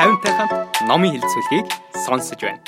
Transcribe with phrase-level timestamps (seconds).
[0.00, 1.68] 50-тай хамт номын хэлцүүлгийг
[2.08, 2.64] сонсож байна.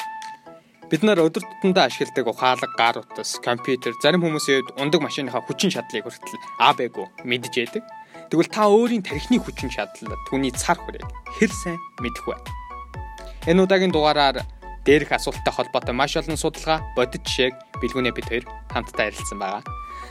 [0.92, 5.72] Бид нар өдөр тутамдаа ашигладаг ухаалаг, гар утас, компьютер, зарим хүмүүсийн хувьд ундаг машиныхаа хүчин
[5.72, 7.88] чадлыг хүртэл аабэгүй мэдж яадаг.
[8.28, 11.08] Тэгвэл та өөрийн тархины хүчин чадал түүний цар хүрээг
[11.40, 12.36] хэр сайн мэдэх вэ?
[13.48, 14.44] Энэ удаагийн дугаараар
[14.84, 18.44] дээрх асуулттай холбоотой маш олон судалгаа, бодит жишээг бэлгүүнээ бид хоёр
[18.76, 19.64] хамтдаа ярилцсан байгаа.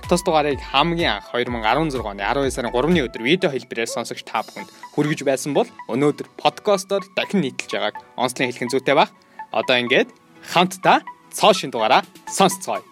[0.09, 4.70] Тус дугаарыг хамгийн анх 2016 оны 12 сарын 3-ны өдөр видео хэлбэрээр сонсогч та бүхэнд
[4.95, 9.09] хүргэж байсан бол өнөөдөр подкастоор дахин нийтэлж байгааг онцлон хэлхэн зүйтэй баг.
[9.55, 10.09] Одоо ингээд
[10.44, 10.99] хамтдаа
[11.32, 12.84] цоо шин дугаараа сонсцгоё.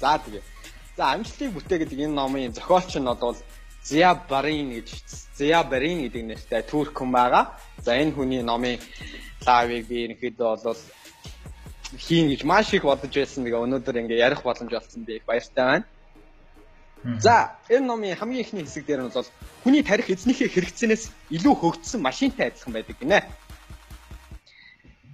[0.00, 0.42] За тэгээ.
[0.96, 3.34] За амжилтыг бүтээгээд энэ номын зохиолч нь одоо
[3.88, 4.88] Зя Барин гэж
[5.38, 7.56] Зя Барин гэдэг нэртэй турк хүн байгаа.
[7.80, 8.76] За энэ хүний номын
[9.46, 10.80] лайвыг би ерөнхийдөө бол
[11.96, 13.48] хийн гэж маш их бодож байсан.
[13.48, 15.86] Тэгээ өнөөдөр ингээ ярих боломж олсон би их баяртай байна.
[17.24, 19.28] За энэ номын хамгийн ихний хэсэг дээр нь бол
[19.64, 23.24] хүний тарих эзнийхээ хэрэгцээнээс илүү хөгжсөн машинтай адилхан байдаг гинэ.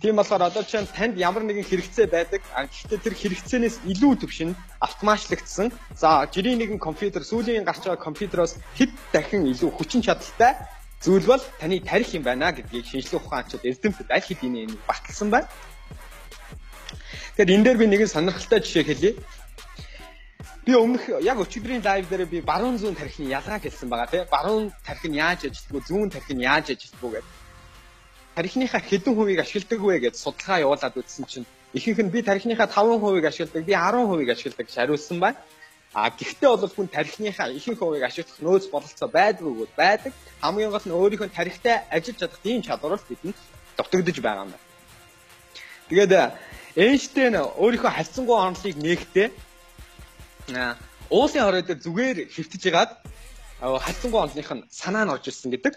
[0.05, 2.45] Тийм болохоор одоо чинь танд ямар нэгэн хэрэгцээ байдаг.
[2.53, 5.73] Гэхдээ тэр хэрэгцээнээс илүү төвшин автоматлагдсан.
[5.97, 10.61] За жирийн нэгэн компьютер сүүлийн гарч байгаа компьютероос хэд дахин илүү хүчин чадалтай
[11.01, 15.49] зүйл бол таны тарих юм байна гэдгийг шинжлэх ухаанчид эрдэмтэд аль хэдийн энэ баталсан байна.
[17.41, 19.11] Тэгэхээр энэ дээр би нэгэн сонирхолтой жишээ хэлье.
[20.69, 24.69] Би өмнөх яг өчигдрийн лайв дээр би баруун зүүн тархины ялгааг хэлсэн байгаа тийм баруун
[24.85, 27.44] тархи нь яаж ажилтдаг вэ зүүн тархи нь яаж ажилтдаг вэ гэдэг
[28.35, 32.99] тархиныхаа хэдэн хувийг ашигладаг вэ гэж судалгаа явуулаад үзсэн чинь ихэнх нь би тархиныхаа 5
[32.99, 35.39] хувийг ашигладаг, би 10 хувийг ашигладаг гэж хариулсан байна.
[35.95, 40.13] А гэхдээ бол хүн тархиныхаа ихэнх хувийг ашиглах нөөц бололцоо байдаг үгүй байдаг.
[40.43, 43.39] Хамгийн гол нь өөрийнхөө тархитай ажиллаж чадах тийм чадвар бол бидэнд
[43.79, 44.67] дутагдж байгаа юм байна.
[45.89, 46.13] Тэгээд
[46.75, 49.29] Эйнштейн өөрийнхөө хайцсангуй онолыг нээхдээ
[51.11, 52.91] уулын хорой дээр зүгээр хөвтөж ягаад
[53.63, 55.75] хайцсангуй онолынх нь санаа нь орж ирсэн гэдэг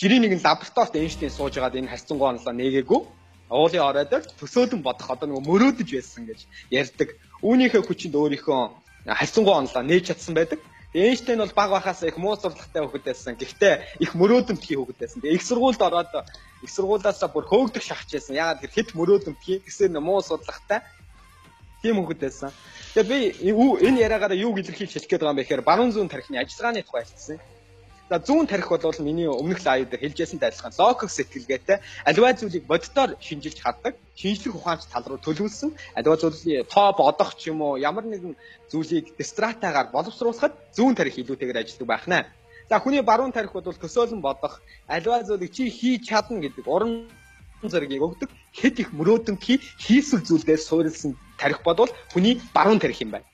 [0.00, 3.00] жирийн нэгэн лабораторид Эйнштейн сууж байгаад энэ харьцангуй онлоо нээгээгүй.
[3.48, 7.08] Уулын оройд төсөөлөн бодох одоо нөгөө мөрөөдөж байсан гэж ярьдаг.
[7.40, 8.60] Үүнийхээ хүчинд өөрийнхөө
[9.08, 10.60] харьцангуй онлоо нээж чадсан байдаг.
[10.92, 13.36] Эйнштейн бол баг байхаас их муу сурлагатай хүүхэд байсан.
[13.40, 13.74] Гэхдээ
[14.04, 15.20] их мөрөөдөнтгий хүүхэд байсан.
[15.24, 16.12] Их сургуульд ороод
[16.64, 18.36] их сургуулиасаа бүр хөөгдөх шахаж байсан.
[18.36, 20.80] Ягаад гэхээр хэд мөрөөдөнтгий гэсэн муу сурлагатай
[21.80, 22.50] тийм хүүхэд байсан.
[22.96, 23.18] Тэгээ би
[23.86, 27.04] энэ яриагаараа юу илэрхийлж хэлэх гээд байгаа юм бэ гэхээр баруун зүүн тархины ажиллагааны тухай
[27.04, 27.40] хэлсэн.
[28.08, 33.18] За зүүн тарих бол миний өмнөх лайв дээр хэлжсэн дайралхан логик сэтгэлгээтэй аливаа зүйлийг боддоор
[33.18, 38.06] шинжилж хаддаг, шинжлэх ухаанч тал руу төлөвлөсөн аливаа зүйлийн тоо бодох ч юм уу ямар
[38.06, 38.38] нэгэн
[38.70, 42.30] зүйлийг дистратагаар боловсруулахад зүүн тарих илүүтэйгээр ажилладаг байх нэ.
[42.70, 47.10] За хүний баруун тарих бол төсөөлөн бодох, аливаа зүйлийг чи хийж чадна гэдэг уран
[47.66, 49.36] зэргийг өгдөг хэд их мөрөөдөн
[49.82, 53.26] хийсэл зүйлдээ суурилсан тарих бодвол хүний баруун тарих юм байна.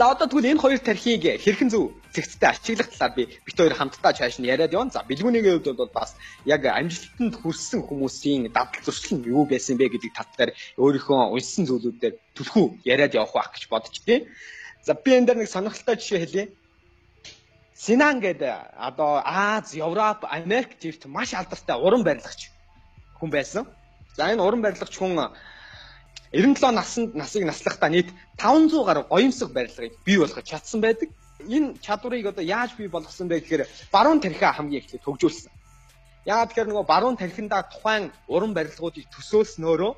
[0.00, 4.16] За одоо тэгвэл энэ хоёр тархийг хэрхэн зөв зэгцтэй ашиглах талаар би бит хоёр хамтдаа
[4.16, 4.88] цааш нь яриад явна.
[4.96, 6.16] За бэлгүүнийгийн хувьд бол бас
[6.48, 11.68] яг амжилтанд хүрсэн хүмүүсийн дадал зуршил нь юу байсан бэ гэдэг тал дээр өөрийнхөө уншсан
[11.68, 14.24] зүйлүүдээр түлхүү яриад явах байх гэж бодож байна.
[14.88, 16.44] За би энэ дээр нэг сонирхолтой жишээ хэлье.
[17.76, 22.48] Синан гэдэг одоо Аз, Европ, Америк төвт маш алдартай уран барилгач
[23.20, 23.68] хүн байсан.
[24.16, 25.12] За энэ уран барилгач хүн
[26.32, 28.08] 97 наснд насыг наслахдаа нийт
[28.38, 31.08] 500 гаруй гоёмсог барилгыг бий болгож чадсан байдаг.
[31.48, 35.50] Энэ чадварыг одоо яаж бий болгосон бэ гэхээр баруун тархиа хамгийн эхлээд хөгжүүлсэн.
[36.26, 39.92] Яагаад тэгэхээр нөгөө баруун тархиндаа тухайн уран барилгуудыг төсөөлснөөрөө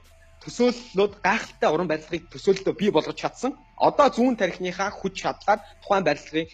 [0.44, 3.52] төсөөллөд гайхалтай уран барилгыг төсөөлөлтөө бий болгож чадсан.
[3.76, 6.48] Одоо зүүн тархиныхаа хүч чадлаар тухайн барилгыг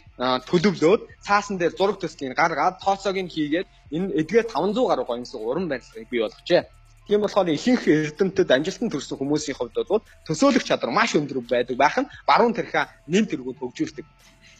[0.48, 5.68] төлөвлөөд цаасан дээр зураг төслийг гаргаад тооцоог нь хийгээд энэ эдгээр 500 гаруй гоёмсог уран
[5.68, 6.62] барилгыг бий болгожээ.
[7.08, 11.96] Тийм болохоор ихэнх эрдэмтэд амжилтанд хүрсэн хүмүүсийн хувьд бол төсөөлөх чадвар маш өндөр байдаг байх
[11.96, 14.04] нь баруун тархиа нэм тэргүүд хөгжүүлдэг.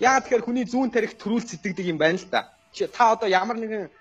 [0.01, 2.49] Яагаад тэгэхээр хүний зүүн тархи төрүүл цэцэгдэг юм байна л да.
[2.73, 3.93] Та одоо ямар нэгэн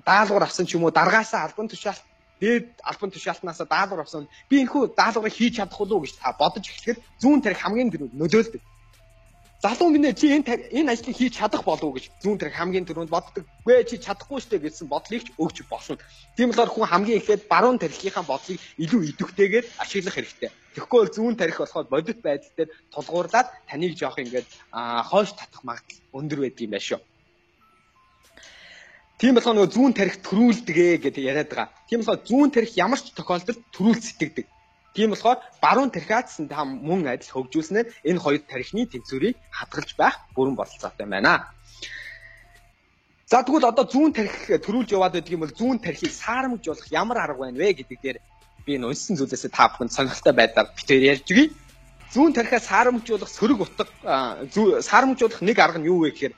[0.00, 2.00] даалгавар авсан ч юм уу даргаасаа албан тушаалт
[2.40, 7.04] дээд албан тушаалтнаасаа даалгавар авсан би энэхүү даалгаврыг хийж чадах уу гэж та бодож эхлэхэд
[7.20, 8.62] зүүн тархи хамгийн түрүүнд нөлөөлдөг
[9.62, 13.14] залуу минь чи энэ энэ ажлыг хийж чадах болов уу гэж зүүн тэрэг хамгийн түрүүнд
[13.14, 13.46] боддог.
[13.62, 16.02] Гүй чи чадахгүй штэ гэсэн бодлыг ч өгч болно.
[16.34, 20.50] Тийм болохоор хүн хамгийн эхлээд баруун тархийнхаа бодлыг илүү идэвхтэйгээр ашиглах хэрэгтэй.
[20.74, 24.50] Тэгэхгүй бол зүүн тарих болохоор бодит байдал дээр тулгуурлаад таныг жоох ингээд
[25.06, 27.00] хойш татах магадлал өндөр байдаг юм байна шүү.
[29.22, 31.70] Тийм болохоор нөгөө зүүн тарих төрүүлдэгэ гэдэг яриад байгаа.
[31.86, 34.46] Тийм болохоор зүүн тарих ямар ч тохиолдолд төрүүл сэтгэдэг.
[34.94, 40.56] Тийм болохоор баруун тархиатсан та мөн адил хөгжүүлснээр энэ хоёр тархины тэнцвэрийг хадгалж байх бүрэн
[40.56, 41.48] бололцоотой байна.
[43.24, 47.18] За тэгвэл одоо зүүн тархи төрүүлж яваад байдаг юм бол зүүн тархийг саарамж болох ямар
[47.24, 48.18] арга байна вэ гэдэг дээр
[48.66, 51.48] би энэ уншсан зүйлээсээ та бүхэнд сонирхолтой байдлаар битээр ярьж өгье.
[52.12, 53.84] зүүн тархиа саарамжуулах сөрөг утга
[54.84, 56.34] саарамжуулах нэг арга нь юу вэ гэхээр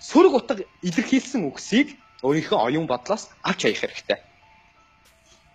[0.00, 4.18] сөрөг утга илэрхийлсэн үгсийг өөрийнхөө оюун бодлоос авч хаях хэрэгтэй.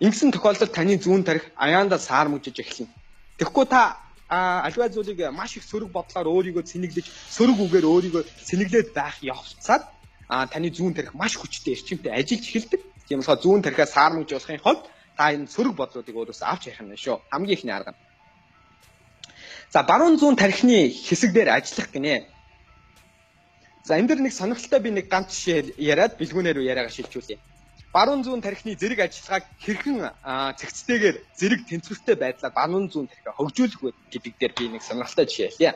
[0.00, 2.88] Ингэсэн тохиолдолд таны зүүн тарих аяанда саармжиж эхэлнэ.
[3.36, 7.06] Тэгэхгүй та альва зүйлийг маш их сөрөг бодлоор өөрийгөө цэнэглэж,
[7.36, 9.84] сөрөг үгээр өөрийгөө цэнэглээд байх явцад
[10.28, 12.80] таны зүүн тарих маш хүчтэй эрчимтэй ажиллаж эхэлдэг.
[13.08, 14.88] Тийм болохоор зүүн тарихаа саармжуулахын хувьд
[15.18, 17.20] та энэ сөрөг бодлуудыг өөрөөсөө авч явах нь шүү.
[17.28, 18.00] Хамгийн ихний арга нь.
[19.68, 22.24] За баруун зүүн тархины хэсэг дээр ажиллах гинэ.
[23.84, 27.36] За энэ дэр нэг сонирхолтой би нэг ганц жишээ яриад бэлгүүнээр рүү яриагаа шилжүүлье.
[27.90, 33.90] Баруун зүүн тархины зэрэг ажиллагааг хэрхэн цэгцтэйгээр зэрэг тэнцвэртэй байдлаар баруун зүүн тархиа хөгжүүлэх вэ
[34.14, 35.74] гэдэг дээр би нэг сонирхолтой жишээ хэлье.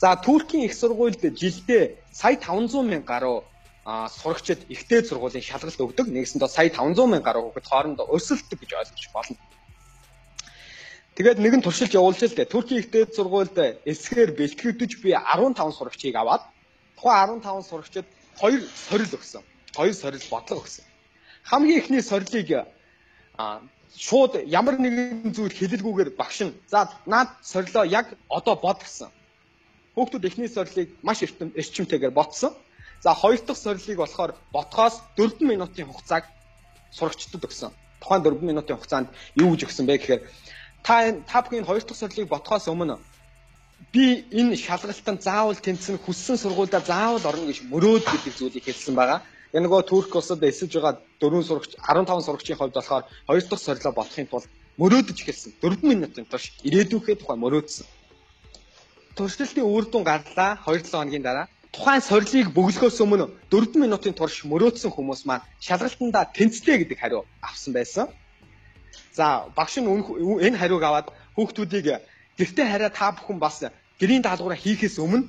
[0.00, 3.36] За Туркийн их сургуульд жилдээ сая 500 мянга гаруй
[3.84, 6.08] сурагчид ихтэй сургуулийн шалгалт өгдөг.
[6.08, 9.36] Нэгсэндээ сая 500 мянга гаруй хүүхэд хоорондоо өрсөлддөг гэж ойлгож болно.
[11.20, 12.48] Тэгээд нэгэн туршилт явуулж л дээ.
[12.48, 16.48] Туркийн ихтэй сургуульд эсгээр бэлтгэгдэж би 15 сурагчийг аваад
[16.96, 18.06] тухайн 15 сурагчид
[18.40, 19.44] 2 сорил өгсөн.
[19.76, 20.88] 2 сорил бодлого өгсөн.
[21.44, 22.66] Хамгийн ихний сорилыг
[23.38, 23.60] а
[23.96, 29.08] шууд ямар нэгэн зүйл хэлэлгүйгээр багш нь за наад сорилоо яг одоо бод гэсэн.
[29.94, 32.52] Хүүхдүүд эхний сорилыг маш эрчимтэйгээр ботсон.
[33.04, 36.24] За хоёр дахь сорилыг болохоор ботхоос 4 минутын хугацааг
[36.90, 37.70] сурагчдад өгсөн.
[38.00, 40.22] Тухайн 4 минутын хугацаанд юу гэж өгсөн бэ гэхээр
[40.86, 40.94] та
[41.30, 42.96] та бүхэн хоёр дахь сорилыг ботхоос өмнө
[43.92, 49.20] би энэ шалгалтанд заавал тэнцэн хүссэн сургуультай заавал орно гэж мөрөөд гэдэг зүйлийг хэлсэн байгаа.
[49.52, 53.92] Энэ нөгөө Турк улсад эсэж байгаа 4 сурагч 15 сурагчийн хувьд болохоор хоёр дахь сорилоо
[53.92, 54.48] ботхын тулд
[54.80, 55.52] мөрөөдөж эхэлсэн.
[55.60, 57.86] 4 минутын турш ирээдүйхээ тухай мөрөөдсөн.
[59.16, 64.92] Туршилтын үр дүн гарлаа 2-7 хоногийн дараа тухайн сорилыг бөглөхөөс өмнө 4 минутын турш мөрөөдсөн
[64.96, 68.06] хүмүүс маань шалгалтандаа тэнцтэй гэдэг хариу авсан байсан.
[69.12, 69.88] За багш нь
[70.46, 72.00] энэ хариуг аваад хүүхдүүдийг
[72.40, 73.60] гэртээ хараа та бүхэн бас
[74.00, 75.28] гэрийн даалгавраа хийхээс өмнө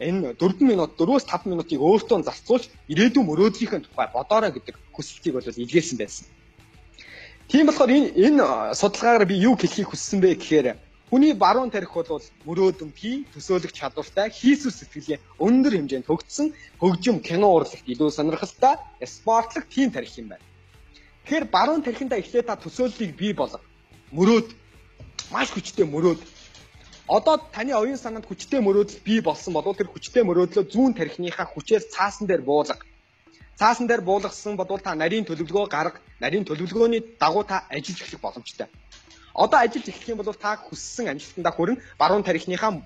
[0.00, 5.96] энэ 4 минут 4-5 минутыг өөртөө зарцуулж ирээдүйн мөрөөдлийнхээ тухай бодоорой гэдэг хүсэлтийг бол илгээсэн
[6.00, 6.26] байсан.
[7.50, 8.44] Тийм болохоор энэ энэ
[8.80, 10.66] судалгаагаар би юу хэлхийг хүссэн бэ гэхээр
[11.10, 17.82] Хүний баруун тарих бол мөрөөдөнхий төсөөлөх чадвартай хийсвэр сэтгэлийн өндөр хэмжээнд хөгжсөн хөгжим кино урлагт
[17.82, 20.46] илүү сонирхолтой спортлог тийм тарих юм байна.
[21.26, 23.58] Тэгэхээр баруун тарихында эхлээд та төсөөллийг бий болго.
[24.14, 24.54] Мөрөөд
[25.34, 26.22] маш хүчтэй мөрөөд.
[27.10, 31.82] Одоо таны оюун санаанд хүчтэй мөрөөдөл бий болсон бол тэр хүчтэй мөрөөдлөө зүүн тарихныхаа хүчээр
[31.90, 32.78] цаасан дээр буулга.
[33.58, 38.70] Цаасан дээр буулгасан бодвол та нарийн төлөвлөгөө гарга, нарийн төлөвлөгөөний дагуу та ажиллаж эхлэх боломжтой.
[39.34, 42.78] Одоо ажиллаж эхлэх юм бол та хүссэн амжилтандаа хүрэн баруун тарихныхаа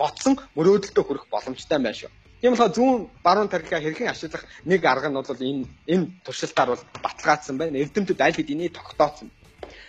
[0.00, 2.08] ботсон мөрөөдөлтөд хүрэх боломжтой байна шүү.
[2.40, 6.84] Тийм болохоор зүүн баруун тарихаа хэрхэн ашиглах нэг арга нь бол энэ энэ туршилтаар бол
[7.04, 7.76] баталгаажсан байна.
[7.76, 9.28] Эрдэмтэд аль хэдийн тогтооцсон.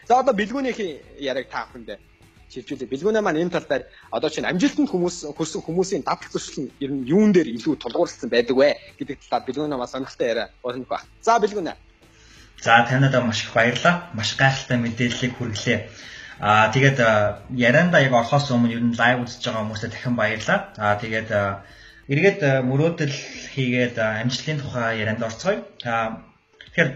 [0.07, 2.18] За одоо бэлгүүнийхээ яриаг та бүхэнд
[2.49, 2.91] шилжүүлээ.
[2.91, 6.91] Бэлгүүнээ маань энэ тал дээр одоо чинь амжилтанд хүмүүс хүрсэн хүмүүсийн дадал зуршил нь ер
[6.91, 10.99] нь юун дээр илүү тулгуурласан байдаг вэ гэдэг талаар бэлгүүнээ маань сонирхолтой яриа болно ба.
[11.21, 11.77] За бэлгүүнээ
[12.61, 14.09] За танадаа маш их баярлалаа.
[14.13, 15.79] Маш гайхалтай мэдээллийг хүргэлээ.
[16.39, 16.99] Аа тэгээд
[17.55, 20.59] ярианда яг орохоос өмнө ер нь лайв үзэж байгаа хүмүүстээ дахин баярлалаа.
[20.75, 21.29] Аа тэгээд
[22.11, 23.15] эргээд мөрөөдөл
[23.55, 25.63] хийгээд амжилтын тухай ярианд орцгоё.
[25.87, 26.19] Аа
[26.75, 26.89] тэгэхээр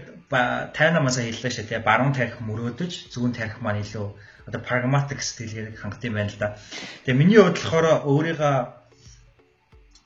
[0.76, 1.88] тайнамаас хэллээ шүү дээ.
[1.88, 4.06] Баруун тарих мөрөөдөж, зүүн тарих маань илүү
[4.46, 6.56] одоо pragmatic сэтгэлээр хангах юм байна л да.
[7.04, 8.56] Тэгээ миний хувьд болохоор өөрийгөө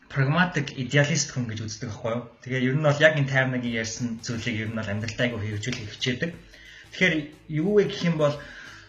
[0.09, 2.23] прагматик идеалист хүн гэж үздэг байхгүй юу.
[2.43, 6.31] Тэгээ ер нь бол яг энэ таймнагийн ярьсан зүйлийг ер нь бол амьдралтайгаа хэрэгжүүлэх хичээдэг.
[6.91, 7.15] Тэгэхээр
[7.61, 8.35] юу вэ гэх юм бол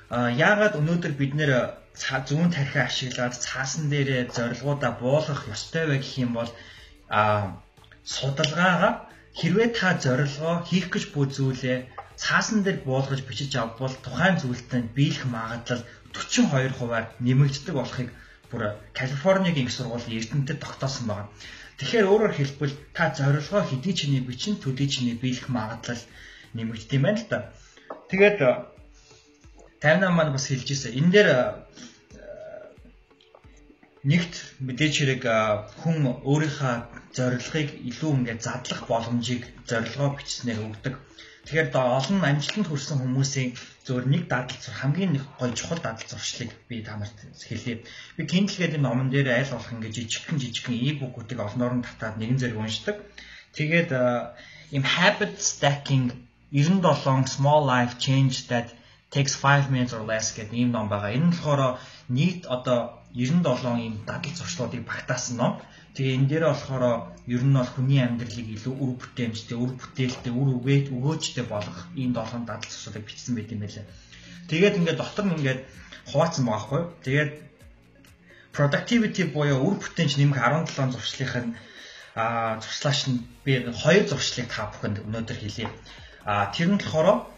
[0.09, 1.51] яагаад өнөөдөр бид нэр
[1.99, 6.51] зүүн тархиа ашиглаад цаасан дээрээ зорилгоудаа буулгах ёстой вэ гэх юм бол
[7.11, 7.59] а
[8.15, 8.93] судалгаагаа
[9.39, 11.77] хэрвээ та зорилгоо хийх гэж буй зүйлээ
[12.23, 15.83] цаасан дээр буулгаж бичиж авбал тухайн зүйлтэй биелэх магадлал
[16.13, 18.09] 42%-аар нэмэгддэг болохыг
[18.51, 18.61] бүр
[18.97, 21.29] Калифорнигийн их сургуулийн эрдэмтэд тогтоосон байна.
[21.77, 26.03] Тэгэхээр өөрөөр хэлбэл та зорилгоо хэдий чиний бичин төдий чиний биелэх магадлал
[26.57, 27.39] нэмэгддэг юм байна л да.
[28.09, 28.37] Тэгээд
[29.79, 30.97] 58 маань бас хэлж ирсэн.
[30.99, 31.29] Энэ дээр
[34.11, 34.33] нэгт
[34.65, 35.23] мэдээч хэрэг
[35.79, 35.97] хүн
[36.27, 36.75] өөрийнхөө
[37.15, 40.95] зорилгыг илүү ингээд задлах боломжийг зорилгоо бичснээр өгдөг.
[41.49, 46.53] Тэгэхээр олон амжилтанд хүрсэн хүмүүсийн зөвөр нэг дадал зур хамгийн нэг гоё чухал дадал зуршлыг
[46.69, 47.81] би та нарт хэлье.
[48.13, 52.37] Би Kindle гэдэг номон дээр айл болох ингээд жижигхэн жижигхэн e-book-уудыг олноор нь татаад нэгэн
[52.37, 53.01] зэрэг уншдаг.
[53.57, 53.89] Тэгээд
[54.77, 56.13] им habit stacking
[56.53, 58.69] 97 small life change that
[59.09, 61.17] takes 5 minutes or less гэдэг ийм ном байгаа.
[61.17, 61.81] Энэ нь болохоор
[62.13, 65.53] нийт одоо 97 ийм дадал зуршлуудыг багтаасан ном.
[65.95, 66.83] Тэгээ энэ дээр болохоор
[67.25, 72.13] ер нь бол хүний амьдралыг илүү үр бүтээмжтэй, үр бүтээлтэй, үр үгээд өгөөжтэй болгох ийм
[72.13, 73.85] долоон дадал цусуудыг бичсэн байт юм байлаа.
[74.49, 75.61] Тэгээд ингээд дотор нь ингээд
[76.13, 76.81] хуваацсан байгаа хгүй.
[77.05, 77.31] Тэгээд
[78.53, 81.53] productivity буюу үр бүтэнч нэмэх 17 зуршлынх нь
[82.15, 83.51] а зуршлаач нь би
[83.81, 85.69] хоёр зуршлыг та бүхэнд өнөөдөр хэлье.
[86.25, 87.29] А тэр нь болохоор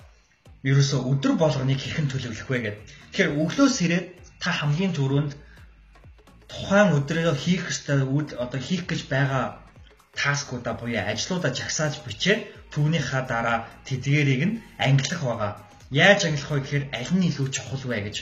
[0.63, 2.83] ерөөсөө өдөр болгоныг хэрхэн төлөвлөх вэ гэдэг.
[3.11, 4.07] Тэгэхээр өглөөс ирээд
[4.41, 5.31] та хамгийн түрүүнд
[6.51, 9.45] тухайн өдрөө хийх ёстой үд одоо хийх гэж байгаа
[10.19, 12.41] таскуудаа буюу ажлуудаа жагсааж бичээд
[12.73, 15.51] түүнийхаа дараа тэдгэрийг нь ангилах байгаа.
[16.03, 18.17] Яаж ангилах вэ гэхээр аль нь илүү чухал вэ гэж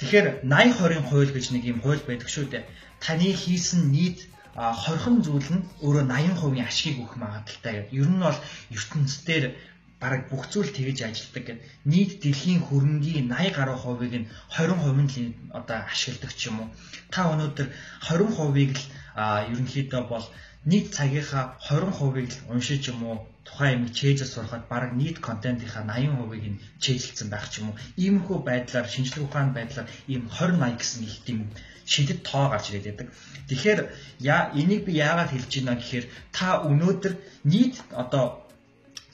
[0.00, 2.64] Тэгэхээр 80 20-ын хууль гэж нэг юм хууль байдаг шүү дээ.
[3.04, 7.92] Таны хийсэн нийт хорхон зүйл нь өөрөө 80% ашигыг өгөх магадaltaй гэдэг.
[8.00, 8.38] Ер нь бол
[8.72, 9.52] ертөнцийн
[10.00, 11.66] бараг бүх зүйл тэгж ажилладаг гэдэг.
[11.92, 16.68] Нийт дэлхийн хөрөнгийн 80 гаруй хувийг нь 20% нь одоо ашигладаг ч юм уу.
[17.12, 17.68] Та өнөөдөр
[18.08, 18.84] 20%ийг л
[19.52, 20.26] ерөнхийдөө бол
[20.70, 26.44] нийт цагийнхаа 20%ийг л уншиж юм уу тухайн юм чэйжээс сурахад баг нийт контентынхаа 80%ыг
[26.52, 27.80] нь чэйжлсэн байх ч юм уу.
[28.02, 31.38] Иймэрхүү байдлаар шинжлэх ухааны байдлаар ийм 20 80 гэсэн их тийм
[31.92, 33.08] шидэт тоо гарч ирээд байдаг.
[33.48, 33.80] Тэгэхээр
[34.20, 37.14] яа энийг би яагаад хэлж байна гэхээр та өнөөдөр
[37.52, 38.39] нийт одоо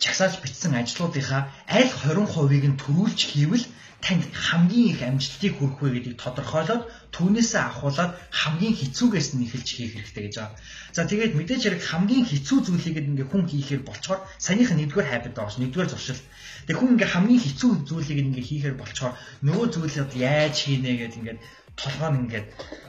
[0.03, 3.67] чагсааж бичсэн ажлуудынхаа аль 20%ыг нь төрүүлж хийвэл
[4.05, 6.83] танд хамгийн их амжилтыг хүрэх вэ гэдгийг тодорхойлоод
[7.17, 10.59] түүнээсээ авахуулаад хамгийн хэцүүгээс нь эхэлж хийх хэрэгтэй гэж байгаа.
[10.93, 15.35] За тэгээд мэдээж хэрэг хамгийн хэцүү зүйлийг ингээ хүн хийхээр болчоор саяных нь нэгдүгээр хайбад
[15.35, 16.23] байгаа ш нэгдүгээр зуршил.
[16.69, 19.13] Тэгээд хүн ингээ хамгийн хэцүү зүйлийг ингээ хийхээр болчоор
[19.49, 21.39] нөгөө зүйлийг яаж хийнэ гэдэг ингээ
[21.81, 22.47] толгой нь ингээд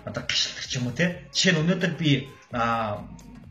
[0.08, 1.06] одоо гიშэлдэг ч юм уу те.
[1.32, 2.12] Жишээ нь өнөөдөр би
[2.52, 3.08] аа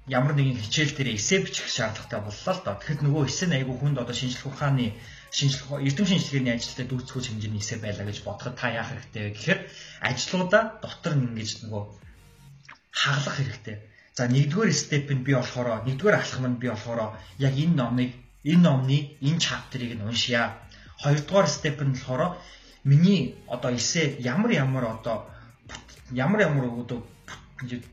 [0.07, 2.75] ямар нэгэн хичээл дээр эссе бичих шаардлагатай боллоо л доо.
[2.79, 4.95] Тэгэхэд нөгөө эссе нь айгүй хүнд одоо шинжлэх ухааны
[5.35, 9.61] шинжлэх эрдэм шинжилгээний ажилтай дүүцгүүч хэмжээний эсэ байлаа гэж бодоход та яах хэрэгтэй вэ гэхээр
[10.07, 11.83] ажлуудаа дотор нь ингэж нөгөө
[12.95, 13.77] хаглах хэрэгтэй.
[14.15, 18.11] За нэгдүгээр степ нь би болохоор нэгдүгээр алхам нь би болохоор яг энэ номыг
[18.47, 20.55] энэ номны энэ чаптерыг нь уншия.
[21.03, 22.39] Хоёрдугаар степ нь болохоор
[22.87, 25.27] миний одоо эсэ ямар ямар одоо
[26.15, 27.03] ямар ямар одоо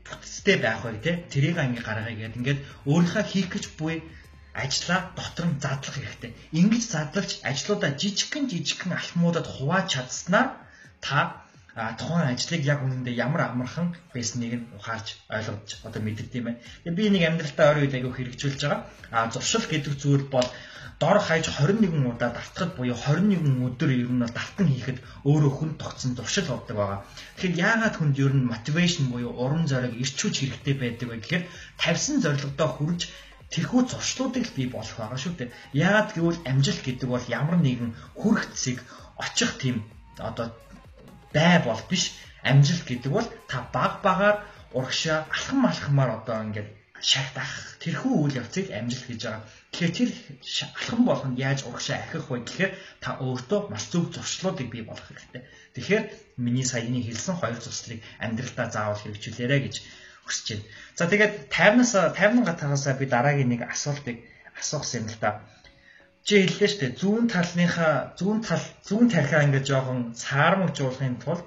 [0.06, 4.04] бүтцтэй байх вэ те тэрийг ингээ гаргая гэдэг ингээд өөрийнхөө хийх гэж буй
[4.52, 6.32] ажлаа дотор нь задлах хэрэгтэй.
[6.60, 10.48] Ингэж задлагч ажлуудаа жижигхэн жижигхэн алхмуудад хувааж чадсанаар
[11.00, 11.44] та
[11.74, 16.62] тухайн ажлыг яг үнэндээ ямар амархан байсныг нь ухаарч ойлгож одоо мэддэг юм байна.
[16.86, 18.80] Тэгээ би нэг амьдралтаа ойр үед аягүй хэрэгжүүлж байгаа.
[19.10, 20.46] А зуршил гэдэг зүйл бол
[21.00, 24.98] дор хаяж 21 удаа давтахад буюу 21 өдөр ер нь давтан хийхэд
[25.28, 27.00] өөрөө хүн тогтсон зуршил болдог байгаа.
[27.36, 31.44] Тэгэхээр яагаад хүнд ер нь мотивашн буюу урам зориг ирчүүж хэрэгтэй байдаг вэ гэхээр
[31.82, 33.00] тавьсан зорилгодоо хүрж
[33.52, 35.54] тэрхүү зуршлуудыг бий болох байгаа шүү дээ.
[35.86, 38.78] Яагаад гэвэл амжилт гэдэг бол ямар нэгэн хүрх цэг
[39.24, 39.76] очих тийм
[40.18, 40.46] одоо
[41.34, 42.04] бай бол биш.
[42.50, 44.36] Амжилт гэдэг бол та баг багаар
[44.76, 46.68] урагшаа алхам алхамаар одоо ингээд
[47.10, 47.50] шахтах
[47.82, 49.42] тэрхүү үйл явцыг амжилт гэж байгаа.
[49.74, 50.10] Тэгэхээр тэр
[50.78, 55.42] алхам болгонд яаж урагшаа ахих вэ гэхээр та өөртөө маш зөв зуршлуудыг бий болгох хэрэгтэй.
[55.74, 56.04] Тэгэхээр
[56.38, 59.74] миний саяны хэлсэн хоёр зуршлыг амьдралдаа заавал хэрэгжүүлээрэ гэж
[60.30, 60.66] хүсэж байна.
[60.94, 64.22] За тэгээд 50-наас 50 гатагаасаа би дараагийн нэг асуултыг
[64.54, 65.42] асуух юм л да.
[66.22, 66.98] Чи хэллээ шүү дээ.
[67.02, 71.44] Зүүн талныхаа зүүн тал зүүн тархиа ингээд жоохон цаармагжуулахын тулд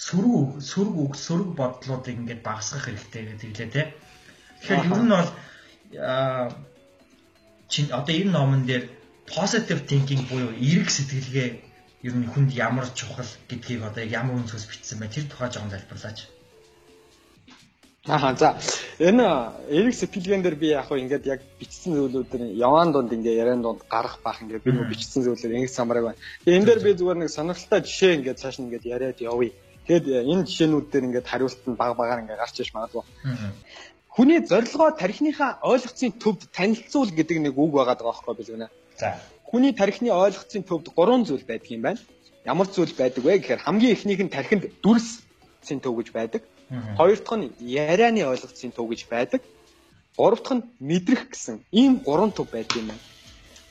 [0.00, 3.82] сөрөг сөрөг үг сөрөг бодлуудыг ингээд багасгах хэрэгтэй гэдэг хэлээ те.
[4.64, 5.30] Тэгэхээр ер нь бол
[7.68, 8.84] чи одоо энэ номон дээр
[9.26, 11.48] positive thinking буюу эерэг сэтгэлгээ
[12.06, 16.18] ер нь хүнд ямар чухал гэдгийг одоо ямар үнсээс бичсэн бай тэр тухай жоохон залбирлаач.
[18.06, 18.54] Аа за
[19.02, 19.26] энэ
[19.68, 23.82] эрэг сэтгэлгэн дээр би яг хөө ингээд яг бичсэн зүйлүүдээр яваан донд ингээ яриан донд
[23.90, 26.20] гарах бах ингээ би бичсэн зүйлээр ингэж самараг байна.
[26.44, 29.50] Тэгээ энэ дээр би зүгээр нэг сонирхолтой жишээ ингээд цааш нь ингээд яриад явъя.
[29.90, 33.02] Тэгэд энэ жишээнүүд дээр ингээд хариулт нь баг багаар ингээ гарч иж магадгүй.
[34.16, 38.68] Хүний зорилгоо тархиныхаа ойлгоцын төвд танилцуул гэдэг нэг үг байгаа даа байхгүй билгэнэ.
[38.96, 39.20] За.
[39.44, 42.00] Хүний тархины ойлгоцын төвд гурван зүйл байдаг юм байна.
[42.48, 46.42] Ямар зүйл байдаг вэ гэхээр хамгийн эхнийх нь тархинд дүрсийн төв гэж байдаг.
[46.96, 49.42] Хоёр дахь нь ярианы ойлгоцын төв гэж байдаг.
[50.16, 53.04] Гурав дахь нь мэдрэх гэсэн ийм гурван төв байдаг юм байна.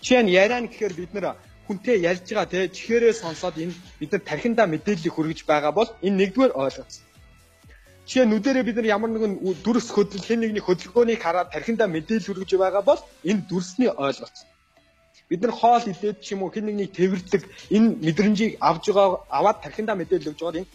[0.06, 1.26] Жишээ нь яриан гэхээр бид нэр
[1.66, 6.18] хүнтэй ярьж байгаа те чихээрээ сонсоод энэ бид нар тархиндаа мэдээллийг хүргэж байгаа бол энэ
[6.22, 7.02] нэгдүгээр ойлгоц.
[8.06, 9.34] Жишээ нүдэрээ бид нар ямар нэгэн
[9.66, 14.46] дүрс хөдөл хэн нэгний хөдөлгөөнийг хараад тархиндаа мэдээлэл хүргэж байгаа бол энэ дүрсний ойлгоц.
[15.30, 17.44] Бид нар хоол идээд ч юм уу хэн нэгний тэрвэрлэг
[17.74, 20.70] энэ мэдрэмжийг авж байгаа аваад тархиндаа мэдээлэл өгж байгаа энэ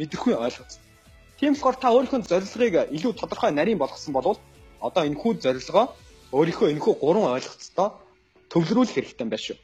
[0.00, 0.72] мэдрэхүй ойлгоц.
[1.36, 4.40] Тийм болохоор та өөрийнхөө зорилгыг илүү тодорхой нарийн болгосон бол
[4.80, 5.86] одоо энэ хүү зорилгоо
[6.32, 7.88] өөрийнхөө энэ хүү гурван ойлголцтой
[8.48, 9.58] төвлөрүүлэх хэрэгтэй юм байна шүү.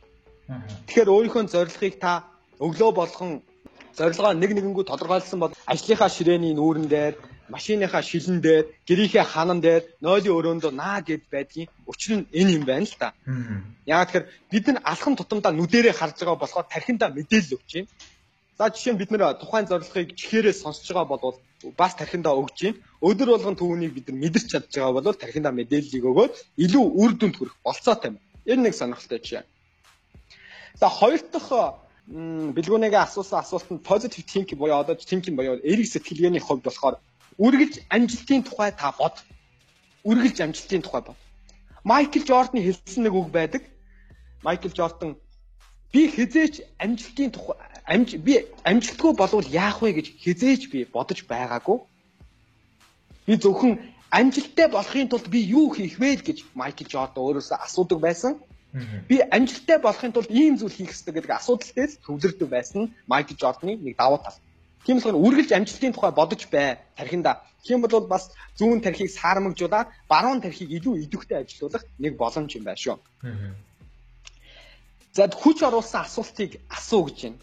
[0.84, 2.28] Тэгэхээр өөрийнхөө зорилгыг та
[2.60, 3.30] өглөө болгон
[3.98, 7.14] зорилгоо нэг нэгэнгүү тодорхойлсон бол ажлынхаа ширээний нүүрэн дээр,
[7.54, 12.64] машиныхаа шилэн дээр, гэрийнхээ ханан дээр, нойлын өрөөндөө наа гэд байдгийн учир нь энэ юм
[12.68, 13.08] байна л та.
[13.86, 17.86] Яг тэгэхээр бид нар алхам тутамдаа нүдэрээ харж байгаа болохоор тархиндаа мэдээлэл өгч юм.
[18.58, 21.36] За жишээ нь бид нэр тухайн зорилгыг чихээрээ сонсож байгаа бол
[21.80, 22.74] бас тархиндаа өгж юм.
[23.00, 26.32] Өдөр болгон түүнийг бид нар мэдэрч чадж байгаа бол тархиндаа мэдээллийг өгөөд
[26.64, 28.16] илүү үр дүнд хүрэх болцоотой юм.
[28.50, 29.44] Энэ нэг сонирхолтой жишээ.
[30.80, 31.50] За хоёр дахь
[32.08, 36.96] бэлгүүнээгээ асуусан асуултанд positive thinking буюу одоо thinking буюу эерэг сэтгэлгээний хувьд болохоор
[37.36, 39.20] үргэлж амжилтын тухай та бод.
[40.08, 41.18] Үргэлж амжилтын тухай бод.
[41.84, 43.62] Майкл Жордны хэлсэн нэг үг байдаг.
[44.42, 45.20] Майкл Жордан
[45.92, 51.78] би хизээч амжилтын тухай амж би амжилтгүй болвол яах вэ гэж хизээч би бодож байгаагүй.
[53.26, 53.72] Би зөвхөн
[54.08, 58.40] амжилттай болохын тулд би юу хийх вэ гэж Майкл Жордан өөрөөсөө асуудаг байсан.
[59.08, 63.36] Би амжилттай болохын тулд ийм зүйл хийх хэрэгтэй гэдэг асуудал дээр төвлөрдөг байсан нь Майкл
[63.40, 64.36] Жорданы нэг давуу тал.
[64.84, 67.40] Тийм болохоор үргэлж амжилтын тухай бодож бай тархинда.
[67.64, 72.76] Тийм бол бас зүүн тархийг саармагжуулаад баруун тархийг илүү идэвхтэй ажилуулах нэг боломж юм байна
[72.76, 72.96] шүү.
[75.16, 77.40] За хүч оруулсан асуултыг асуу гэж байна.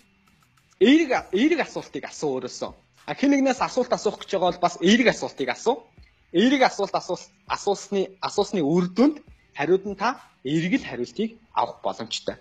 [0.79, 2.71] Эерэг эерэг асуултыг асуу өөрөөсөө.
[3.05, 5.83] А хэн нэгнээс асуулт асуух гэж байгаа бол бас эерэг асуултыг асуу.
[6.33, 9.21] Эерэг асуулт асуусны асуусны үр дүнд
[9.57, 12.35] хариуд нь та эргэл хариултыг авах боломжтой.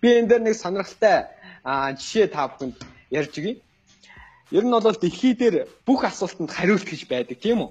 [0.00, 1.16] Би энэ дээр нэг сонирхолтой
[2.00, 2.76] жишээ та бүхэнд
[3.10, 3.60] ярьж өгье.
[4.50, 7.70] Ер нь бол дэлхий дээр бүх асуултанд хариулт гэж байдаг тийм үү?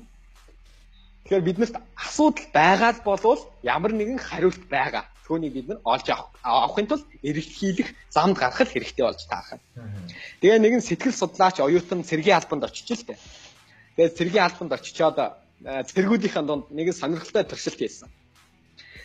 [1.24, 5.06] Тэгэхээр биднэрт асуудал байгаа болвол ямар нэгэн хариулт байгаа.
[5.24, 9.64] Түүнийг бид нар олж авах авахын тулд эргэлхийлэх замд гаргах хэрэгтэй болж таарах.
[10.44, 13.20] Тэгээ нэгэн сэтгэл судлаач оюутан цэргийн албанд очиж л дээ.
[13.96, 15.18] Тэгээ цэргийн албанд очичоод
[15.64, 18.12] цэргүүдийн дунд нэгэн сонирхолтой туршилт хийсэн.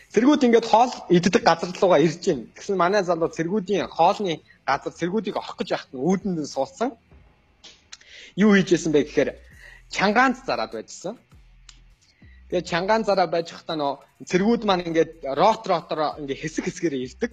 [0.09, 2.49] Цэргүүд ингээд хоол иддэг газар руугаа ирж гин.
[2.57, 6.97] Тэгсэн манай залуу цэргүүдийн хоолны газар цэргүүдийг орох гэж яхад нь үүдэнд суудсан.
[8.33, 9.29] Юу хийжсэн бэ гэхээр
[9.93, 11.13] чангаанц зараад байжсан.
[12.49, 17.31] Тэгээ чангаан зараа байж хата нөө цэргүүд маань ингээд рот ротор ингээд хэсэг хэсгээр ирдэг.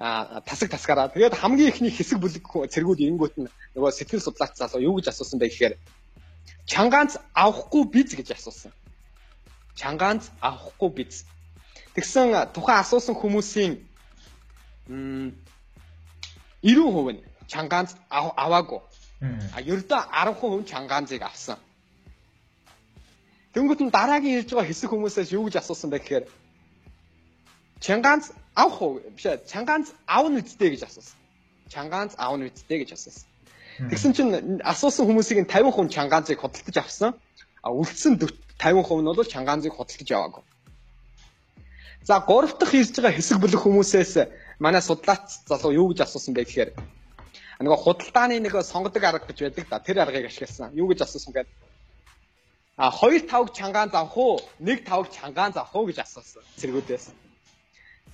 [0.00, 1.12] А тасаг тасгаараа.
[1.12, 5.36] Тэгээд хамгийн ихний хэсэг бүлэг цэргүүд ирэнгүүт нь нөгөө сэтгэл судлаач залуу юу гэж асуусан
[5.36, 5.74] бэ гэхээр
[6.64, 8.72] чангаанц авахгүй биз гэж асуусан.
[9.76, 11.28] Чангаанц авахгүй биз.
[11.94, 13.78] Тэгсэн тухайн асуусан хүмүүсийн
[14.90, 18.80] 90% нь чангаанз аваагүй.
[19.54, 21.58] А ердөө 10% чангаанзыг авсан.
[23.54, 26.24] Тэнгүүт нь дараагийн ирж байгаа хэсэг хүмүүсээс юу гэж асуусан бэ гэхээр
[27.84, 31.18] чангаанз авах уу биш ээ чангаанз авна үсттэй гэж асуусан.
[31.70, 33.26] Чангаанз авна үсттэй гэж асуусан.
[33.90, 34.30] Тэгсэн чинь
[34.62, 37.10] асуусан хүмүүсийн 50% чангаанзыг худалдаж авсан.
[37.62, 38.18] А үлдсэн
[38.58, 40.42] 50% нь бол чангаанзыг худалдаж аваагүй.
[42.04, 44.12] За гурав дахь ирж байгаа хэсэг бүлэг хүмүүсээс
[44.60, 46.70] манай судлаач залуу юу гэж асуусан бэ гэхээр
[47.64, 50.76] нөгөө худалдааны нэг сонгодог арга гэж байдаг да тэр аргыг ашигласан.
[50.76, 51.48] Юу гэж асуусан гээд
[52.76, 57.04] а хоёр тавг чангаан завах уу нэг тавг чангаан завах уу гэж асуусан цэргүүдээс.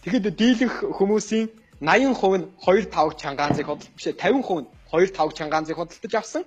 [0.06, 1.50] Тэгэхэд дийлэнх хүмүүсийн
[1.82, 6.44] 80% нь хоёр тавг чангаанзыг худалдаж биш 50% нь хоёр тавг чангаанзыг худалдаж авсан.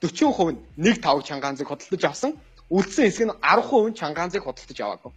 [0.00, 2.32] 40% нь нэг тавг чангаанзыг худалдаж авсан.
[2.72, 5.12] Үлдсэн хэсэг нь 10% чангаанзыг худалдаж аваагүй.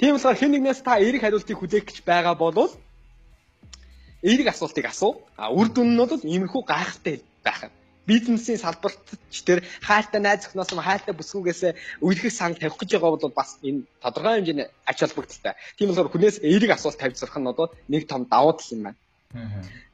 [0.00, 2.56] Тийм болохоор хэн нэгнээс та эерэг хариултыг хүлээх гэж байгаа бол
[4.24, 5.20] эерэг асуултыг асуу.
[5.36, 7.72] А үр дүн нь бол иймэрхүү гайхалтай байх юм.
[8.08, 8.96] Бизнесийн салбарт
[9.28, 11.60] ч тэр хайлттай найз өхнөөс нь хайлттай бүсгүйгээс
[12.00, 15.54] үйлдэх санал тавих гэж байгаа бол бас энэ тодорхой хэмжээний ач холбогдолтой.
[15.76, 18.98] Тийм болохоор хүнээс эерэг асуулт тавьж сурах нь одоо нэг том давуу тал юм байна.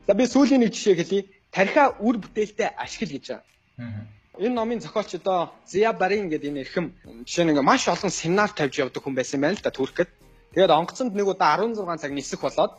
[0.07, 1.27] За би сүүлийн нэг жишээ хэлье.
[1.51, 4.07] Тархиа үр бүтээлтэй ашигла гэж байгаа.
[4.39, 6.87] Энэ номын зохиолч одоо Зя Барин гэдэг энэ эрхэм
[7.25, 10.09] жишээ нь маш олон семинар тавьж явдаг хүн байсан байна л да Туркэд.
[10.53, 12.73] Тэгээд онгоцонд нэг удаа 16 цаг нисэх болоод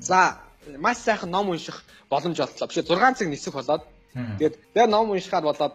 [0.00, 0.38] За
[0.78, 2.68] маш сайхан ном унших боломж олдлоо.
[2.68, 3.82] Биш 6 цаг нисэх болоод
[4.14, 5.74] тэгээд тэгээ ном уншихаар болоод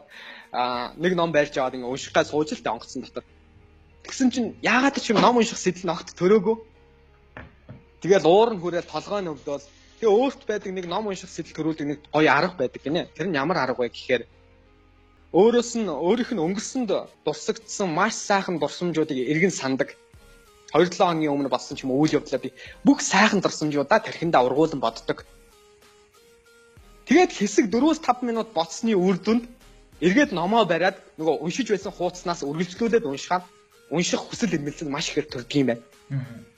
[0.98, 3.26] нэг ном барьж аваад ингээ унших гай сууж л та онгоцсон дотор.
[4.04, 6.58] Тэгсэн чинь яагаад ч юм ном унших сэтэл ногт төрөөгөө.
[8.02, 9.66] Тэгээд уур нь хүрээд толгой нь өвдөөл
[10.00, 13.12] Тэгээ өөрт байдаг нэг ном унших сэтэл төрүүлдэг нэг гоё арга байдаг гинэ.
[13.12, 14.24] Тэр нь ямар арга вэ гэхээр
[15.36, 16.90] өөрөөс нь өөрийнх нь өнгөрсөнд
[17.28, 20.00] дурсагдсан маш сайхан дурсамжуудыг эргэн сандаг.
[20.72, 22.56] 2-7 хоногийн өмнө болсон ч юм уу үйл явдлаа би
[22.88, 25.28] бүх сайхан дурсамжуудаа тархиндаа ургуулan боддог.
[27.12, 29.52] Тэгээд хэсэг 4-5 минут боцсны үр дүнд
[30.00, 33.44] эргээд номоо бариад нөгөө уншиж байсан хуудаснаас үргэлжлүүлээд уншихаар
[33.90, 35.84] унших хүсэл эрмэлзэл маш ихээр төрдөг юм байна.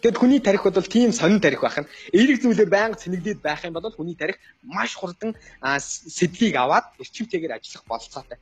[0.02, 1.92] Тэгэд хүний тарих бол тийм сонин тарих байх нь.
[2.16, 7.86] Эерэг зүйлээр байнга цэнэгдээд байх юм бол хүний тарих маш хурдан сэдлийг аваад эрчимтэйгээр ажиллах
[7.88, 8.40] болцоотой.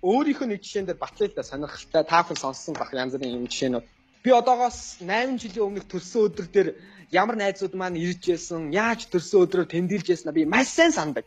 [0.00, 3.46] Өөрийнх нь нэг жишээн дээр батлал да сонирхолтой та бүхэн сонссон бах янз бүрийн юм
[3.50, 3.86] жишээнүүд.
[4.22, 6.68] Би одоогоос 8 жилийн өмнөх төрсөн өдөр дээр
[7.10, 11.24] ямар найзууд маань ирж байсан, яаж төрсөн өдрөөр тэмдэглэж байсан би маш сайн сандаг.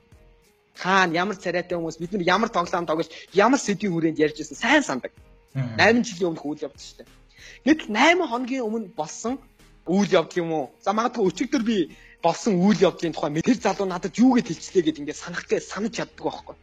[0.76, 4.84] Хаана ямар царайтай хүмүүс бид нар ямар тоглоом тоглож, ямар сэдвийн хүрээнд ярьж байсан сайн
[4.84, 5.12] сандаг.
[5.56, 7.10] 8 жилийн өмнөх үйл явдал шүү дээ.
[7.68, 9.34] Гэтэл 8 хоногийн өмнө болсон
[9.88, 10.66] үйл явдал юм уу?
[10.80, 11.78] За магадгүй өчигдөр би
[12.24, 15.94] болсон үйл явдлын тухай тэр залуу надад юу гэж хэлчихлээ гэдээ ингээд санах гэж санаж
[15.98, 16.56] чаддаг байхгүй.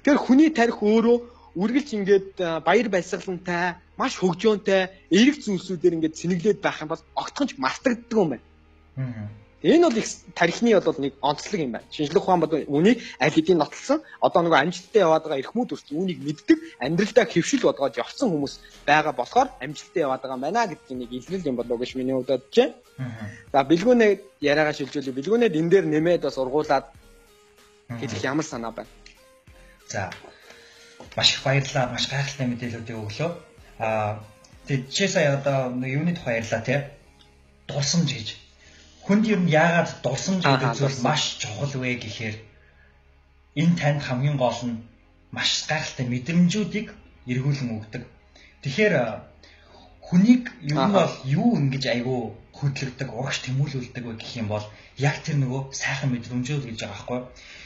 [0.00, 1.16] Тэгэхээр хүний тарих өөрөө
[1.52, 2.30] үргэлж ингээд
[2.64, 8.46] баяр баясгалантай, маш хөгжөөнтэй, эерэг зүйлсүүдээр ингээд цэнэглээд байх юм бол огтхонч мартагддаг юм байна.
[9.62, 11.86] Энэ бол их тарихны бол нэг онцлог юм байна.
[11.90, 14.02] Шинжлэх ухаан бол үнийг аль хэдийн нотлсон.
[14.20, 19.14] Одоо нөгөө амжилттай яваад байгаа эрхмүүд үрс үүнийг мэддэг, амьдралдаа хөвшил бодгоод явцсан хүмүүс байгаа
[19.14, 22.56] болохоор амжилттай яваад байгаа юм байна гэдгийг нэг илрэл юм болоо гэж миний хувьд бодож
[22.58, 22.74] байна.
[23.54, 24.10] За бэлгүүнээ
[24.42, 25.14] яриагаа шилжүүлээ.
[25.14, 26.90] Бэлгүүнээд энэ дээр нэмээд бас ургуулад
[28.02, 28.90] хэлэх ямар санаа байна.
[29.86, 30.10] За
[31.14, 31.94] маш их баярлалаа.
[31.94, 33.30] Маш гайхалтай мэдээлэлүүдийг өглөө.
[33.78, 34.18] Аа
[34.66, 36.82] тэгээд чи сая одоо юуны тухай ярьлаа тий.
[37.70, 38.41] Дурсамж гэж
[39.04, 42.36] хүнд ер нь яагаад дурсамж гэдэг зүйл маш чухал вэ гэхээр
[43.60, 44.82] энэ танд хамгийн гол нь
[45.36, 46.88] маш гайхалтай мэдрэмжүүдийг
[47.30, 48.02] эргүүлэн өгдөг.
[48.62, 48.94] Тэгэхээр
[50.06, 52.20] хүнийг ер нь бол юу ингэж айгүй
[52.58, 54.66] хөдлөгдөг, урагш тэмүүлүүлдэг вэ гэх юм бол
[55.08, 57.20] яг тэр нөгөө сайхан мэдрэмжүүд гэж байгаа байхгүй?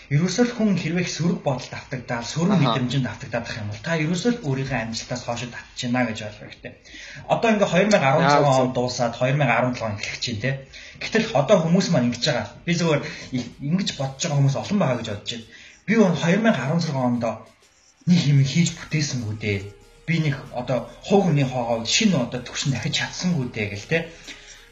[0.07, 4.79] Ерөөсөө хүн хэрвээ сөрөг бодолд автагдаад сөрөг мэдрэмжинд автагдаад байх юм бол та ерөөсөө өөрийнхөө
[4.87, 6.73] амжилтаас хойш татж байна гэж ойлгох хэрэгтэй.
[7.35, 10.51] Одоо ингээ 2016 он дуусаад 2017 он эхлэх чинь те.
[11.03, 12.47] Гэтэл одоо хүмүүс маань ингэж байгаа.
[12.63, 13.03] Би зөвхөн
[13.67, 15.47] ингэж бодож байгаа хүмүүс олон байгаа гэж бодож байна.
[15.87, 17.25] Би 2016 онд
[18.07, 19.59] нэг юм хийж бүтээсэнгүү дээ.
[20.07, 23.99] Би нэг одоо хүний хоогоо шинэ одоо төвшин дахиж чадсангүй дээ гэл те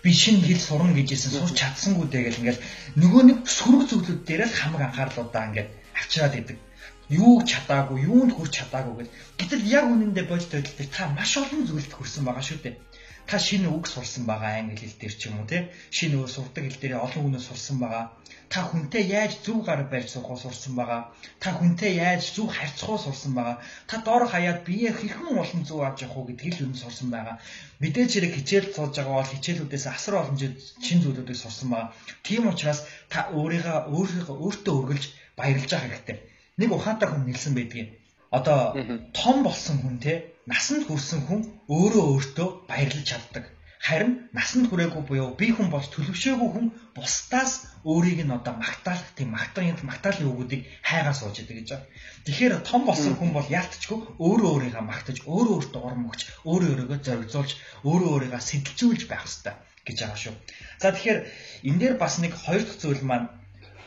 [0.04, 2.64] би шинэ хэл сурна гэжсэн сурч чадсангүй дээ гэл ингээл
[3.00, 6.58] нөгөө нэг сөрөг зүйлүүд дээр л хамаг анхаарлуудаа ингээд авчираад идэг.
[7.08, 9.14] Юуг чадаагүй, юунд хүрч чадаагүй гэл.
[9.40, 12.74] Гэтэл яг үнэндээ бодит байдалтай та маш олон зүйлд хүрсэн байгаа шүү дээ
[13.26, 16.64] та шинэ үг сурсан байгаа англи хэл дээр ч юм уу те шинэ үг сурдаг
[16.64, 18.04] хэл дээр олон хүнээс сурсан байгаа
[18.52, 21.12] та хүнтэй яаж зөв гар барьж суух сурсан байгаа?
[21.42, 23.56] Та хүнтэй яаж зөв харьцах уу сурсан байгаа?
[23.88, 27.36] Та доор хаяад бие хэрхэн олон зөв авч явах уу гэдгийг л юм сурсан байгаа.
[27.80, 30.36] Мэдээж хэрэг хичээл сууж байгаа бол хичээлүүдээс асар олон
[30.86, 31.92] шин зүйлүүдийг сурсан байгаа.
[32.26, 32.80] Тийм учраас
[33.12, 35.04] та өөрийгөө өөрийгөө өөртөө өргөлж
[35.38, 36.16] баярлж байгаа хэрэгтэй.
[36.60, 37.88] Нэг ухаантай хүн нэлсэн байдгийг.
[38.38, 38.58] Одоо
[39.18, 40.12] том болсон хүн те
[40.46, 41.40] насанд хүрсэн хүн
[41.76, 43.44] өөрөө өөртөө баярлаж чаддаг.
[43.84, 46.66] Харин насанд хүрээгүй буюу бие хүн болж төлөвшөөгүй хүн
[46.96, 47.52] бусдаас
[47.84, 51.86] өөрийг нь одоо магтаалах тийм магтаалын магтаалын үгүүдийг хайгаа сууж идэг гэж байна.
[52.24, 56.98] Тэгэхээр том болсон хүн бол яалтчгүй өөрөө өөрийгөө магтаж, өөрөө өөртөө урам өгч, өөрөө өөрийгөө
[57.04, 57.50] зоригзуулж,
[57.84, 60.34] өөрөө өөрийгөө сэтэлцүүлж байх хэрэгтэй гэж байгаа шүү.
[60.80, 61.20] За тэгэхээр
[61.68, 63.28] энэ дээр бас нэг хоёр дахь зүйл маань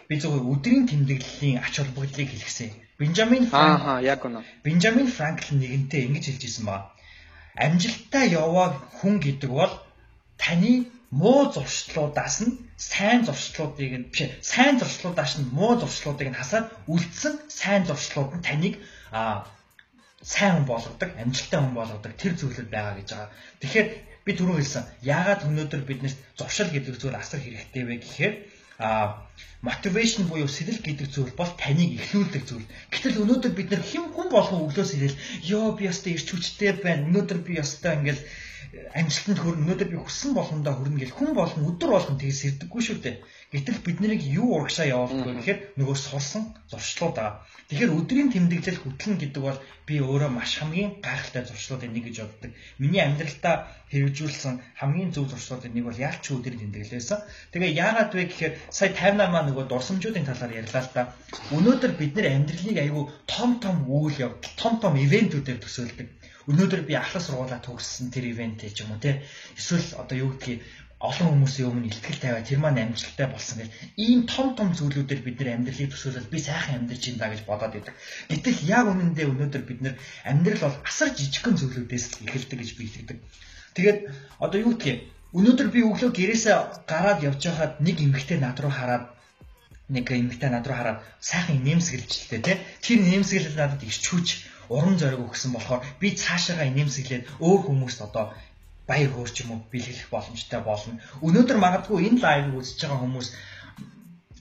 [0.05, 4.41] би зөвхөн өдрийн тэмдэглэлийн ач холбогдлыг хэлгэсэн Бенджамин Аа яг үнэ.
[4.65, 6.89] Бенджамин Франклин нэгэнтээ ингэж хэлж ирсэн байна.
[7.53, 9.73] Амжилттай яваа хүн гэдэг бол
[10.43, 10.73] таны
[11.21, 14.21] муу зуршлуудаас нь сайн зуршлуудыг нь биш
[14.53, 18.75] сайн зуршлуудаас нь муу зуршлуудыг нь хасаад үлдсэн сайн зуршлууд нь таныг
[19.11, 19.47] аа
[20.23, 23.29] сайн хүн болгодог, амжилттай хүн болгодог тэр зүйлүүд байгаа гэж байгаа.
[23.61, 23.87] Тэгэхээр
[24.25, 24.83] би түрүү хэлсэн.
[25.05, 28.33] Яагаад өнөөдөр биднэрт зуршил гэдэг зүйл асар хэрэгтэй вэ гэхээр
[28.81, 29.21] а
[29.61, 32.67] мотивашн буюу сэрэл гэдэг зүйл бол таныг эхлүүлдэг зүйл.
[32.93, 35.17] Гэтэл өнөөдөр бид нар хэн хүн болгон өглөөс ирэл
[35.57, 37.05] ёо би ястай ирч хүчтэй байна.
[37.09, 38.21] Өнөөдөр би ястай ингээл
[38.99, 39.61] амжилтанд хүрнэ.
[39.63, 43.15] Өнөөдөр би хүссэн болгондоо хүрнэ гэл хүн болгон өдөр болгон тэгээс ирдэггүй шүү дээ.
[43.47, 47.47] Гэтэл бид нарыг юу урагшаа явуулдаг вэ гэхээр нөгөө сурсан зуршлууд байгаа.
[47.71, 52.51] Тэгэхээр өдрийн тэмдэглэл хөтлөн гэдэг бол би өөрөө маш хамгийн гайхалтай зуршлуудын нэг гэж боддог.
[52.79, 53.55] Миний амьдралдаа
[53.91, 57.11] хэрэгжүүлсэн хамгийн зөв зуршлуудын нэг бол яалч өдрийн тэмдэглэлээс.
[57.55, 61.03] Тэгээ яагаад вэ гэхээр сая 58 маа нөгөө дурсамжуудын талаар ярьлаа л да.
[61.55, 66.07] Өнөөдөр бид нэр амьдралыг айгүй том том үйл явдал, том том ивэнтүүдээр төсөөлдөг.
[66.47, 69.21] Өнөөдөр би ахлах сургуулаа төгссөн тэр ивент ч юм уу те.
[69.59, 70.63] Эсвэл одоо юу гэдгийг
[70.97, 73.69] олон хүмүүсийн өмнө ихтгэл тавиад тэр маань амжилттай болсон гэж
[74.01, 77.73] ийм том том зүйлүүдээр бид нэр амьдралыг төсөөлөл би сайхан амьдарч ин да гэж бодоод
[77.77, 77.93] байдаг.
[78.33, 83.17] Гэтэл яг үнэндээ өнөөдөр бид нэр амьдрал бол асар жижигхэн зүйлүүдээс эхэлдэг гэж би хэлдэг.
[83.77, 83.99] Тэгээд
[84.41, 84.99] одоо юу гэдгийг
[85.37, 86.55] өнөөдөр би өглөө гэрээсээ
[86.89, 89.05] гараад явж байхад нэг эмэгтэй над руу хараад
[89.93, 92.57] нэг эмэгтэй над руу хараад сайхан нэмсгэлжлээ тий.
[92.81, 94.27] Тэр нэмсгэлэл надад ирч хүч
[94.75, 98.25] урам зориг өгсөн болохоор би цаашаага нэмсгэлээд өөр хүмүүст одоо
[98.87, 100.99] баяр хөөр ч юм уу бэлгэлэх боломжтой болно.
[101.25, 103.27] Өнөөдөр магадгүй энэ лайвыг үзэж байгаа хүмүүс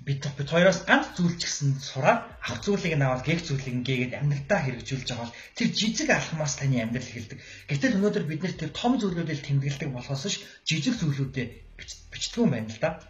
[0.07, 4.15] бид бид хоёроос ганц зүйл ч гэсэн сураад ах зүйлийг нь аваад гэх зүйлийг гээгээд
[4.23, 7.39] амьдралдаа хэрэгжүүлж байгаа бол тэр жижиг алхмаас таны амьдрал эхэлдэг.
[7.67, 11.51] Гэтэл өнөөдөр бид нэр тэр том зүйлүүдэл тэмдэглэдэг болохоос ш жижиг зүйлүүдэд
[12.15, 13.03] бичдэг юм байна л да.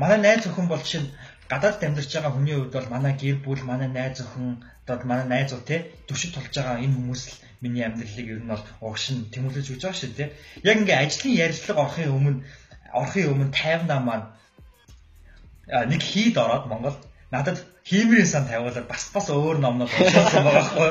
[0.00, 1.12] Манай найз охин бол чинь
[1.52, 5.64] гадаадд амьдарч байгаа хүний хувьд бол манай гэр бүл, манай найз охин, одоо манай найзууд
[5.66, 5.76] те
[6.08, 10.00] төвшөд толж байгаа энэ хүмүүс л миний амьдралыг ер нь бол угшин тэмүүлж өгч байгаа
[10.00, 10.30] шүү дээ.
[10.64, 12.40] Яг ингээ ажлын ярилцлага орохын өмнө
[12.92, 14.26] орохын өмнө 58 маань
[15.92, 16.96] нэг хийд ороод Монгол
[17.30, 20.90] надад хиймэрийн сан тавиулаад бас бас өөр номнууд уншсан байгаа байхгүй.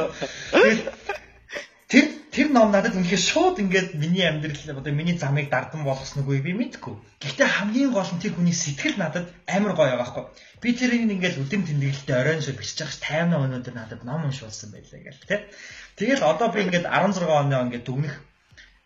[2.39, 6.55] Тэр ном надад үнэхээр шууд ингээд миний амьдрал одоо миний замыг дардан болгосон үгүй би
[6.55, 6.95] мэдэхгүй.
[7.19, 10.25] Гэхдээ хамгийн гол нь тэр хүний сэтгэл надад амар гоё байгаа байхгүй.
[10.63, 14.71] Би тэрийг ингээд үдэм тэмдэглэлтэй оройн шиг бичиж байгаа ш таймна өнөөдөр надад ном уншуулсан
[14.71, 15.51] байлаа гэл тэ.
[15.99, 18.15] Тэгэл одоо би ингээд 16 оноо ингээд дүгнэх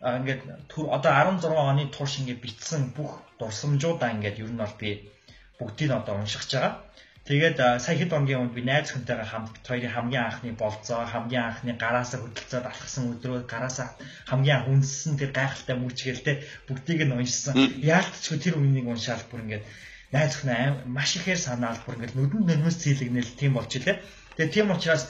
[0.02, 0.42] ингээд
[0.90, 5.14] одоо 16 оны турш ингээд бичсэн бүх дурсамжуудаа ингээд ер нь бол би
[5.62, 6.83] бүгдийг одоо уншиж байгаа.
[7.24, 11.72] Тэгээд сая хэд хоногийн өмнө би найз хүнтэйгээ хамт хоёрын хамгийн анхны болцоо, хамгийн анхны
[11.72, 13.96] гараасаа хөдөлцөөд алхсан өдрөө гараасаа
[14.28, 16.36] хамгийн анх үнссэн тэр гайхалтай мөчгөлтэй
[16.68, 17.56] бүгдийг нь уншсан.
[17.80, 19.64] Яалтчгүй тэр үнийг уншаал бүр ингээд
[20.12, 20.52] найз хүн
[20.84, 24.04] маш ихээр санаал бүр ингээд нүдэнд нэрмэс цэйлэгнэл тийм болж илээ.
[24.36, 25.08] Тэгээд тийм учраас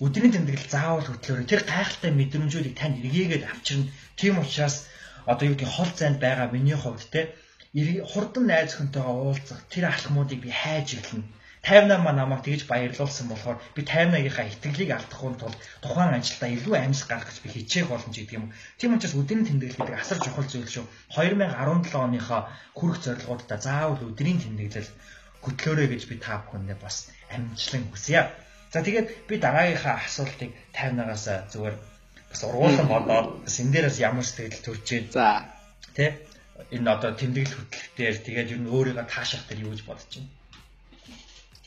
[0.00, 1.44] өдрийн тэмдэглэл заавал хөтлөөрэй.
[1.44, 3.92] Тэр гайхалтай мэдрэмжүүдийг танд эргээгээд авчирна.
[4.16, 4.88] Тийм учраас
[5.28, 7.36] одоо юу гэдэг хол зайд байгаа миний хувьд те
[8.08, 11.28] хурдан найз хүнтэйгээ уулзах тэр алхмуудыг би хайж эхэлнэ
[11.60, 17.28] 58 маа намайг тэгж баярлуулсан болохоор би 58-ийнхаа итгэлийг алдахгүй тул тухайн ажилдаа илүү гарах
[17.28, 18.48] гэж би хичээх боломж гэдэг юм.
[18.80, 20.86] Тийм учраас өдрийн тэмдэглэл гэдэг асар чухал зүйл шүү.
[21.12, 24.90] 2017 оныхоо хүрэх зорилгоудаа заавал өдрийн тэмдэглэл
[25.44, 28.32] хөтлөөрэй гэж би та бүхэндээ бас амжилтлан хүсье.
[28.72, 31.76] За тэгээд би дараагийнхаа асуултыг 58-аас зүгээр
[32.30, 35.12] бас ургуулсан бодоод дээрээс ямар сэтгэл төрж байна.
[35.12, 35.28] За.
[35.92, 36.24] Тэ
[36.72, 40.39] энэ одоо тэмдэглэл хөтлөх дээр тэгээд ер нь өөрийгөө таашаах дээр юу гэж бодож байна?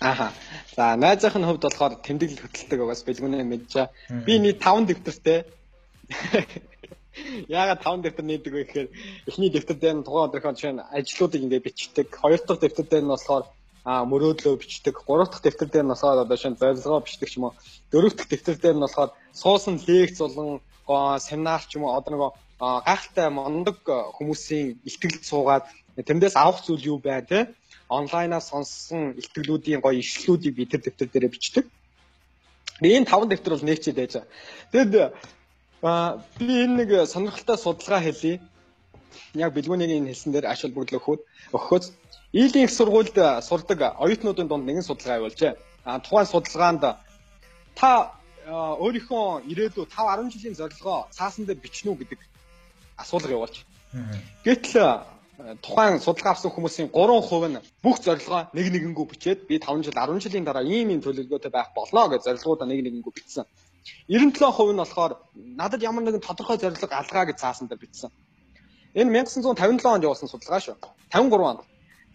[0.03, 0.27] Ааха.
[0.75, 3.91] За найзынхын хувьд болохоор тэмдэглэл хөтэлдэг байгаас бэлгүнээ мэдчихэ.
[4.27, 5.39] Би нийт 5 дэвтэртэй.
[7.59, 8.87] Яагаад 5 дэвтэр нээдэг вэ гэхээр
[9.31, 12.07] эхний дэвтэр дээр нь тухайн өдрийнхөө жишээ нь ажлуудыг ингээд бичдэг.
[12.19, 13.43] Хоёр дахь дэвтэр дээр нь болохоор
[13.87, 14.95] а мөрөөдлөө бичдэг.
[15.07, 17.55] Гурав дахь дэвтэр дээр нь болохоор одоо шинэ зорилгоо бичдэг ч юм уу.
[17.91, 20.59] Дөрөв дахь дэвтэр дээр нь болохоор суусан лекц болон
[21.23, 22.31] семинар ч юм уу одоо нөгөө
[22.87, 25.63] гайхалтай мондог хүмүүсийн ихтгэл суугаад
[25.95, 27.53] тэрнээс авах зүйл юу бай те
[27.99, 31.65] онлайнаас сонссон ихтгэлүүдийн гоё ишлэлүүдийг би тэр дэвтэр дээр бичдэг.
[32.81, 34.29] Энэ таван дэвтэр бол нээчээд байж байгаа.
[34.73, 34.93] Тэгэд
[36.39, 38.41] би энэ нэг сонирхолтой судалгаа хэлье.
[39.33, 41.21] Яг бэлгүүнийг энэ хэлсэн дээр ашиг бүгд өгөхөд
[41.53, 41.85] өгөхөд
[42.33, 43.13] Ийлийн их сургуульд
[43.45, 45.53] сурдаг оюутнуудын дунд нэгэн судалгаа явуулжээ.
[45.85, 46.83] А тухайн судалгаанд
[47.77, 47.91] та
[48.81, 52.19] өөрийнхөө ирээдүйн 5 10 жилийн зорилгоо цаасан дээр бичнэ үү гэдэг
[52.97, 53.55] асуулга явуулж.
[54.43, 55.05] Гэтэл
[55.61, 60.23] тухайн судалгаа авсан хүмүүсийн 3% нь бүх зорилгоо нэг нэгэнгүү бичээд би 5 жил 10
[60.23, 63.45] жилийн дараа ийм ийм төлөвлөгөөтэй байх болно гэж зорилгоудаа нэг нэгэнгүү бичсэн.
[64.07, 65.13] 97% нь болохоор
[65.59, 68.11] надад ямар нэгэн тодорхой зорилго алгаа гэж цаасан дээр бичсэн.
[68.95, 70.75] Энэ 1957 онд явуулсан судалгаа шүү.
[71.11, 71.61] 53 онд.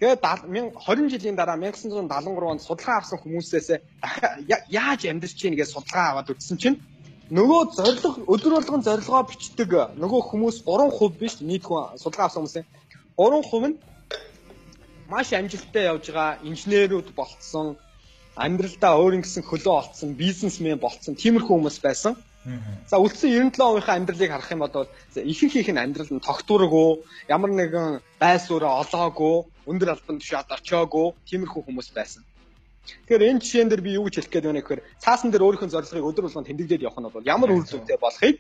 [0.01, 3.69] Тэгээд 20 жилийн дараа 1973 онд судалгаа авсан хүмүүсээс
[4.71, 6.79] яаж амьдарч чинь гэж судалгаа аваад үзсэн чинь
[7.29, 12.67] нөгөө зорилго өдөр болгон зорилгоо бичдэг нөгөө хүмүүс 3% биш нийт хүн судалгаа авсан хүмүүсийн
[13.19, 13.77] 3% нь
[15.11, 17.75] маш амжилттай явж байгаа инженерүүд болцсон
[18.45, 22.15] амьдралдаа өөрийн гэсэн хөлөө олцсон бизнесмен болцсон тиймэрхүү хүмүүс байсан.
[22.91, 24.87] За үлдсэн 97%-ийн амьдралыг харах юм бол
[25.33, 26.91] ихэнх их нь амьдрал нь тогтворгүй,
[27.29, 32.23] ямар нэгэн байсуураа олоогүй, өндөр албан тушаалд очиагүй тиймэрхүү хүмүүс байсан.
[33.07, 36.09] Тэгэхээр энэ жишээн дээр би юу гэж хэлэх гээд байна гэхээр цаасан дээр өөрийнхөө зорилгыг
[36.09, 38.37] өдөр болгон тэмдэглээд явах нь бол ямар үр дүнтэй болохыг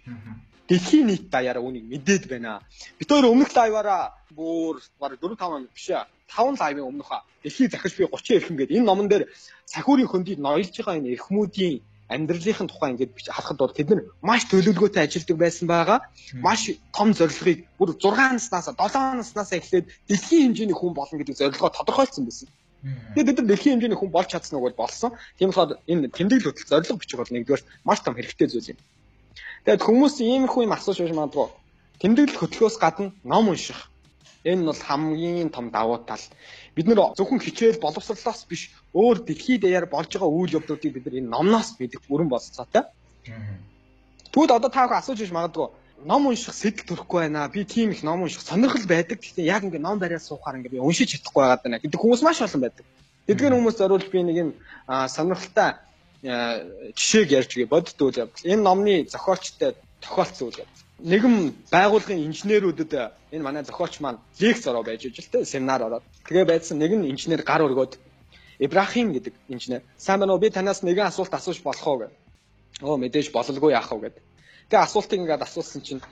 [0.69, 2.61] дэлхийн нийт даяараа үнийг мэдээд байна.
[3.01, 6.05] Бид өөр өмнөх лайваараа бүр баг 4 5 биш ээ.
[6.29, 7.09] 5 лайвын өмнөх
[7.43, 9.25] дэлхийг захиж би 30 эрхэм гэдэг энэ номон дээр
[9.65, 15.03] сахиурийн хөндийг ноёлж байгаа энэ эрхмүүдийн амьдралын тухай ингээд харахад бол тэд нар маш төлөвлөгөөтэй
[15.05, 15.99] ажилладаг байсан байгаа.
[16.41, 16.61] Маш
[16.97, 22.25] том зорилгыг бүр 6 наснаас 7 наснаас эхлээд дэлхийн хэмжээний хүн болно гэдэг зорилгоо тодорхойлсон
[22.29, 22.49] байсан.
[22.85, 25.11] Тэгээд бид нар дэлхийн хэмжээний хүн болж чадсан уу бол болсон.
[25.35, 28.79] Тийм болохоор энэ тэмдэглэл хөтөл зорилго бичих бол нэгдүгээр маш том хэрэгтэй зүйл юм.
[29.67, 31.49] Тэгээд хүмүүс иймэрхүү юм асууж байж магадгүй.
[31.99, 33.91] Тэмдэглэл хөтлөхөөс гадна ном унших.
[34.47, 36.23] Энэ бол хамгийн том давуу тал.
[36.79, 41.19] Бид нэр зөвхөн хичээл боловсрлоос биш өөр дэлхийд даяар болж байгаа үйл явдлуудыг бид нар
[41.19, 42.87] энэ номноос мэдэх бүрэн болцоотой.
[44.31, 45.67] Тэгвэл одоо та бүхэн асууж иж магадгүй
[46.05, 47.49] ном унших сэтэл төрөхгүй байна.
[47.49, 49.19] Би тийм их ном унших сонирхол байдаг.
[49.19, 52.43] Гэхдээ яг ингээ ном бариад суухаар ингээ би уншиж чадахгүй байгаад байна гэдэг хүмүүс маш
[52.43, 52.85] олон байдаг.
[53.27, 54.51] Тэдгээр хүмүүс зориулж би нэг юм
[54.87, 55.75] сонирхолтой
[56.23, 58.47] жишээг ярьж гээ бодд үйл явдал.
[58.47, 60.83] Энэ номны зохиолчтой тохиолдсон үйл явдал.
[60.99, 61.35] Нэгэн
[61.71, 62.93] байгууллагын инженерүүдэд
[63.35, 66.05] энэ манай зохиолч маань лекц ороо байж ижил тэ семинар ороод.
[66.27, 67.99] Тэгээ байдсан нэгэн инженер гар өргөд
[68.59, 69.83] Ибрахим гэдэг инженер.
[69.97, 70.43] Сайн байна уу?
[70.43, 72.11] Би танаас нэгэн асуулт асууж болох уу гэв.
[72.83, 74.17] Оо мэдээж бололгүй яах вэ гэд.
[74.69, 76.03] Тэгээ асуултыг ингээд асуусан чинь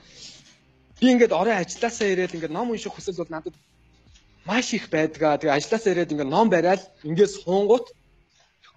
[0.99, 3.55] би ингээд орой ажилласаа ирээд ингээд ном унших хүсэл бол надад
[4.49, 5.37] маш их байдгаа.
[5.37, 7.85] Тэгээ ажилласаа ирээд ингээд ном бариад ингээд суунгууд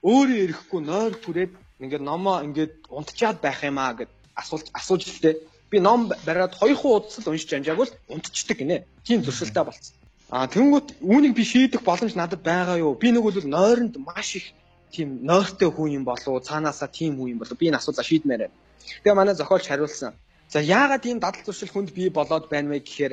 [0.05, 5.37] өөрөө ирэхгүй нойр түрээд ингээд номоо ингээд унтчаад байх юм аа гэд асуулт асууж лээ.
[5.71, 8.85] Би ном бариад хоёр хуу удасл уншиж амжаагүй л унтчдаг гинэ.
[9.07, 9.97] Тийм зуршилтай болцсон.
[10.29, 12.95] Аа тэнгүүт үүнийг би шийдэх боломж надад байгаа юу?
[12.95, 14.47] Би нэг бол нойронд маш их
[14.93, 18.57] тийм нойртой хүн юм болов цаанаасаа тийм хүн юм болов би энэ асуулаа шийдмээр байна.
[19.03, 20.15] Тэгээ манай зохиолч хариулсан.
[20.49, 23.13] За яагаад ийм дадал зуршил хүнд бий болоод байна вэ гэхээр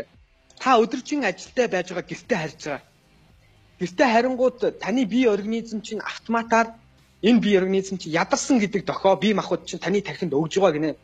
[0.62, 2.82] та өдөржин ажилдаа байж байгаа гэртээ харж байгаа.
[3.80, 6.68] Гэртээ харингууд таны бие организм чинь автоматар
[7.22, 10.96] энэ бие организм чинь ядарсан гэдэг дохоо бие махбод чинь таны тархинд өгж байгаа гинэ.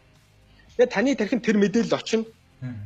[0.78, 2.26] Тэгээ таны тархинд тэр мэдээлэл очино.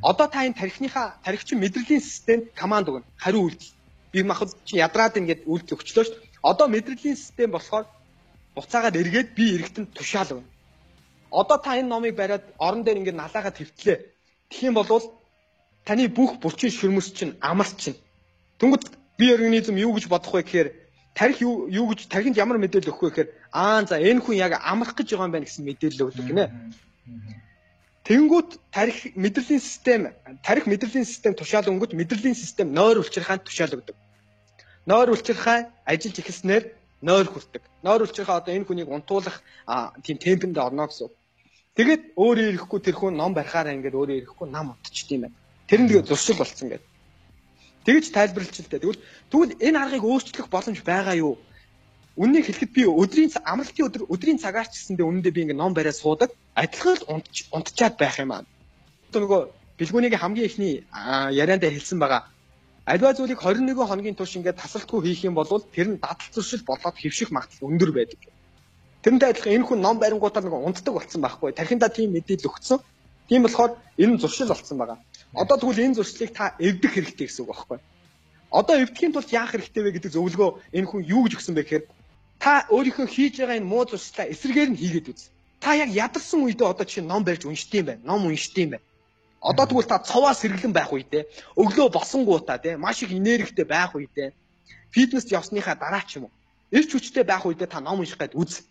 [0.04, 3.08] Одоо та энэ тархиныхаа тархичин мэдрэлийн системд команд өгнө.
[3.16, 3.72] Хариу үйлдэл.
[4.12, 6.44] Бие махбод чинь ядраад ингээд үйлдэл өгчлөө шүү дээ.
[6.44, 7.86] Одоо мэдрэлийн систем болохоор
[8.56, 10.57] буцаагаад эргээд би эргэтэн тушаал өгнө.
[11.32, 13.98] Одоо та энэ номыг бариад орон дээр ингээд налаагаа твтлээ.
[14.50, 15.04] Тэгэх юм бол
[15.86, 18.00] таны бүх булчин шүрмэс чинь амарч чинь.
[18.60, 18.84] Тэнгүүд
[19.18, 20.70] бие организм юу гэж бодох вэ гэхээр
[21.18, 24.62] тарих юу юу гэж тархинд ямар мэдээлэл өгөх вэ гэхээр аа за энэ хүн яг
[24.62, 26.46] амрах гэж байгаа юм байна гэсэн мэдээлэл өгдөг гинэ.
[28.08, 30.02] Тэнгүүт тарих мэдрэлийн систем
[30.46, 33.96] тарих мэдрэлийн систем тушаал өнгөт мэдрэлийн систем нойр улчирхаанд тушаал өгдөг.
[34.88, 36.64] Нойр улчирхай ажиллаж эхэлснээр
[37.02, 37.64] нойр хүрдэг.
[37.84, 39.42] Нойр улчирхай одоо энэ хүнийг унтуулах
[40.04, 41.10] тийм темпэнд орно гэсэн.
[41.78, 45.38] Тэгээд өөрөө ирэхгүй тэр хүн ном барихаараа ингээд өөрөө ирэхгүй нам утчт юм байна.
[45.70, 46.90] Тэр нь тэгээ зуршил болцсон гэдэг.
[47.86, 48.06] Тэгэж
[48.68, 48.82] дээ.
[48.82, 51.38] Тэгвэл тэгвэл энэ аргыг өөрчлөх боломж байгаа юу?
[52.18, 56.02] Үннийг хэлэхэд би өдрийн амралтын өдөр өдрийн цагаар ч гэсэндээ үнэндээ би ингээ ном бариад
[56.02, 56.34] суудаг.
[56.58, 57.22] Адилхан л
[57.54, 58.42] унтчаад байх юм аа.
[59.14, 59.42] Одоо нөгөө
[59.78, 60.74] бэлгүүнийг хамгийн ихний
[61.30, 62.26] ярианд хэлсэн байгаа.
[62.88, 66.96] Альва зүйлийг 21 хоногийн турш ингээд тасалтгүй хийх юм бол тэр нь дадал зуршил болоод
[66.96, 68.20] хөвших магадлал өндөр байдаг.
[69.04, 71.52] Тэрнтэй адилхан энэ хүн ном барингуудаар нэг унтдаг болсон байхгүй.
[71.52, 72.80] Тархиндаа тийм мэдээлэл өгсөн.
[73.28, 75.04] Тийм болохоор энэ зуршил болсон байгаа.
[75.36, 77.80] Одоо тэгвэл энэ зуршлыг та эвдэх хэрэгтэй гэсэн үг байхгүй.
[78.56, 81.84] Одоо эвдэхийн тулд яах хэрэгтэй вэ гэдэг зөвлөгөө энэ хүн юу гэж өгсөн бэ гэхээр
[82.40, 85.28] та өөрийнхөө хийж байгаа энэ муу зуршлаа эсрэгээр нь хийгээд үз.
[85.60, 88.84] Та яг ядарсан үедээ одоо чинь ном барьж уншдсан байх, ном уншдсан байх.
[89.48, 91.24] Одоо тэгвэл та цоваа сэргэлэн байх үедээ
[91.56, 94.36] өглөө босонгуудаа тий маш их энергитэй байх үедээ
[94.92, 96.32] фитнест явсныхаа дараа ч юм уу
[96.72, 98.68] эрч хүчтэй байх үедээ та ном унших гээд үз.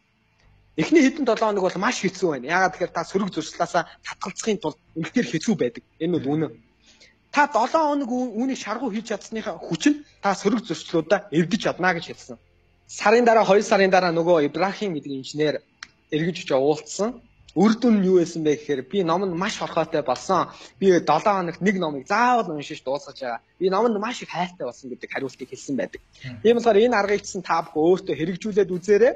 [0.76, 2.46] Эхний хэдэн 7 хоног бол маш хэцүү байна.
[2.52, 5.84] Яагаад тэгэхээр та сөрөг зуршлаасаа татгалзахын тулд үнэхээр хэцүү байдаг.
[5.96, 6.52] Энэ бол үнэн.
[7.32, 12.04] Та 7 хоног үүнийг шаргуу хийж чадсныхаа хүч нь та сөрөг зуршлуудаа эвдэж чадна гэж
[12.12, 12.36] хэлсэн.
[12.86, 15.54] Сарын дараа 2 сарын дараа нөгөө Ибрахим гэдэг инженер
[16.12, 17.24] эргэж очиж уулзсан.
[17.57, 20.53] Үр дүн нь юу байсан бэ гэхээр би номонд маш хорхоотой болсон.
[20.79, 23.40] Би 7 хоногт нэг номыг заавал уншиж дуусгаж байгаа.
[23.59, 26.01] Би номонд маш их хайртай болсон гэдэг хариултыг хэлсэн байдаг.
[26.42, 29.14] Тийм болохоор энэ аргыг чинь та бүхэн өөртөө хэрэгжүүлээд үзээрэй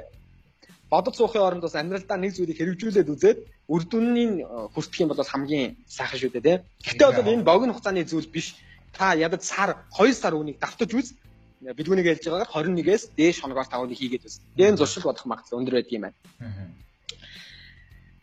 [0.89, 3.37] бодож суухын оронд бас амьдралдаа нэг зүйлийг хэрэгжүүлээд үзээд
[3.69, 6.59] үр дүнний хүртэх юм бол хамгийн сайхан шүү дээ тийм.
[6.83, 8.57] Гэхдээ бол энэ богино хугацааны зүйл биш.
[8.91, 11.13] Та ядаж сар 2 сар үнийг давтаж үз.
[11.61, 14.41] Бэлгүүнийг хэлж байгаагаар 21-ээс дээш хоногоор та үнийг хийгээд үз.
[14.57, 16.17] Энэ зуршил бодох магадлал өндөр байдаг юм байна.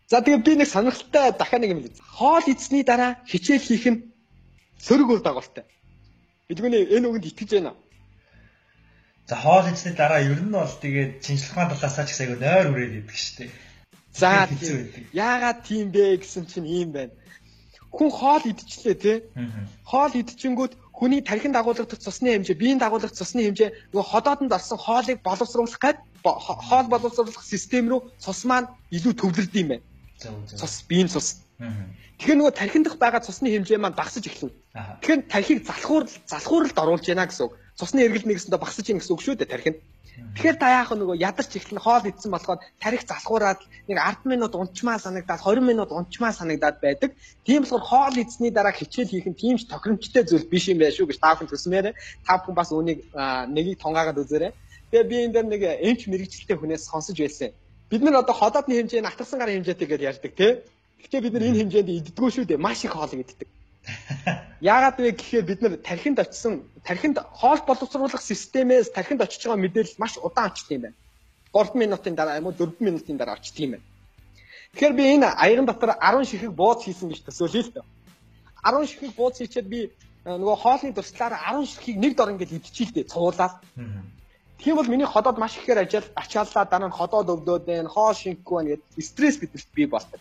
[0.09, 2.01] За тэгээ би нэг сонирхолтой дахиад нэг юм хэлээ.
[2.17, 4.01] Хоол идсний дараа хичээл хийх нь
[4.81, 5.69] сөрөг үр дагавартай.
[6.49, 7.77] Бэлгүүний энэ үгэнд итгэж байна.
[9.29, 12.95] За хоол идсний дараа ер нь бол тэгээд шинжилгээ талаасаа ч гэсэн айгүй нойр үрээд
[13.05, 13.53] идэг штеп.
[14.17, 14.49] За
[15.13, 17.13] яагаад тийм бэ гэсэн чинь ийм байна.
[17.93, 19.17] Хүн хоол идчихлээ тий.
[19.85, 25.21] Хоол идчихэнгүүт хүний тархинд дагуулгадах цусны хэмжээ, биеийн дагуулгадах цусны хэмжээ нөгөө ходоодонд орсон хоолыг
[25.21, 29.88] боловсруулах гээд хоол боловсруулах систем рүү цус маань илүү төвлөрд юм байна.
[30.19, 31.43] Цус, биеийн цус.
[32.19, 34.55] Тэгэхээр нөгөө тархинд дах байгаа цусны хэмжээ маань багасж эхэлнэ.
[35.03, 39.23] Тэгэхээр тархийг залхуур залхууралд оруулж яана гэсэн үг цусны эргэлт нэгэсэндээ багасж ийн гэсэн үг
[39.23, 39.79] шүү дээ тархинд.
[40.35, 44.99] Тэгэхээр та яах нөгөө ядарч эхлэн хоол идсэн болохоор тарих залхуураад нэг 10 минут унчмаа
[44.99, 47.15] санагдаад 20 минут унчмаа санагдаад байдаг.
[47.47, 50.95] Тийм болохоор хоол идсний дараа хичээл хийх нь тийм ч тохиромжтой зүйл биш юм байна
[50.95, 51.95] шүү гэж та бүхэн төсмээрээ
[52.27, 52.99] та бүхэн бас үнийг
[53.55, 54.53] нэгийг тонгаагаад үзээрэй.
[54.91, 57.55] Тэгээ би энэ дээр нэг эмч мэрэгчлээ хүнээс сонсож байсан.
[57.91, 60.53] Бид нар одоо ходоодны хэмжээ нь атгсан гарын хэмжээтэй гэж ярьдаг тий.
[61.01, 62.61] Гэхдээ бид нар энэ хэмжээнд иддэггүй шүү дээ.
[62.61, 63.49] Маш их хоол иддэг.
[64.61, 70.03] Яагаад вэ гэхээр бид нар тархинд очисон тархинд хоол боловсруулах системээс тархинд очиж байгаа мэдээлэл
[70.03, 70.99] маш удаан очдөг юм байна.
[71.53, 73.87] 3 минутын дараа юм уу 4 минутын дараа очдөг юм байна.
[74.75, 77.87] Тэгэхээр би энэ аяган дотор 10 ширхэг бууз хийсэн гэж төсөөлье л дээ.
[78.69, 79.91] 10 ширхэг бууз хийчихэд би э,
[80.29, 83.55] нөгөө хоолны туршлаараа 10 ширхгийг нэг дор ингээд идчихээ л дээ цуулаад.
[84.59, 88.57] Тийм бол миний ходоод маш ихээр ажил ачааллаа дараа нь ходоод өвдөөд байна, хоол шингэхгүй
[88.57, 90.21] байна гэдэг стресс бидэрт бий болдог.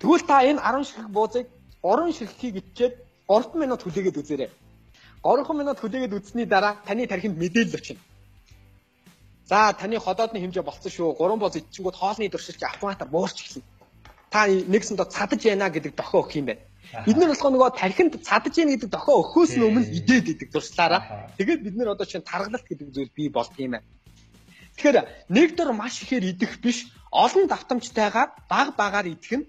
[0.00, 1.46] Тэгвэл та энэ 10 ширхэг буузыг
[1.82, 2.94] 3 ширхгийг ичээд
[3.28, 4.50] 3 минут хүлээгээд үзээрэй.
[5.22, 8.00] 3 минут хүлээгээд үзсний дараа таны тархинд мэдээлэл очино.
[9.44, 11.16] За таны ходоодны хэмжээ болцсон шүү.
[11.20, 13.68] 3 боз ичингүүд хоолны туршилт автоматар буурч эхэлнэ.
[14.32, 16.64] Та нэгсэндээ цадаж яана гэдэг дохио өгөх юм байна.
[17.06, 21.30] Бид нар болохоо нөгөө тархинд цадаж яана гэдэг дохио өгөхөөс өмнө идээд идэг дурслаараа.
[21.38, 23.86] Тэгээд бид нар одоо чинь таргалалт гэдэг зүйл бий болт юм байна.
[24.74, 29.46] Тэгэхээр нэг дор маш ихээр идэх биш, олон давтамжтайгаар баг багаар идэх нь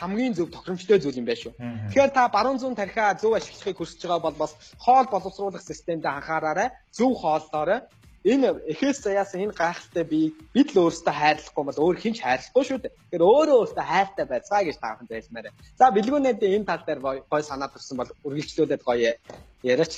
[0.00, 1.52] хамгийн зөв тохиромжтой зүйл юм байна шүү.
[1.90, 6.70] Тэгэхээр та баруун зүүн тархиа зөв ашиглахыг хүсэж байгаа бол бас хоол боловсруулах системд анхаараарай.
[6.90, 7.80] Зөв хооллоорой.
[8.24, 10.20] Энэ эхээс заяасан энэ гайхалтай би
[10.56, 12.92] бид л өөрсдөө хайрлахгүй бол өөр хинч хайрлахгүй шүү дээ.
[12.96, 15.52] Тэгэхээр өөрөө өөртөө хайртай байцгаа гэж таахан зайлмаар.
[15.76, 19.12] За бэлгүүнээд энэ тал дээр гой санаа төрсэн бол үргэлжлүүлээд гоё
[19.60, 19.94] яриач.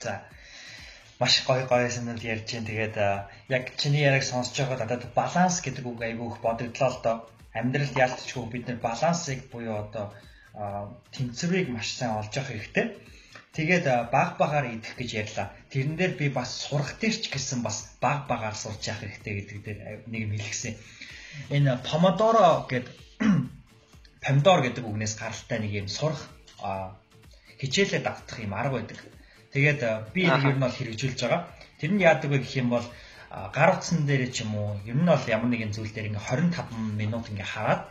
[0.00, 0.24] За
[1.20, 2.68] маш гоё гоё санаанд ярьж байна.
[2.68, 2.96] Тэгээд
[3.52, 7.16] яг чиний яриг сонсож байгаад надад баланс гэдэг үг айгүй их бодогдлоо л доо.
[7.52, 10.16] Амьдралд яалтчгүй бид нар балансыг буюу одоо
[11.12, 12.86] тэнцвэрийг маш сайн олж авах хэрэгтэй.
[13.56, 15.48] Тэгээд баг багаар идэх гэж ярьлаа.
[15.72, 19.58] Тэрэн дээр би бас сурах дээр ч гэсэн бас баг багаар сурч явах хэрэгтэй гэдэг
[19.64, 20.76] дээр нэг юм хэлгсэн.
[21.56, 22.92] Энэ помодоро гэдэг
[24.24, 26.20] помидор гэдэг үгнээс гаралтай нэг юм сурах
[27.56, 29.00] хичээлээ давтах юм арга байдаг.
[29.56, 29.80] Тэгээд
[30.12, 31.48] би энэ нь бол хэрэгжүүлж байгаа.
[31.80, 32.84] Тэр нь яадаг вэ гэх юм бол
[33.56, 36.76] гар утсан дээр ч юм уу ер нь бол ямар нэгэн зүйл дээр ингээ 25
[37.00, 37.88] минут ингээ хараад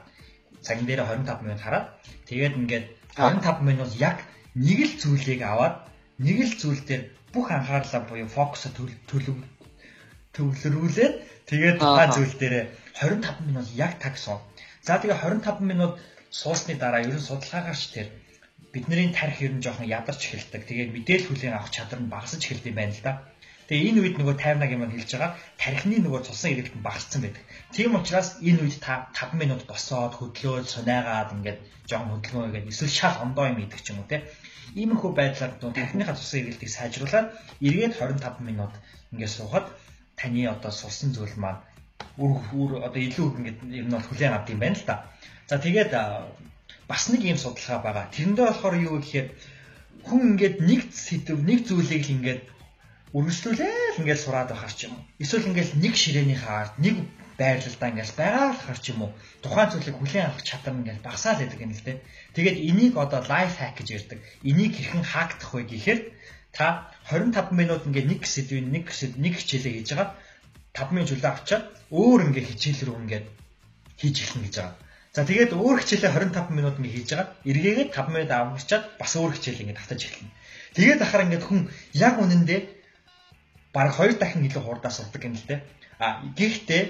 [0.61, 1.85] цагн дээр 25 минут хараад
[2.29, 2.85] тэгээд ингээд
[3.17, 4.21] 25 минут яг
[4.55, 5.75] нэг л зүйлийг аваад
[6.19, 7.03] нэг л зүйл дээр
[7.35, 9.37] бүх анхаарлаа буюу фокусо төлөв
[10.35, 11.15] төвлөрүүлээд
[11.49, 12.55] тэгээд та зүйл дээр
[12.95, 14.39] 25 минут яг тагсан.
[14.87, 15.99] За тэгээ 25 минут
[16.31, 18.07] суусны дараа ерөн судалгаагаарч тэр
[18.71, 20.63] бидний тарих ер нь жоохон ядарч эхэлдэг.
[20.67, 23.13] Тэгээд мэдээлэл хүлээн авах чадвар нь багасж эхэлдэг юм байна л да.
[23.65, 27.43] Тэгээ энэ үед нөгөө 58 юм хэлж байгаа тархины нөгөө цусан эргэлт нь багассан байдаг.
[27.73, 32.97] Тийм учраас энэ үед та 5 минут босоод хөдлөөд сунаагаад ингээд жоохон хөдөлгөөн хийгээд эсвэл
[32.99, 34.21] шал ондоо юм идэх ч юм уу те.
[34.73, 37.27] Иймэрхүү байдлаар тархиныхаа цусан эргэлтийг сайжруулаад
[37.61, 38.73] эргээд 25 минут
[39.11, 39.65] ингээд суухад
[40.17, 41.61] таны одоо сурсан зүйл маань
[42.17, 44.95] үр үр одоо илүү ингээд ер нь бол хүлээн авд юм байна л та.
[45.49, 45.91] За тэгээд
[46.89, 48.05] бас нэг юм судалгаа байгаа.
[48.15, 49.27] Тэрэндээ болохоор юу гэхээр
[50.07, 52.41] хүн ингээд нэг сэдв нэг зүйлийг л ингээд
[53.15, 54.93] үргэлжлүүлээл ингээд сураад байхаар ч юм.
[55.23, 56.95] Эсвэл ингээд нэг ширээнийхээ ард нэг
[57.39, 59.11] байрлалдаа ингээд байгаалахар ч юм уу
[59.43, 61.97] тухайн зүйлийг хүлээн авах чадвар ингээд багасаал байдаг юм л дээ.
[62.35, 64.19] Тэгээд энийг одоо лайф хак гэж ярьдаг.
[64.49, 65.99] Энийг хэрхэн хаагдах вэ гэхээр
[66.55, 70.15] та 25 минут ингээд нэг сэдвийн нэг сэдв нэг хичээлээ хийж байгаа
[70.75, 73.25] 5 минут julаа авчаад өөр ингээд хичээл рүү ингээд
[73.99, 74.75] хийж эхэлнэ гэж байгаа.
[75.15, 77.27] За тэгээд өөр хичээлээ 25 минут ингээд хийж байгаа.
[77.43, 80.31] Эргээгээд 5 минут авчаад бас өөр хичээл ингээд автаж эхэлнэ.
[80.75, 81.61] Тэгээд ахаар ингээд хүн
[81.95, 82.61] яг үнэндээ
[83.75, 85.59] баг хоёр дахин илүү хурдаа сурдаг юм л дээ.
[85.99, 86.83] А гэхдээ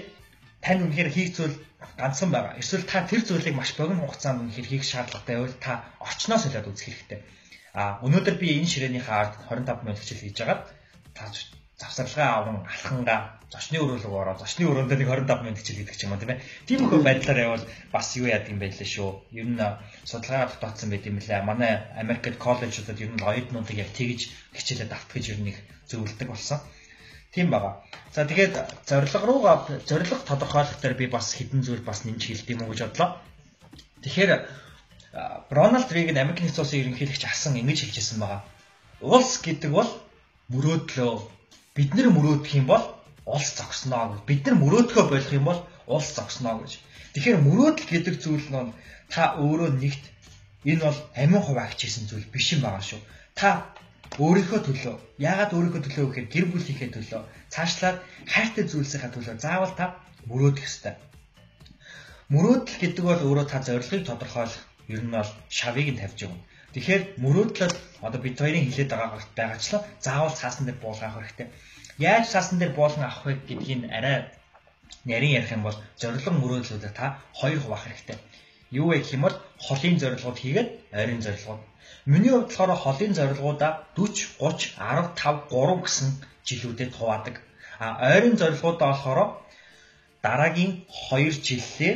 [0.66, 1.56] тань үнэхээр хийх зүйл
[2.02, 2.58] ганцхан байгаа.
[2.58, 6.90] Эсвэл та тэр зүйлийг маш богино хугацаанд үнэхээр хийх шаардлагатай байвал та орчноос солиод үзэх
[6.90, 7.20] хэрэгтэй.
[7.78, 10.62] А өнөөдөр би энэ ширээнийхээ ард 25 минут хичээл хийж агаад
[11.14, 11.24] та
[11.78, 13.20] завсарлагаа аван алхангаа
[13.54, 16.44] зочны өрөөлөг ороо зочны өрөөндөө нэг 25 минут хичээл хийдэг ч юм уу тийм ээ.
[16.68, 19.10] Тийм их байдлаар явал бас юу яадаг юм байлээ шүү.
[19.40, 19.60] Ер нь
[20.10, 21.42] судалгаагаар дутагдсан байт юм лээ.
[21.44, 24.20] Манай Америкт коллежуудад ер нь оюутнуудыг яг тэгж
[24.56, 25.60] хичээлээ давтгаж ер нь их
[25.92, 26.60] зөвлөдөг болсон.
[27.36, 27.84] Тийм байгаа.
[28.16, 32.64] За тэгээд зорилго руугаа зорилго тодорхойлох дээр би бас хэдэн зүйл бас нэмж хэлд юм
[32.64, 33.20] уу гэж бодлоо.
[34.04, 34.32] Тэгэхээр
[35.52, 38.42] Рональд Рейган Америкийн нэгдсэн улсын ерөнхийлөгч асан ингэж хэлжсэн байгаа.
[39.04, 39.92] Улс гэдэг бол
[40.48, 41.12] мөрөөдлөө
[41.76, 42.84] бид нар мөрөөдөх юм бол
[43.28, 44.20] улс зогсноо гэж.
[44.32, 45.60] Бид нар мөрөөдөхөө болох юм бол
[45.92, 46.80] улс зогсноо гэж.
[47.14, 48.76] Тэгэхээр мөрөөдөл гэдэг зүйл нь
[49.12, 50.04] та өөрөө нэгт
[50.72, 53.02] энэ бол амин хуваагч хийсэн зүйл биш юм байгаа шүү.
[53.36, 53.76] Та
[54.24, 57.22] өөрийнхөө төлөө яагаад өөрийнхөө төлөө гэхээр гэр бүлийнхээ төлөө
[57.54, 57.98] цаашлаад
[58.34, 59.86] хайртай зүйлсийнхаа төлөө заавал та
[60.30, 60.94] мөрөөдөх ёстой.
[62.34, 66.42] Мөрөөдөл гэдэг бол өөрөө та зорилгыг тодорхойлох ер нь бол шавыг нь тавьж байгаа.
[66.74, 67.74] Тэгэхээр мөрөөдлөд
[68.08, 71.48] одоо бид хоёрын хилээд байгаа байгаачлаа заавал цаасан дээр буулгах хэрэгтэй.
[72.10, 74.16] Яаж цаасан дээр буулган авах вэ гэдгийг арай
[75.06, 77.06] нарийн ярих юм бол зорилго мөрөөдлүүдээ та
[77.40, 78.18] хоёр хуваах хэрэгтэй.
[78.80, 81.62] Юу вэ гэх юм бол холын зорилгууд хийгээд ойрын зорилгууд
[82.06, 86.10] Миний хувьд болохоор холын зорилгоудаа 40, 30, 15, 3 гэсэн
[86.48, 87.36] жилүүдэд хуваадаг.
[87.82, 89.20] А ойрын зорилгоудаа болохоор
[90.22, 91.94] дараагийн 2 жилээ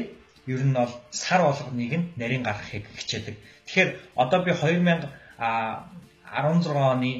[0.53, 3.35] ер нь бол сар болгоныг нь нарийн гаргахыг хичээдэг.
[3.65, 3.89] Тэгэхээр
[4.23, 5.05] одоо би 2016
[6.93, 7.11] оны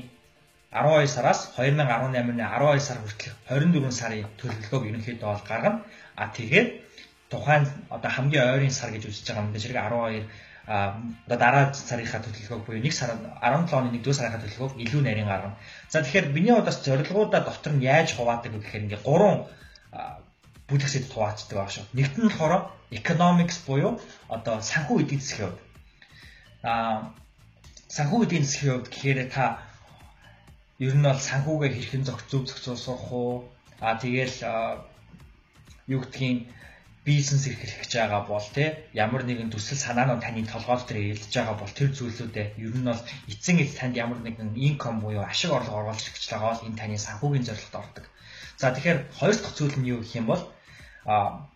[0.73, 5.85] 12 сараас 2018 оны 12 сар хүртэлх 24 сарын төлөвлөгөөг ерөнхийдөө бол гаргана.
[6.17, 6.69] А тэгээд
[7.29, 7.63] тухайн
[7.95, 9.61] одоо хамгийн ойрын сар гэж үзэж байгаа юм даа.
[9.61, 10.25] Зэрэг 12
[10.69, 13.09] одоо дараа сарынхаа төлөвлөгөөг буюу 1 сар
[13.41, 15.57] 17 оны 1-р сарынхаа төлөвлөгөөг илүү нарийн гаргана.
[15.89, 19.49] За тэгэхээр миний удаас зорилгоудаа дотор нь яаж хуваадаг вэ гэхээр ингээ гурван
[20.69, 21.85] бүлэг сэдв хуваацдаг байгаа шүү.
[21.97, 23.97] Нэгт нь болохоор economics буюу
[24.29, 25.59] одоо санхүү эдийн засгийн хувьд.
[26.61, 26.97] Аа
[27.89, 29.45] санхүү эдийн засгийн хувьд гэхээр та
[30.77, 33.49] ер нь бол санхүүгээ хэрхэн зөв зөв сурах уу?
[33.81, 34.37] Аа тэгэл
[35.89, 36.45] юу гэдгийг
[37.09, 41.73] бизнес эрхлэж байгаа бол тий ямар нэгэн төсөл санаанууд таны толгой дээр ялж байгаа бол
[41.77, 43.01] тэр зүйлүүдээ ер нь бол
[43.33, 46.97] эцэн эц танд ямар нэгэн инком буюу ашиг орлого оруулж ирж байгаа бол энэ таны
[47.01, 48.05] санхүүгийн зорилгот ордог.
[48.61, 50.43] За тэгэхээр хоёр дахь зүйл нь юу гэх юм бол
[51.09, 51.49] а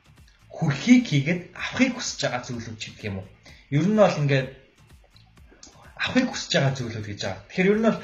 [0.56, 3.28] хүрхийг хийгээд авахыг хүсэж байгаа зүйлүүд ч гэх юм уу.
[3.78, 4.48] Ер нь бол ингээд
[6.02, 7.44] авахыг хүсэж байгаа зүйлүүд гэж байгаа.
[7.46, 8.00] Тэгэхээр ер нь бол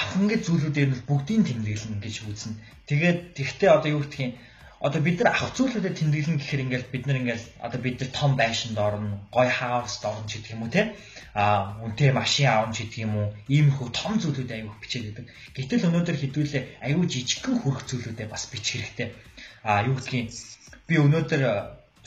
[0.00, 2.58] авах ингээд зүйлүүдээр нь бүгдийг тэмдэглэн гэж үзнэ.
[2.90, 4.32] Тэгээд тэгтээ одоо юу гэх юм
[4.80, 8.36] одоо бид нар авах зүйлүүдэд тэмдэглэн гэхээр ингээл бид нар ингээл одоо бид нар том
[8.36, 10.92] байшинд орно, гой хауст орно гэдэг юм уу те
[11.36, 15.26] а үнэтэй машин аавн ч гэдэг юм уу иймэрхүү том зүйлүүд аягүй бичээд байдаг.
[15.52, 19.12] Гэтэл өнөөдөр хэдүүлээ аягүй жижигхэн хүрх зүйлүүдээ бас бичих хэрэгтэй.
[19.60, 20.32] А юу гэдгийг
[20.88, 21.42] би өнөөдөр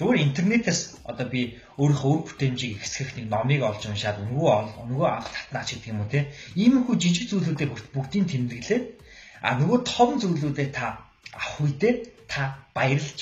[0.01, 5.29] зүгээр интернетээс одоо би өөрийнхөө үр бүтээмжийг ихсгэх нэг номыг олж уншаад өнгөө өнгөө анх
[5.29, 6.33] татнаа ч гэдэг юм уу те.
[6.57, 8.85] Иймэрхүү жижиг зүйлүүдээр бүгдийг тэмдэглээд
[9.45, 11.05] а нөгөө том зүйлүүдээ та
[11.37, 11.93] авах үедээ
[12.31, 12.41] та
[12.77, 13.19] баярлж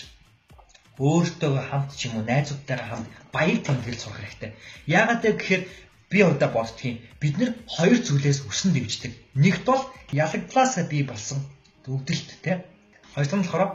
[0.97, 4.51] өөртөө хамт ч юм уу найзуудтайгаа хамт баяр тэмдэглэл сурах хэрэгтэй.
[4.97, 5.66] Яагаад гэвэл
[6.12, 9.14] би удаа боддгийн бид нар хоёр зүйлээс өсөн дэвждэг.
[9.43, 9.84] Нэгт бол
[10.24, 11.39] ялагдлаасаа бий болсон
[11.86, 12.66] өвдөлт те.
[13.14, 13.72] Хоёр нь болохоор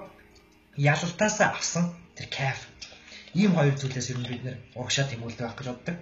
[0.76, 1.84] ялалтаасаа авсан
[2.16, 2.60] тэр кайф.
[3.40, 5.96] Ийм хоёр зүйлээс ер нь бид нэр урагшаа тэмүүлдэг байх гэж боддог.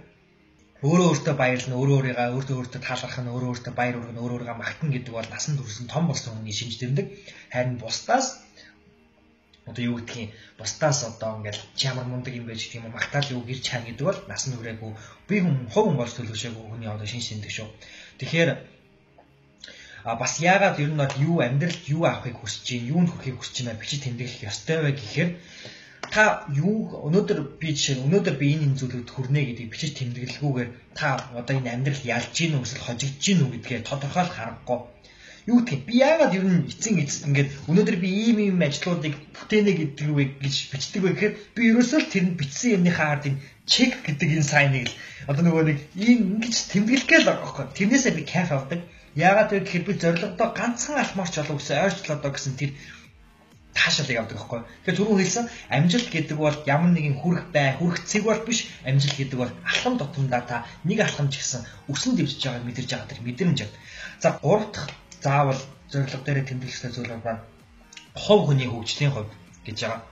[0.80, 4.56] Өөрөө өөртөө баярлна, өөрөө өөрийгөө өөртөө өөртөө таалгах нь, өөрөө өөртөө баяр хүргэн, өөрөө өөрийгөө
[4.56, 7.06] магтана гэдэг бол насан турш том болсон хүний шинж тэмдэг.
[7.52, 8.26] Харин бусдаас
[9.68, 13.60] одоо юу гэдгийг бусдаас одоо ингээл ямар мундаг юм байж гэх юм магтаал юу гэр
[13.66, 14.92] чаана гэдэг бол насан туршаагүй
[15.28, 17.68] би хүн хов хүн болж төлөвшөөгүй хүний одоо шинж тэмдэг шүү.
[18.18, 18.50] Тэгэхээр
[20.04, 23.56] а бас яагаад ер нь бол юу амьдралд юу авахыг хүсэж чинь юунд хүрэхийг хүсэж
[23.64, 25.30] байна бичиж тэмдэглэх ёстой вэ гэхээр
[26.14, 26.22] та
[26.64, 31.06] юу өнөөдөр би жишээ нь өнөөдөр би энэ энэ зүйлүүд хүрнэ гэдгийг бичиж тэмдэглэлгүйгээр та
[31.36, 34.80] одоо энэ амьдрал ялж гин үү эсвэл хожигдж гин үү гэдгээ тодорхойлох аргагүй.
[35.48, 39.72] Юу гэдгийг би яагаад ер нь эцэг эцэст ингээд өнөөдөр би ийм ийм ажлуудыг бүтээнэ
[39.72, 43.40] гэдэг вэ гэж бичдэг вэ гэхээр би ерөөсөө л тэр нь бичсэн юмныхаа ард энэ
[43.64, 44.94] чек гэдэг энэ сайныг л
[45.30, 47.66] одоо нөгөө нэг ийм ингэж тэмдэглэхгээл байгаа байхгүй.
[47.78, 48.80] Тэрнээсээ би кайф авдаг.
[49.16, 52.70] Яагаад вэ гэхээр би зорилгодоо ганцхан алмаарч болов гэсэн ойртол одоо гэсэн тэр
[53.74, 54.60] таашаалыг авдаг байхгүй.
[54.84, 58.66] Тэгэхээр түрүү хэлсэн амжилт гэдэг бол ямар нэгэн хүрх бай, хүрх цэг бол биш.
[58.84, 63.10] Амжилт гэдэг бол алхам тутамдаа та нэг алхам ч гэсэн өсөн дэвжиж байгааг мэдэрж байгаа
[63.10, 63.58] тэр мэдрэмж.
[64.22, 64.90] За гурав дахь
[65.22, 65.60] заавал
[65.90, 67.44] зорилго дээр тэмдэглэхтэй зүйл байна.
[68.14, 69.32] Хов хүний хөгжлийн хувьд
[69.66, 70.02] гэж байгаа.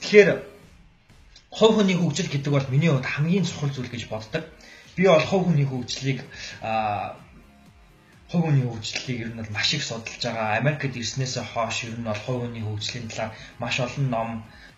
[0.00, 0.30] Тэгэхээр
[1.50, 4.44] хов хүний хөгжил гэдэг бол миний хувьд хамгийн чухал зүйл гэж боддог.
[4.96, 6.22] Би бол хов хүний хөгжлийг
[6.62, 7.16] аа
[8.30, 10.60] хувь хүний хөгжлийг ер нь бол маш их судалж байгаа.
[10.60, 14.30] Америкт ирснээс хойш ер нь бол хувь хүний хөгжлийн талаар маш олон ном,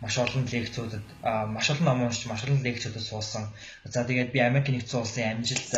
[0.02, 1.06] маш олон лекцүүдэд
[1.54, 3.44] маш олон ном уншиж, маш олон лекцүүдэд суулсан.
[3.84, 5.70] За тэгээд би Америк нэгдсэн улсын амжилт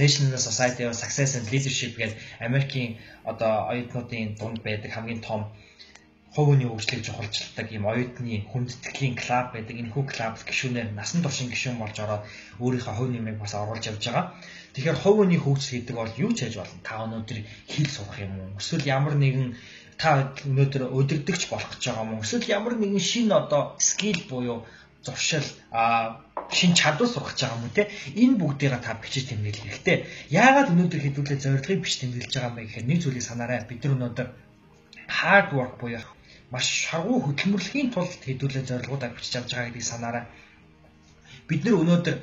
[0.00, 2.16] National Society of Success and Leadership гэдэг
[2.46, 2.96] Америкийн
[3.30, 5.52] одоо оюутнуудын дунд байдаг хамгийн том
[6.34, 9.76] хүний хөгжлийг чухалчилдаг ийм оюутны хүндэтгэлийн клуб байдаг.
[9.76, 12.22] Энэ хүү клуб гишүүнээр насан туршийн гишүүн болж ороод
[12.62, 14.24] өөрийнхөө хувь нэмийг бас оруулж явж байгаа.
[14.74, 16.78] Тэгэхээр хувь хүний хөгжил гэдэг бол юу ч хийж болно.
[16.86, 18.58] Та өнөөдөр хэл сурах юм уу?
[18.62, 19.58] Эсвэл ямар нэгэн
[19.98, 22.22] та өнөөдөр өдөрдөгч болох гэж байгаа юм уу?
[22.22, 24.62] Эсвэл ямар нэгэн шинэ одоо скил буюу
[25.02, 27.82] зуршил а шин чадвар сурах гэж байгаа юм те
[28.14, 30.06] энэ бүгдийг та бичиж тэмдэглэх хэрэгтэй.
[30.30, 33.66] Яагаад өнөөдөр хэдүүлээ зорилгыг бичиж тэмдэглэж байгаа юм бэ гэхээр нэг зүйлийг санаарай.
[33.66, 34.28] Бид нар өнөөдөр
[35.18, 36.04] hard work буюу
[36.50, 40.24] маш шаргуу хөдөлмөрлөхийн тулд хэдүүлээ зорилгуудаа бичиж авч байгаа гэдгийг санаарай.
[41.48, 42.16] Бид нар өнөөдөр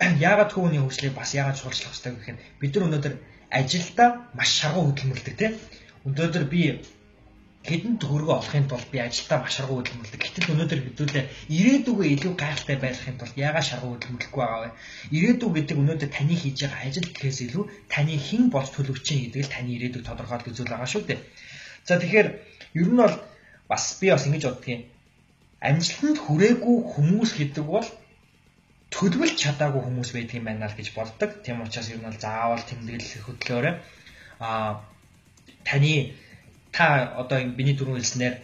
[0.28, 3.14] яагаад түүний хөгжлийг бас яагаад чухалчлах хэрэгтэй гэх юм бид нар өнөөдөр
[3.60, 5.52] ажилдаа маш шаргуу хөдөлмөрлөдөг тийм
[6.08, 6.62] өнөөдөр би
[7.64, 11.24] хэдэн төгрөгөө олохын тулд би ажилдаа маш шаргуу хөдөлмөрлөдөг гэтэл өнөөдөр хэдүүлээ
[11.58, 14.70] ирээдүгөө илүү гайхалтай байхын тулд яагаад шаргуу хөдөлмөрлөхгүй байгаа вэ?
[15.16, 19.54] Ирээдүг гэдэг өнөөдөр таны хийж байгаа ажил гэхээс илүү таны хэн болж төлөвчин гэдэг л
[19.56, 21.20] таны ирээдүг тодорхойлдог зүйл байгаа шүү дээ.
[21.88, 22.28] За тэгэхээр
[22.84, 23.16] ер нь бол
[23.70, 24.82] бас би бас ингэж боддгийн.
[25.64, 27.88] Амжилтанд хүрээгүй хүмүүс гэдэг бол
[28.94, 31.30] төлөвлөж чадаагүй хүмүүс байдаг юм байна л гэж боддог.
[31.44, 33.74] Тийм учраас ер нь бол заавал тэмдэглэл хөтлөөрэй.
[34.40, 34.70] Аа
[35.68, 36.14] таны
[36.76, 36.86] та
[37.22, 38.34] одоо миний дөрөв хэлснээр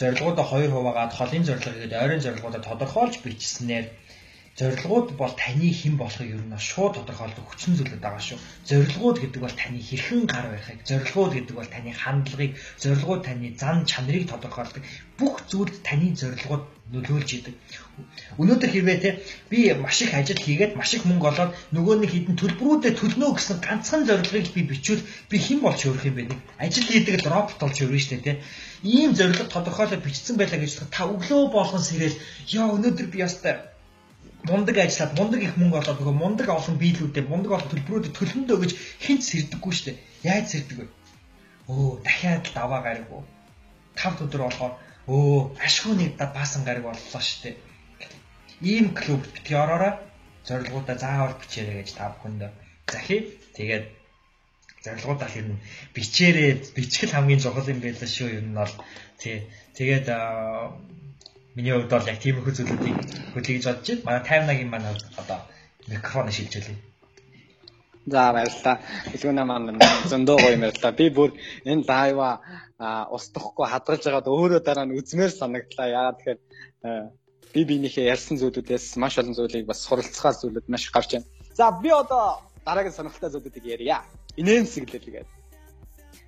[0.00, 3.86] зорилгоудаа 2 хуваагаад холын зорилго гэдэг ойрын зорилгоудаа тодорхойлж бичснээр
[4.60, 8.38] зорилгууд бол таны хэн болохыг ер нь шууд тодорхойлдог хүчин зүйлүүд байгаа шүү.
[8.68, 12.52] Зорилгууд гэдэг бол таны хэрхэн гар барихыг, зорилгууд гэдэг бол таны хандлагыг,
[12.82, 14.82] зорилгууд таны зан чанарыг тодорхойлдог.
[15.16, 17.54] Бүх зүйлд таны зорилгууд нөлөөлж идэг.
[18.40, 19.10] Өнөөдөр хэрвээ те
[19.50, 23.58] би маш их ажил хийгээд маш их мөнгө олоод нөгөө нэг хідэн төлбөрүүдэд төлнө гэсэн
[23.60, 26.22] ганцхан зорилгыг би бичвэл би хэн болж өөрөх юм бэ
[26.64, 28.32] ажил хийдэг л робот болж өөрнө штэ те
[28.80, 32.16] ийм зорилго тодорхойлоод бичсэн байлаа гэж та өглөө болгон сэрэл
[32.56, 33.54] яа өнөөдөр би ястай
[34.48, 38.72] мундаг ажиллаад мундаг их мөнгө олоод нөгөө мундаг олон биелүүдэд мундаг олон төлбөрүүдэд төлөндөө гэж
[39.04, 40.02] хинт сэрдэггүй шүү дээ.
[40.26, 40.86] Яаж сэрдэг вэ?
[41.70, 43.22] Өө дахиад л даваа гариг уу.
[43.94, 44.74] 5 өдөр болохоор
[45.06, 47.54] өө ашгүй нэг баасан гариг боллоо дээ.
[48.62, 49.94] Ийм клуб битгий ороорой.
[50.46, 52.42] Зорилгоудаа заавал бичээрэй гэж та бүхэнд
[52.88, 53.20] захий.
[53.56, 53.86] Тэгээд
[54.84, 55.56] зорилгоудаа хэрнэ
[55.94, 56.50] бичээрэй.
[56.76, 58.28] Бичгэл хамгийн чухал юм байлаа шүү.
[58.38, 58.74] Ер нь бол
[59.18, 59.46] тий.
[59.78, 60.06] Тэгээд
[61.54, 62.96] Миний хувьд бол яг тиймэрхүү зүйлүүдийг
[63.36, 64.04] хөтлөе гэж бодож байна.
[64.08, 64.88] Манай таймнагийн маань
[65.20, 65.38] одоо
[65.84, 66.78] микрофон шилжүүлээ.
[68.08, 68.76] За баярлалаа.
[69.12, 69.76] Хэлгүүнээ маань
[70.08, 70.92] зөндөө гоё юм ярьлаа.
[70.96, 71.30] Би бүр
[71.68, 72.40] энэ лайва
[73.12, 75.92] устдахгүй хадгалж байгаад өөрөө дараа нь үзмээр санагдлаа.
[75.92, 76.40] Яагаад тэгэхээр
[77.54, 81.28] би биенийхээ ярьсан зүйлүүдээс маш олон зүйлийг бас суралцгаар зүйлүүд маш гарч байна.
[81.54, 84.02] За би одоо дараагийн сонирхолтой зүйлүүдийг ярья.
[84.40, 85.28] Инээмсэглэл гэдэг.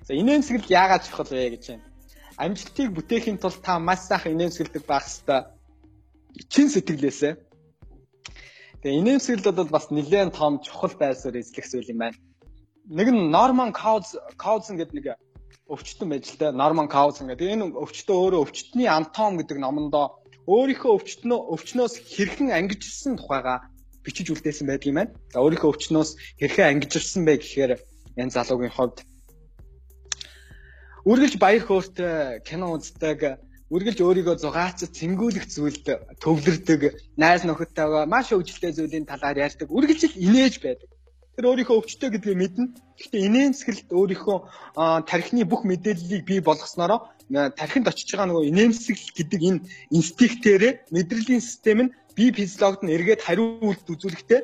[0.07, 1.85] За инээмсэглэл яагаад чухал вэ гэж байна.
[2.37, 5.41] Амжилтыг бүтээхийн тулд та маш сайхан инээмсэглэдэг байх ёстой.
[6.51, 7.33] Чин сэтгэлээсээ
[8.85, 12.21] Тэгээ инээмсэглэл бол бас нэлээд том чухал байсаар эзлэх зүйл юм байна.
[12.85, 15.07] Нэг нь Norman Cousins гэдэг нэг
[15.65, 16.53] өвчтөн байж л дээ.
[16.53, 23.17] Norman Cousins гэдэг энэ өвчтөө өөрөө өвчтний анатом гэдэг номондоо өөрийнхөө өвчтнөө өвчнөөс хэрхэн ангижирсан
[23.17, 23.65] тухайга
[24.05, 25.13] бичиж үлдээсэн байдаг юм байна.
[25.33, 27.71] За өөрийнхөө өвчнөөс хэрхэн ангижирсан бэ гэхээр
[28.21, 28.97] энэ залуугийн хувьд
[31.09, 33.41] үргэлж баяр хөөртэй кино үздэг
[33.73, 35.85] үргэлж өөрийгөө зугаацад цэнгүүлэх зүйлд
[36.21, 36.81] төвлөрдөг,
[37.17, 40.89] найз нөхөдтэйгээ маш өвчлөлтэй зүйлийн талаар ярьдаг, үргэлж л инээж байдаг.
[41.33, 42.65] Тэр өөрийнхөө өвчтөй гэдгийг мэднэ.
[42.95, 44.37] Гэхдээ инээмсэгэлд өөрийнхөө
[45.09, 49.63] тархины бүх мэдээллийг бий болгоснороо тархинд очиж байгаа нөгөө инээмсэглэл гэдэг энэ
[49.97, 54.41] инстинктээрээ мэдрэлийн систем нь бие физиологид нь эргээд хариулт үзүүлэхдээ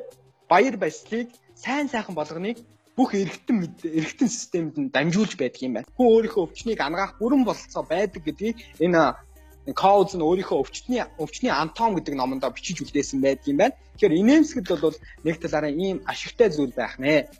[0.50, 2.58] баяр баясгалыг сайн сайхан болгоныг
[2.96, 3.56] бүх эргэтэн
[3.98, 5.88] эргэтэн системд нь дамжуулж байдаг юм байна.
[5.96, 9.14] Хүн өөрийнхөө өвчнийг ангаах бүрэн бололцоо байдаг гэдгийг энэ
[9.62, 13.78] Кауз нь өөрийнхөө өвчтний өвчний антом гэдэг номондоо бичиж үлдээсэн байдаг юм байна.
[13.94, 17.30] Тэгэхээр инээмсэглэл бол нэг талаараа ийм ашигтай зүйл байх нэ.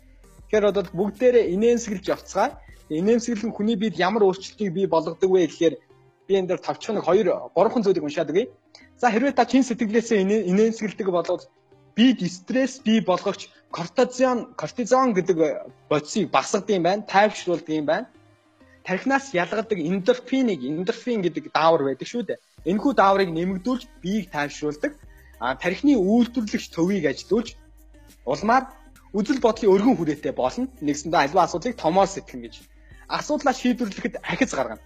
[0.47, 2.62] Тэгэхээр одоо бүгдээрээ инээмсэглэж явцгаа.
[2.89, 5.75] Инээмсэглэл нь хүний биед ямар өөрчлөлтийг бий болгодог вэ гэхээр
[6.27, 8.51] би энэ дээр тавчхан нэг хоёр гурван зүйлийг уншаад өгье.
[8.99, 10.19] За хэрвээ та чин сэтгэлээсээ
[10.51, 11.47] инээмсэглэдэг болоод
[11.95, 15.37] бид стресс бий болгогч кортизон кортизон гэдэг
[15.89, 18.07] бодисыг багасгадаг юм байна, тайвшруулдаг юм байна.
[18.83, 22.39] Тархинаас ялгадаг эндорфинийг эндорфин гэдэг даавар байдаг шүү дээ.
[22.67, 24.91] Энэхүү дааврыг нэмэгдүүлж биеийг тайвшруулдаг.
[25.39, 27.55] А тархины үйлдвэрлэгч төвийг ажилуулж
[28.25, 28.67] улмаар
[29.15, 30.67] үзэл бодлын өргөн хүрээтэй болно.
[30.83, 32.55] Нэгсэндээ альва асуудлыг томоор сэтгэн гэж.
[33.17, 34.81] Асуудлаа шийдвэрлэхэд ахиц гаргана.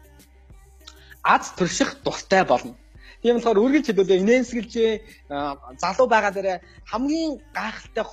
[1.23, 2.73] Аз турших дуртай болно.
[3.21, 4.73] Тийм болохоор үргэлж хэлбэлээ инээнсгэлж
[5.81, 6.49] залуу байгаа дээр
[6.91, 8.05] хамгийн гайхалтай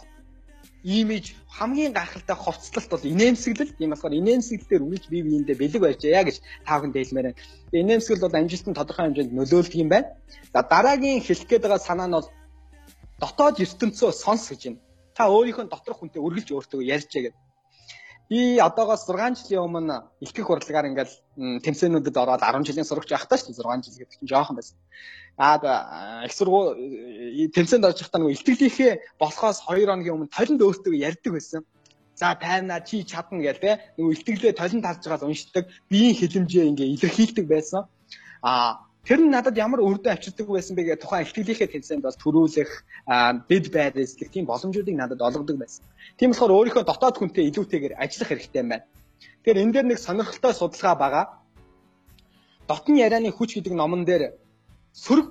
[0.84, 3.76] имиж хамгийн гайхалтай хувцлалт бол инээмсэглэл.
[3.78, 6.36] Тийм болохоор инээмсэглэлээр үргэлж бие биендээ бэлэг барьжаа гэж
[6.66, 7.40] таахын дэлмээр байна.
[7.72, 10.08] Инээмсэглэл бол амжилтанд тодорхой хэмжээнд нөлөөлдөг юм байна.
[10.52, 12.28] За дараагийн хэлэх гээд байгаа санаа нь бол
[13.22, 14.80] дотоод ертөнцөө сонс гэж байна.
[15.16, 17.32] Та өөрийнхөө доторх хүнтэй үргэлж өөртөө ярьж байгаа.
[18.30, 21.14] Би одоогоос 6 жилийн өмнө илтгэх урлагаар ингээл
[21.60, 24.76] тэмцээнүүдэд ороод 10 жилийн сурагч байхдаа шүү дээ 6 жил гэдэг чинь жоохон байсан.
[25.36, 26.72] Аа их сургуу
[27.52, 31.62] тэмцээнд орж байхдаа нөгөө илтгэлийнхээ болохоос 2 хоногийн өмнө толинд өөртөө ярьдаг байсан.
[32.16, 33.70] За тайна чи чадна гэх те
[34.00, 37.84] нөгөө илтгэлээ толинд харж байгаа уншдаг биеийн хилэмжээ ингээ илэрхийлдэг байсан.
[38.40, 42.70] Аа Тэр нь надад ямар дүн авчирдаг байсан бэ гэх тухайн ихтгэлийнхээ тэнцээнд бол төрүүлэх,
[43.52, 45.84] дэд байр эзлэх тийм боломжуудыг надад олгодог байсан.
[46.16, 48.88] Тийм болохоор өөрийнхөө дотоод хүнтэй илүүтэйгээр ажиллах хэрэгтэй юм байна.
[49.44, 51.24] Тэгэхээр энэ дээр нэг сонирхолтой судалгаа байгаа.
[52.64, 54.40] Дотны ярианы хүч гэдэг номон дээр
[54.96, 55.28] сөрөг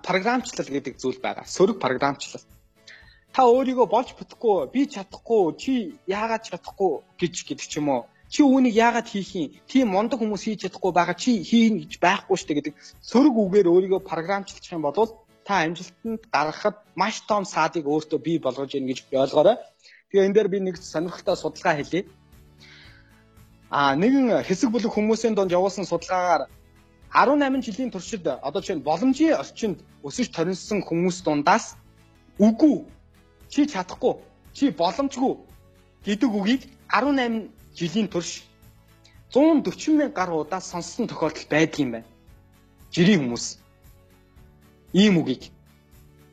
[0.00, 1.44] програмчлал гэдэг зүйл байгаа.
[1.44, 2.40] Сөрөг програмчлал.
[3.36, 5.72] Та өөрийгөө болж бүтэхгүй, би чадахгүй, чи
[6.08, 8.00] яагаад чадахгүй гэж гэдэг ч юм уу
[8.30, 9.50] чи үүнийг яагаад хийх юм?
[9.66, 12.74] Тийм мундаг хүмүүс хийж чадахгүй байгаа чи хийн гэж байхгүй штэ гэдэг
[13.10, 14.94] сөрөг үгээр өөрийгөө програмчлах юм бол
[15.42, 19.56] та амжилтанд гаргахад маш том саадыг өөртөө бий болгож ийн гэж ойлгоорой.
[20.08, 22.06] Тэгээ энэ дээр би нэг сонирхолтой судалгаа хэлье.
[23.70, 26.46] А нэгэн хэсэг бүлэг хүмүүсийн донд явуулсан судалгаагаар
[27.10, 31.74] 18 жилийн туршид одоо чинь боломжийн орчинд өсөж торинсон хүмүүс дундаас
[32.38, 32.86] үгүй
[33.50, 34.14] чи чадахгүй
[34.54, 35.34] чи боломжгүй
[36.06, 38.42] гэдэг үгийг 18 жилийн турш
[39.32, 42.08] 140 мянга гаруй удаа сонссон тохиолдол байдаг юм байна.
[42.90, 43.46] Жирийн хүмүүс.
[44.92, 45.54] Ийм үгийг.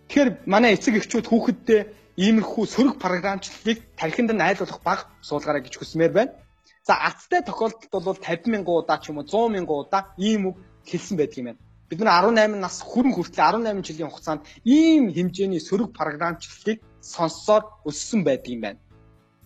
[0.09, 1.81] Тэгэхээр манай эцэг эхчүүд хүүхэдтэй
[2.17, 6.33] иймэрхүү сөрөг програмчлалыг тархинд нь айлуулах баг суулгаарай гэж хүсмээр байна.
[6.81, 10.57] За аттай тохиолдолд бол 50 мянган удаа ч юм уу 100 мянган удаа ийм үг
[10.89, 11.61] хэлсэн байдаг юм байна.
[11.89, 18.25] Бид нар 18 нас хүрэн хүртэл 18 жилийн хугацаанд ийм хэмжээний сөрөг програмчлалыг сонссоор өссөн
[18.25, 18.79] байдаг юм байна.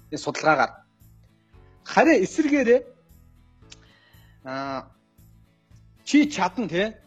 [0.08, 0.81] Энэ судалгаагаар
[1.84, 2.82] Харин эсэргээрээ
[4.46, 4.92] аа
[6.06, 6.98] чи чадна те.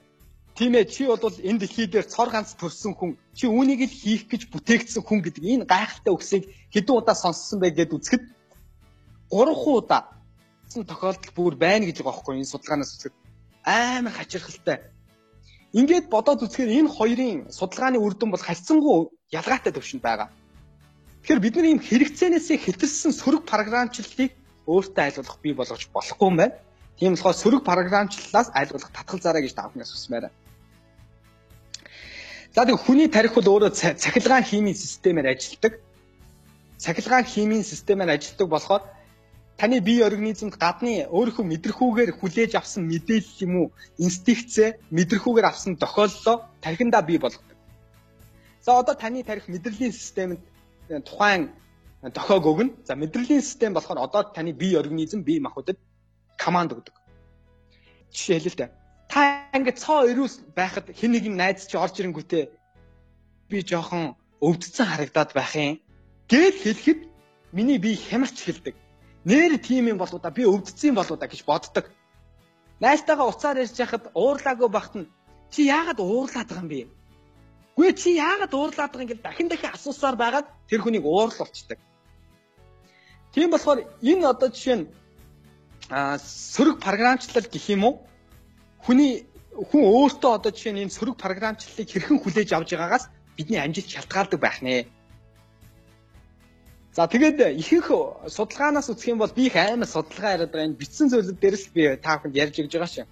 [0.54, 3.18] Тийм ээ чи бол энэ дэлхий дээр цор ганц төрсэн хүн.
[3.34, 7.74] Чи үүнийг л хийх гэж бүтээгдсэн хүн гэдэг энэ гайхалтай үгсийг хэдэн удаа сонссон бэ
[7.74, 8.22] гэд үзэхэд
[9.34, 10.14] 3 удаа
[10.70, 13.14] тохиолдол бүр байна гэж байгаа байхгүй энэ судалгаанаас үзэхэд
[13.66, 14.78] амар хачирхалтай.
[15.74, 20.28] Ингээд бодоод үзэхээр энэ хоёрын судалгааны үр дүн бол харьцангуй ялгаатай төвшөнд байгаа.
[21.22, 24.30] Тэгэхээр бид нар ийм хэрэгцээнээс хэтэрсэн сөрөг програмчлалыг
[24.66, 26.54] өөртөө айлуулах бий болгож болохгүй юм байна.
[26.98, 30.36] Тийм болохоор сөрөг програмчлалаас айлуулах татгал зараа гэж таахнаас хүсмээр байна.
[32.54, 35.80] За тэг хүний тарих бол өөрөө цахилгаан химийн системээр ажилладаг.
[36.78, 38.82] цахилгаан химийн системээр ажилладаг болохоор
[39.56, 46.36] таны бие организмд гадны өөрийнхөө мэдрэхүүгээр хүлээж авсан мэдээлэл юм уу инстинктээ мэдрэхүүгээр авсан тохиоллоо
[46.60, 47.58] тархиндаа бий болгодог.
[48.62, 50.40] За одоо таны тарих мэдрэлийн системд
[51.06, 51.50] тухайн
[52.10, 52.84] тохиог өгнө.
[52.84, 55.78] За мэдрэлийн систем болохоор одоо таны бие организм бие махбодод
[56.36, 56.94] команд өгдөг.
[58.12, 58.70] Жишээ хэлээ л дээ.
[59.08, 59.20] Та
[59.56, 62.44] ингээд цоо ирүүс байхад хэн нэгэн найз чи орж ирэнгүүтээ
[63.48, 65.80] би жоохон өвдсөн харагдаад байх юм.
[66.28, 67.00] Гээл хэлэхэд
[67.52, 68.74] миний бие хямарч хэлдэг
[69.24, 71.90] нэр тийм юм болоо да би өвдсөн юм болоо да гэж боддог.
[72.80, 75.08] Найстайгаа уцаар ярьж яхад уурлаагүй бахт нь
[75.50, 76.88] чи яагаад уурлаад байгаа юм бэ?
[77.76, 81.78] Гүй чи яагаад уурлаад байгаа юм гэж дахин дахин асуусаар байгаад тэр хүнийг уурлуулцдаг.
[83.34, 84.86] Тийм болохоор энэ одоо жишээ нь
[86.54, 87.94] сөрөг програмчлал гэх юм уу?
[88.78, 93.90] Хүний хүн өөртөө одоо жишээ нь энэ сөрөг програмчлалыг хэрхэн хүлээж авч байгаагаас бидний амжилт
[93.90, 94.86] шалтгаалдаг байх нэ.
[96.94, 97.90] За тэгээд ихэнх
[98.30, 101.82] судалгаанаас үзэх юм бол би их аймаг судалгаа яриад байгаа энэ бичсэн зүйлүүд дээрс би
[101.98, 103.10] та бүхэнд ярьж өгч байгаа шин.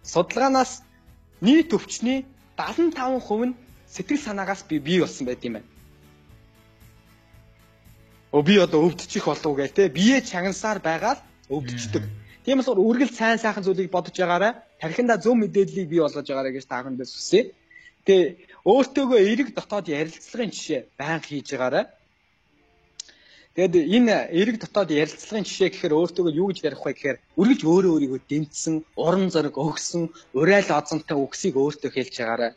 [0.00, 0.80] Судалгаанаас
[1.44, 2.24] нийт өвчний
[2.56, 5.68] 75% нь сэтгэл санаагаас би бий болсон байт юм байна.
[8.32, 12.04] Өө би одоо өвдчих болов гэх те бие чагнасаар байгаад өвдчихдөг.
[12.44, 14.52] Тийм болохоор үргэлж сайн сайхан зүйлийг бодож байгаарай.
[14.80, 17.40] Тархиндаа зөв мэдээллийг бий болгож байгаарай гэж та бүхэндээ сүсье.
[18.04, 18.36] Тэгээ
[18.68, 21.84] өөртөөгөө эерэг дотоод ярилцлагын жишээ байнга хийж байгаарай
[23.58, 27.90] Тэгэд энэ эрэг дотоод ярилцлагын жишээ гэхээр өөртөө юу гэж ярих вэ гэхээр үргэлж өөрөө
[27.90, 32.52] өөрийгөө дэмжсэн, уран зориг өгсөн, уриал азамтай үгсийг өөртөө хэлж байгаарай.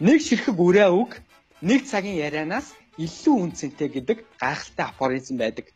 [0.00, 1.20] Нэг ширхэг үрээ үг
[1.60, 5.66] нэг цагийн ярианаас илүү үнцэнтэй гэдэг гайхалтай афоризм байдаг.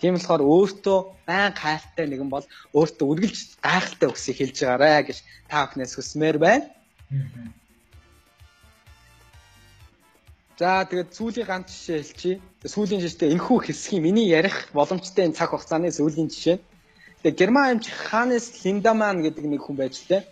[0.00, 5.18] Тийм болохоор өөртөө байн гайхалтай нэгэн бол өөртөө үргэлж гайхалтай үгсийг хэлж байгаарай гэж
[5.50, 6.66] та бүхнээс хүсмээр байна.
[10.58, 12.42] За тэгээд сүүлийн ганц жишээ хэлчихье.
[12.66, 16.58] Сүүлийн жишээ энхүү хэсгийн миний ярих боломжтой цаг хугацааны сүүлийн жишээ.
[17.22, 20.26] Тэгээд Герман амжих Ханес Линдаман гэдэг нэг хүн байж тээ.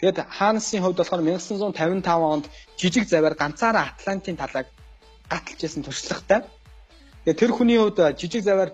[0.00, 2.44] Тэгээд Ханесын хувьд болохоор 1955 онд
[2.80, 4.68] жижиг заваар ганцаараа Атлантын талайг
[5.32, 6.44] гаталж исэн туршлагатай.
[7.24, 8.70] Тэгээд тэр хүний хувьд жижиг заваар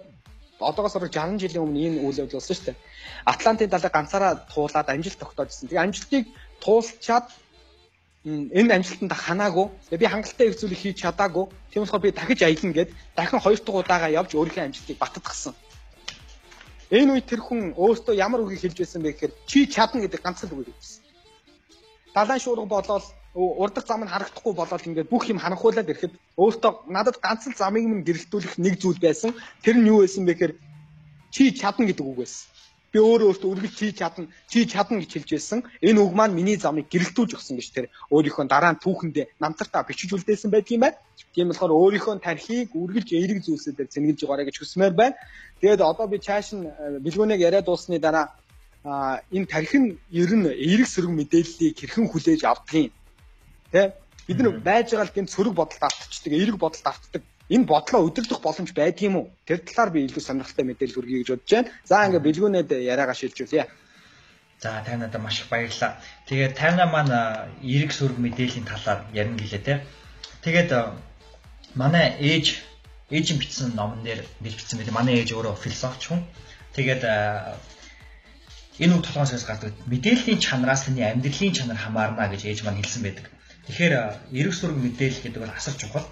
[0.58, 2.82] одоогоос бараг 60 жилийн өмнө энэ үйл явдал болсон шүү дээ.
[3.24, 5.68] Атлантын талайг ганцаараа туулаад амжилт тогтоожсэн.
[5.68, 6.24] Тэгээд амжилтыг
[6.58, 7.26] туулчаад
[8.26, 9.66] энэ амжилтанд ханаагүй.
[9.94, 11.46] Би хангалттай их зүйлийг хийж чадаагүй.
[11.70, 15.54] Тийм болохоор би дахиж аялна гэд дахин хоёр дахь удаага явж өөрийнхөө амжилтыг баттгахсан.
[16.90, 20.42] Энэ үед тэр хүн өөртөө ямар үгийг хэлж байсан бэ гэхээр чи чадна гэдэг ганц
[20.42, 21.04] л үгийг хэлсэн.
[22.16, 23.04] Далайн шуурга болоод
[23.34, 27.84] урдах зам нь харагдахгүй болоод ингээд бүх юм ханахуулаад ирэхэд өөртөө надад ганц л замыг
[27.84, 29.30] минь гэрэлтүүлэх нэг зүйл байсан.
[29.62, 30.54] Тэр нь юу байсан бэ гэхээр
[31.30, 32.48] чи чадна гэдэг үг байсан.
[32.88, 35.60] Би өөрөө өөртөө үргэлж чи чадна, чи чадна гэж хэлж байсан.
[35.84, 40.08] Энэ үг маань миний замыг гэрэлтүүлж өгсөн гэж тэр өөрийнхөө дараа нь түүхэндээ намтартаа бичиж
[40.16, 40.96] үлдээсэн байдаг юм байна.
[41.36, 45.20] Тийм болохоор өөрийнхөө тархийг үргэлж эерэг зүйлсээр зэнгэлж байгаарэ гэж хүсмээр байна.
[45.60, 48.32] Тэгээд одоо би чааш нь э, бэлгүүнийг яриад дуусны дараа
[48.84, 52.92] а энэ тархи нь ер нь эерэг сөрөг мэдээллийг хэрхэн хүлээж авдгийг
[53.72, 53.94] тэ
[54.26, 58.40] бид нар байж байгаа л гэмт сөрөг бодолд автчихдаг, эерэг бодолд автдаг энэ бодлоо өдөрлөх
[58.44, 59.26] боломж байдаг юм уу?
[59.48, 61.72] Тэр талаар би илүү сонирхолтой мэдээлэл хүргэе гэж бодож байна.
[61.88, 63.64] За ингээ бэлгүүнээд яриагаа шилжүүлье.
[64.60, 65.96] За тань надад маш их баярлалаа.
[66.28, 67.14] Тэгээд тань маань
[67.64, 69.80] эрэг сүрэг мэдээллийн талаар ярина гэлээ те.
[70.44, 70.70] Тэгээд
[71.74, 72.60] манай ээж
[73.08, 74.92] ээжийн бичсэн номон дээр бичсэн байлээ.
[74.92, 76.20] Манай ээж өөрөө философч хүн.
[76.76, 77.02] Тэгээд
[78.76, 83.24] энэ үг толгоосоос гардаг мэдээллийн чанараас таны амьдралын чанар хамаарна гэж ээж маань хэлсэн байдаг.
[83.68, 83.94] Тэгэхээр
[84.32, 86.08] эрэг сүрэг мэдээлэл гэдэг бол асар чухал.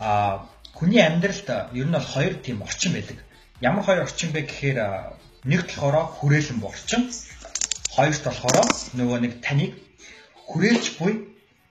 [0.00, 3.18] А Хүний амьдралд ер нь бол хоёр тийм орчин байдаг.
[3.62, 4.78] Ямар хоёр орчин бэ гэхээр
[5.46, 7.02] нэгт болохоор хүрээлэн орчин,
[7.94, 8.58] хоёрт болохоор
[8.98, 9.72] нөгөө нэг таныг
[10.50, 11.12] хүрээлж буй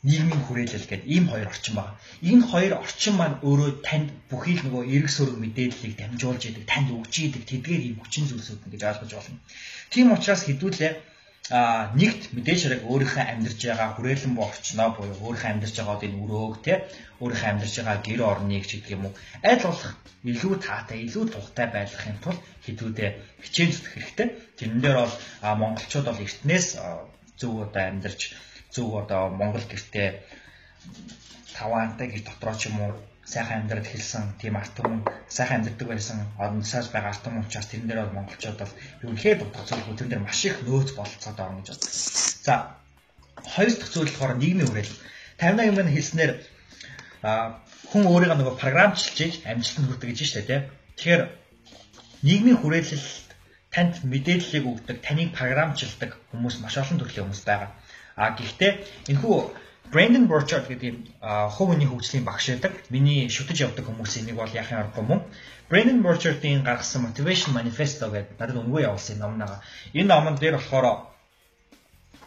[0.07, 1.99] нийгмийн хүрээлэл гэдэг ийм хоёр орчин байна.
[2.23, 6.87] Энэ хоёр орчин маань өөрөө танд бүхий л нөгөө эрг сөрөг мэдээллийг дамжуулж идэг, танд
[6.95, 9.39] өгч идэг тэдгээр ийм хүчин зүйлсүүд гэж ойлгож болно.
[9.91, 10.91] Тийм учраас хэдүүлээ
[11.51, 16.21] а нэгт мэдээж хэрэг өөрийнхөө амьдарч байгаа хүрээлэн боо орчноо буюу өөрийнхөө амьдарч байгаа энэ
[16.23, 16.73] өрөөг те
[17.19, 19.13] өөрийнхөө амьдарч байгаа гэр орныг ч гэдэг юм уу
[19.43, 19.91] аль болох
[20.31, 23.09] илүү таатай илүү тухтай байлгахын тулд хэдүүдээ
[23.43, 24.27] хичээн зүтгэх хэрэгтэй.
[24.57, 25.15] Тэрэн дээр бол
[25.59, 26.67] монголчууд бол эртнээс
[27.39, 28.21] зөв одоо амьдарч
[28.71, 30.09] зөв одоо монгол гэртээ
[31.57, 32.93] таваантай гэр дотроо ч юм уу
[33.25, 35.01] сайхан амьдрал хэлсэн тийм арт түмэн
[35.31, 39.63] сайхан амьдардаг байсан орносоос байгаа арт түмэн учраас тэрэн дээр бол монголчууд бол ерөнхийд утга
[39.63, 41.87] зөвлөгөө тэрэн дээр маш их нөөц болцоод байгаа гэж байна.
[42.43, 42.53] За
[43.55, 45.01] хоёр дахь зүйл болохоор нийгмийн хүрээлэл.
[45.39, 46.31] 58 минь хэлснээр
[47.23, 50.61] хүн өөрийгөө нөгөө програмчлж амжилтанд хүрдэг гэж байна шүү дээ.
[50.99, 51.23] Тэгэхээр
[52.27, 53.27] нийгмийн хүрээлэлд
[53.73, 57.71] танд мэдээллийг өгдөг, таныг програмчилдаг хүмүүс маш олон төрлийн хүмүүс байгаа.
[58.19, 58.71] А гэхдээ
[59.09, 59.35] энэхүү
[59.93, 61.21] Brandon Burchard гэдэг
[61.53, 62.73] хувь хүний хөгжлийн багш байдаг.
[62.89, 65.21] Миний шүтэж явдаг хүмүүсийн нэг бол яхин аргагүй мөн.
[65.69, 69.61] Brandon Burchard-ийн гаргасан Motivation Manifesto гэдэг надад өнгөө явуулсан ном нэга.
[69.93, 71.13] Энэ номон дээр болохоор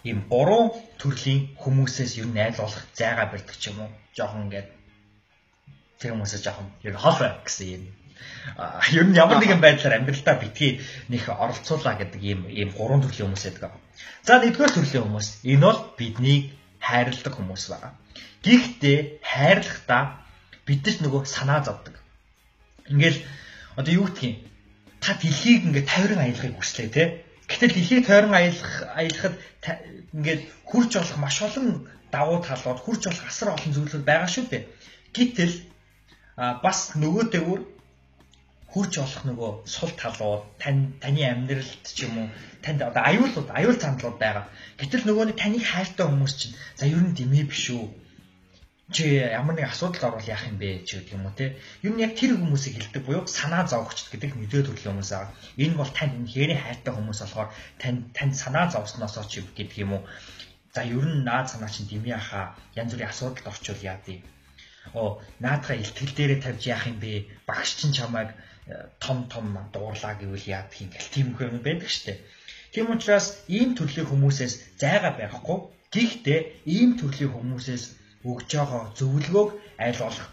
[0.07, 0.71] ийм гурван
[1.03, 3.91] төрлийн хүмүүсээс ер нь айл болох зайгаа барьдаг ч юм уу.
[4.15, 4.69] Жохон ингээд
[5.99, 7.85] тэр хүмүүсээс жохон ер нь хол байх гэсэн юм.
[8.55, 10.79] А ер нь ямар нэгэн байдлаар амьдралдаа битгий
[11.11, 13.75] нэг оролцуулаа гэдэг ийм ийм гурван төрлийн хүмүүс байдаг.
[14.23, 16.45] За нэгдүгээр төрлийн хүмүүс энэ бол биднийг
[16.87, 17.93] хайрладаг хүмүүс байгаа.
[18.47, 20.03] Гэхдээ хайрлахдаа
[20.67, 21.95] бидэрт нөгөө санаа зовдөг.
[22.93, 23.19] Ингээл
[23.79, 24.47] одоо юу гэдгийг
[25.03, 27.05] та дэлхийг ингээд тойрон аялахыг хүслээ те.
[27.51, 29.35] Гэтэл дэлхийг тойрон аялах аялахад
[30.15, 34.63] ингээд хурж болох маш олон давуу талууд, хурж болох асар олон зүйлүүд байгаа шүү дээ.
[35.17, 35.55] Гэтэл
[36.37, 37.61] бас нөгөөтэйгүр
[38.77, 42.29] хурж болох нөгөө сул талууд тань таны амьдралд ч юм уу
[42.61, 44.45] танд одоо аюулууд аюул зандлууд байгаа.
[44.77, 47.89] Гэтэл нөгөө нэг таныг хайртай хүмүүс чинь за ер нь дэмий биш үү?
[48.93, 49.05] Чи
[49.41, 51.57] ямар нэг асуудал орвол яах юм бэ ч гэдэг юм уу те.
[51.81, 55.33] Ер нь яг тэр хүмүүсийг хэлдэг буюу санаа зовгч гэдэг мэдээ төрлийн хүмүүс байгаа.
[55.57, 57.49] Энэ бол танд үнэхээр хайртай хүмүүс болохоор
[57.81, 60.03] танд танд санаа зовсноосоо ч гэдэг юм уу.
[60.77, 64.21] За ер нь наад санаа чинь дэмий хаа янз бүрийн асуудалд орчвол яа дий.
[64.95, 67.27] Оо наадгаа илтгэл дээрээ тавьж яах юм бэ?
[67.49, 68.37] Багш чинь чамайг
[69.05, 72.21] том том дуурлаа гэвэл яадах юм гэл тийм их юм байдаг штэ.
[72.73, 75.59] Тийм учраас ийм төрлийн хүмүүсээс зайгаа байхгүй.
[75.95, 76.41] Гэхдээ
[76.77, 77.85] ийм төрлийн хүмүүсээс
[78.31, 79.51] өгж байгаа зөвлөгөөг
[79.87, 80.29] аль болох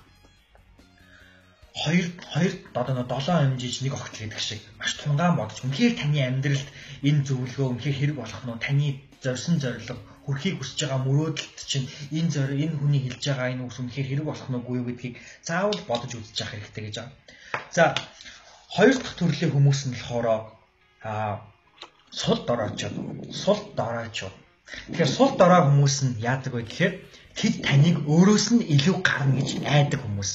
[1.82, 6.70] хоёр хоёр одоо 7 хэмжиж нэг огт гэдэг шиг маш тунгаан бодож үнэхээр таны амьдралд
[7.08, 8.88] энэ зөвлөгөө үнэхээр хэрэг болох нь таны
[9.24, 13.78] зорьсон зорилго хүрхийг хүсэж байгаа мөрөөдөлт чинь энэ зорь энэ хүний хэлж байгаа энэ үс
[13.82, 15.16] үнэхээр хэрэг болох нь үгүй гэдгийг
[15.48, 17.14] заавал бодож үзэж явах хэрэгтэй гэж байна.
[17.76, 17.84] За
[18.74, 20.28] Хоёр дахь төрлийн хүмүүс нь болохоор
[21.06, 21.46] аа
[22.10, 22.94] сул дороочод,
[23.30, 24.34] сул дороочод.
[24.90, 26.94] Тэгэхээр сул дорой хүмүүс нь яадаг вэ гэхээр
[27.38, 30.32] тэд таныг өөрөөс нь илүү гарна гэж айдаг хүмүүс.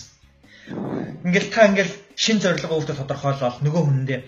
[1.27, 4.21] Ингээл та ингээл шин зорилгоо өөртөө тодорхойлол нөгөө хүндээ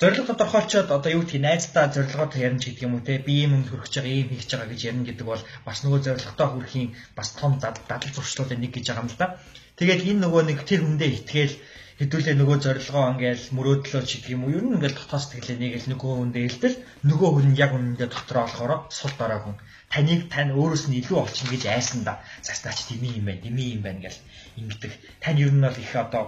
[0.00, 3.62] зорилго тодорхойлцоод одоо юу гэдгийг найздаа зорилгоо ярина ч гэдэг юм уу те би юм
[3.64, 7.28] хүрэх гэж байгаа ийм хийж байгаа гэж ярина гэдэг бол бас нөгөө зорилготой хүрэхийн бас
[7.38, 9.38] том дадал зуршлуудын нэг гэж байгаа юм л да.
[9.78, 11.54] Тэгээд энэ нөгөө нэг тэр хүндээ итгээл
[12.00, 15.90] хэдүүлээ нөгөө зорилгоо ингээл мөрөөдлөө ч гэх юм уу ер нь ингээл дотоос тэглээ нэгэл
[15.92, 16.76] нөгөө хүндээ хэлтэл
[17.10, 19.56] нөгөө хүн яг үнэндээ дотор болохоор сул дараа хүн
[19.92, 23.82] таныг тань өөрөөс нь илүү олчихно гэж айсан да цаастаач дими юм байна дими юм
[23.86, 24.18] байна гэл
[24.58, 24.92] ингэдэг
[25.22, 26.24] тань ер нь бол их одоо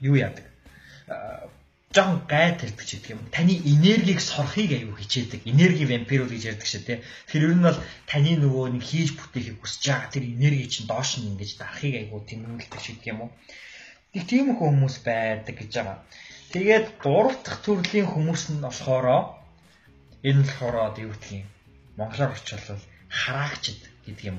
[0.00, 0.46] юу яадаг
[1.90, 3.22] жоон гайд ирдэг ч гэдэг юм.
[3.34, 5.42] Таны энергийг сорхыг аюу хичээдэг.
[5.42, 7.02] Энерги вампирууд гэж ярьдаг шүү дээ.
[7.02, 11.18] Тэгэхээр ер нь бол таны нөгөө нэг хийж бүтээхийг хүсэж байгаа тэр энерги чинь доош
[11.18, 13.30] нь ингэж дарахыг аюу тэмүүлдэг ч гэдэг юм уу.
[14.10, 15.98] Тэг тийм хүмүүс байдаг гэж байгаа.
[16.50, 19.38] Тэгээд гурав дахь төрлийн хүмүүс нь болохоор
[20.26, 21.48] энэ болохоор юу гэх юм
[21.94, 24.38] монголоор орчуулбал хараагчд гэдэг юм.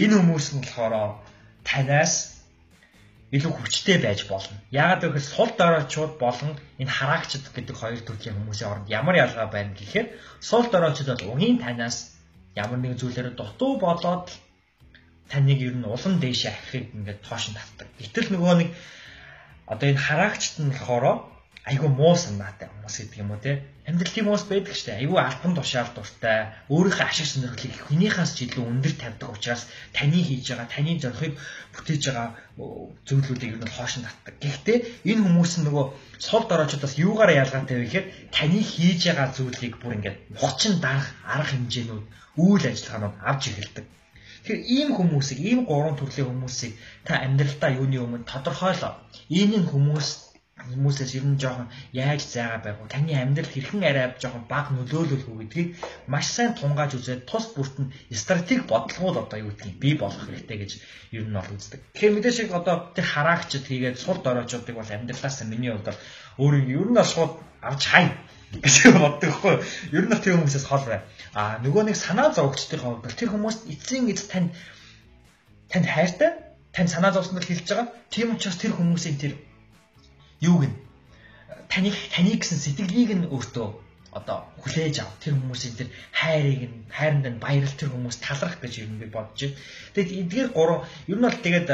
[0.00, 1.20] Энэ хүмүүс нь болохоор
[1.60, 2.40] танаас
[3.36, 4.56] илүү хүчтэй байж болно.
[4.72, 9.72] Яагаад гэвэл сул дороочууд болон энэ хараагчд гэдэг хоёр төрлийн хүмүүсийн оронд ямар ялгаа байна
[9.76, 10.08] гэхээр
[10.40, 12.16] сул дороочууд бол угийн танаас
[12.56, 14.28] ямар нэгэн зүйлээр дутуу болоод
[15.32, 17.88] таныг ер нь улам дээшээ ахихыг ингээд тоош татдаг.
[17.96, 18.70] Гэтэл нөгөө нэг
[19.72, 21.32] одоо энэ хараагчт нь болохоор
[21.70, 23.62] айгүй муу санаатай хүмүүс гэдэг юм уу те.
[23.86, 24.98] Амьдрал тийм хүмүүс байдаг штэ.
[24.98, 26.50] Айгүй албан тушаал дуртай.
[26.74, 31.34] Өөрийнхөө ашиг сонирхлыг хүнийхээс ч илүү өндөр тавьдаг учраас таны хийж байгаа таны зорилгыг
[31.74, 32.28] бүтээж байгаа
[33.06, 34.34] зүйлүүдийг ер нь хоошин татдаг.
[34.42, 34.78] Гэхдээ
[35.10, 35.86] энэ хүмүүс нь нөгөө
[36.18, 41.50] сул дороочдоос юугаар ялгаатай вэ гэхээр таны хийж байгаа зүйлийг бүр ингээд хучин дарах арга
[41.54, 42.04] хэмжээнүүд
[42.42, 43.86] үйл ажиллагаанууд авч эхэлдэг
[44.42, 46.74] Тэгэхээр ийм хүмүүсийг, ийм гурван төрлийн хүмүүсийг
[47.06, 48.92] та амьдралдаа юуны өмнө тодорхойлоо.
[49.30, 50.32] Ийм хүмүүс
[50.70, 52.92] хүмүүсээс ер нь жоохон яаж зайгаа байх вэ?
[52.94, 55.68] Таны амьдрал хэрхэн арай жоохон баг нөлөөлөх үү гэдгийг
[56.12, 60.58] маш сайн тунгааж үзээд тус бүрт нь стратеги бодлогууд одоо юу гэдгийг бий болгох хэрэгтэй
[60.58, 60.72] гэж
[61.18, 61.80] ер нь бол үздэг.
[61.94, 65.98] Тэгэхээр мэдээж шиг одоо тэр хараагчд хийгээд сул дороочдыг бол амьдралаас миний хувьд
[66.42, 67.32] өөрийг ер нь шууд
[67.62, 68.06] авч хай
[68.60, 69.56] гэж боддог хгүй.
[69.96, 71.00] Ер нь тэр хүмүүсээс хол бай.
[71.32, 72.60] А нөгөө нэг санаа хувьд
[73.16, 74.52] тэр хүмүүс эцсийн эц танд
[75.72, 76.36] танд хайртай,
[76.76, 77.88] танд санаа зовсноор хэлж байгаа.
[78.12, 79.32] Тийм учраас тэр хүмүүсийн тэр
[80.44, 80.76] юуг нь
[81.72, 83.68] таны таны гэсэн сэтгэлийг нь өөртөө
[84.12, 85.08] одоо хүлээж ав.
[85.24, 89.40] Тэр хүмүүсийн тэр хайрыг нь хайранд нь баярлал тэр хүмүүс талрах гэж юм би бодож
[89.40, 89.56] байна.
[89.96, 91.68] Тэгээд эдгээр гурван ер нь бол тэгээд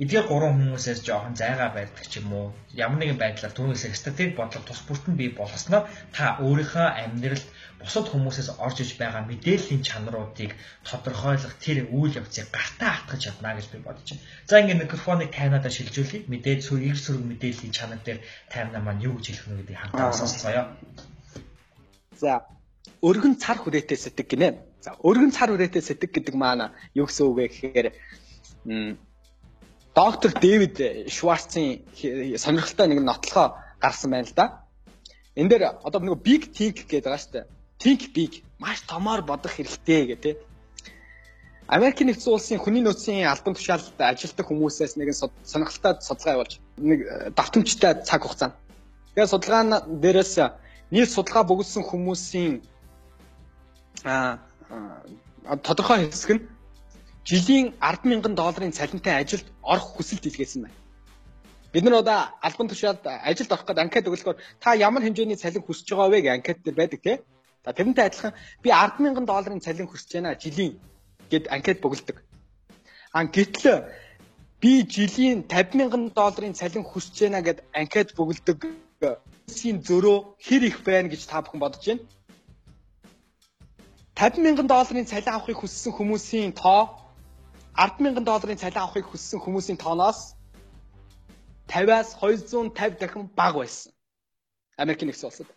[0.00, 4.64] эдгээр гурван хүмүүсээс жоохон зайгаа байдаг ч юм уу ямар нэгэн байдлаар түүнээс стратеги бодлого
[4.64, 5.84] тус бүртэнд бий болгосноор
[6.16, 7.46] та өөрийнхөө амьдралд
[7.80, 10.56] бусад хүмүүсээс орж иж байгаа мэдээллийн чанаруудыг
[10.88, 14.24] тодорхойлох тэр үйл явцыг гартаа хатгаж чадна гэж би бодож байна.
[14.48, 16.28] За ингээд микрофоныг тайнадаа шилжүүлье.
[16.32, 18.20] Мэдээж сөрөг сөрөг мэдээллийн чанар дээр
[18.52, 20.64] тайна маань юу гэж хэлэх вэ гэдгийг хамтдаа сонсцгоё.
[22.16, 22.32] За
[23.00, 24.60] өргөн цар хүрээтэй сэтг гинэ.
[24.84, 27.88] За өргөн цар хүрээтэй сэтг гэдэг маань юу гэсэн үг вэ гэхээр
[29.94, 31.82] доктор Дэвид Шварцын
[32.38, 34.46] сонирхолтой нэг нотлохоо гарсан байна л да.
[35.34, 37.46] Энд дээр одоо нэг big think гэдэг байгаа шүү дээ.
[37.78, 40.36] Think big маш томоор бодох хэрэгтэй гэх тээ.
[41.66, 45.16] Америк нэгдсэн улсын хүний нөөцийн албан тушаалд ажилладаг хүмүүсээс нэгэн
[45.46, 48.58] сонирхолтой судалгаа явуулж нэг э, давтамжтай цаг хугацаанд.
[49.14, 49.70] Тэгээд судалгаан
[50.02, 50.34] дээрээс
[50.90, 52.62] нийт судалгаа богдсон хүмүүсийн
[54.04, 54.38] а
[55.62, 56.42] тодорхой хэсэг нь
[57.24, 60.76] жилийн 100000 долларын цалинтай ажилд орох хүсэлт илгээсэн байна.
[61.72, 65.86] Бид нар одоо албан тушаалд ажилд орох гэдэг анкет өгөхөөр та ямар хэмжээний цалин хүсэж
[65.90, 67.18] байгаа вэ гэх анкет дээр байдаг тийм.
[67.64, 70.80] За тэрнтэй адилхан би 100000 долларын цалин хүсэж байна жилийн
[71.30, 72.16] гэд анкет бөглөдөг.
[73.12, 73.86] А гэтэл
[74.60, 78.58] би жилийн 50000 долларын цалин хүсэж байна гэд анкет бөглөдөг.
[79.46, 82.02] Сийн зөрөө хэр их байна гэж та бүхэн бодож байна?
[84.14, 86.82] 50000 долларын цалин авахыг хүссэн хүмүүсийн тоо
[87.76, 90.34] 100000 долларын цалин авахыг хүссэн хүмүүсийн тооноос
[91.70, 93.92] 50-аас 250 дахин бага байсан.
[94.76, 95.48] Америк нэгдсэн улсад.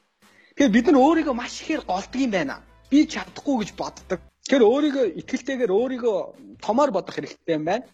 [0.54, 2.62] Тэгэхээр бид нар өөрийгөө маш ихээр голддог юм байна.
[2.92, 4.20] Би чадахгүй гэж боддог.
[4.46, 6.18] Тэгэхээр өөрийгөө ихтгэлтэйгээр өөрийгөө
[6.62, 7.86] томоор бодох хэрэгтэй юм байна.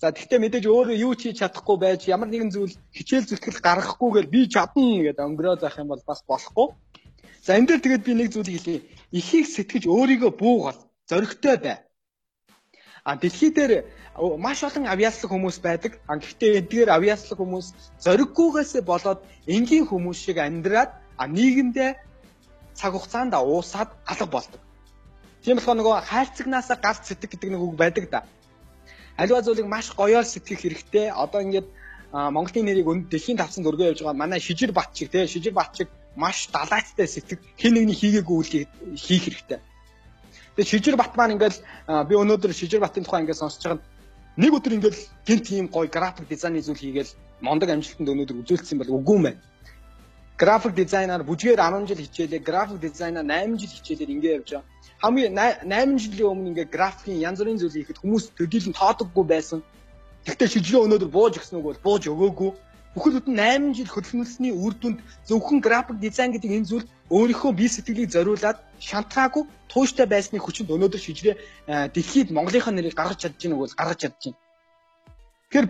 [0.00, 4.26] За тэгвэл мэдээж өөрөө юу ч хийж чадахгүй байж ямар нэгэн зүйл хичээл зүтгэл гаргахгүйгээр
[4.32, 6.68] би чадна гэдэг өнгөрөө заах юм бол бас болохгүй.
[7.42, 8.86] За энэ дээр тэгээд би нэг зүйлийг хэлье.
[9.12, 10.80] Ихийг сэтгэж өөрийгөө буугал,
[11.10, 11.76] зоригтой бай.
[13.10, 13.72] А дэлхий дээр
[14.38, 15.92] маш олон авьяаслаг хүмүүс байдаг.
[16.06, 17.66] А гэхдээ эдгээр авьяаслаг хүмүүс
[18.04, 19.20] зориггүйгээсээ болоод
[19.54, 21.90] энгийн хүмүүс шиг амьдраад а нийгэмдээ
[22.78, 24.60] цаг хугацаанд уусаад алга болдог.
[25.42, 28.20] Тийм болохоор нөгөө хайрцагнаасаа галт сэтг гэдэг нэг үг байдаг да.
[29.18, 31.10] Аливаа зүйлийг маш гоёор сэтгэх хэрэгтэй.
[31.10, 31.66] Одоо ингээд
[32.14, 35.74] Монголын нэрийг өнд дэлхийн тавцанд өргөө явж байгаа манай Шижир Бат шиг тий Шижир Бат
[35.74, 39.58] шиг маш далайцтай сэтгэх хэн нэгний хийгээгүй үйлийг хийх хэрэгтэй.
[40.56, 41.56] Тэгээ Шижир Бат маань ингээд
[42.08, 43.80] би өнөөдөр Шижир Батын тухай ингээд сонсож байгаа
[44.40, 44.96] нэг өдөр ингээд
[45.26, 49.40] гинт ийм гоё график дизайны зүйл хийгээл мондог амжилтанд өнөөдөр үзүүлсэн бол үгүй юм байна
[50.40, 54.64] график дизайнер бүжгээр 10 жил хичээлээ, график дизайнер 8 жил хичээлээр ингэ явж байгаа.
[55.04, 59.60] Хамгийн 8 жилийн өмнө ингээ графикийн янз бүрийн зүйл хийхэд хүмүүс төдийлөн тоодоггүй байсан.
[60.24, 62.50] Гэхдээ шижрээ өнөөдөр бууж өгсөн үг бол бууж өгөөгүй.
[62.94, 67.70] Бүхэл бүтэн 8 жил хөдөлмөрсний үр дүнд зөвхөн график дизайн гэдэг энэ зүйл өөрийнхөө бие
[67.70, 71.36] сэтгэлийг зориулаад шантгаагүй тууштай байсны хүчинд өнөөдөр шижрээ
[71.94, 74.38] дэлхийд Монголынхаа нэрийг гаргаж чадж байгаа нэг бол гаргаж чадж байна.
[75.46, 75.66] Тэгэхээр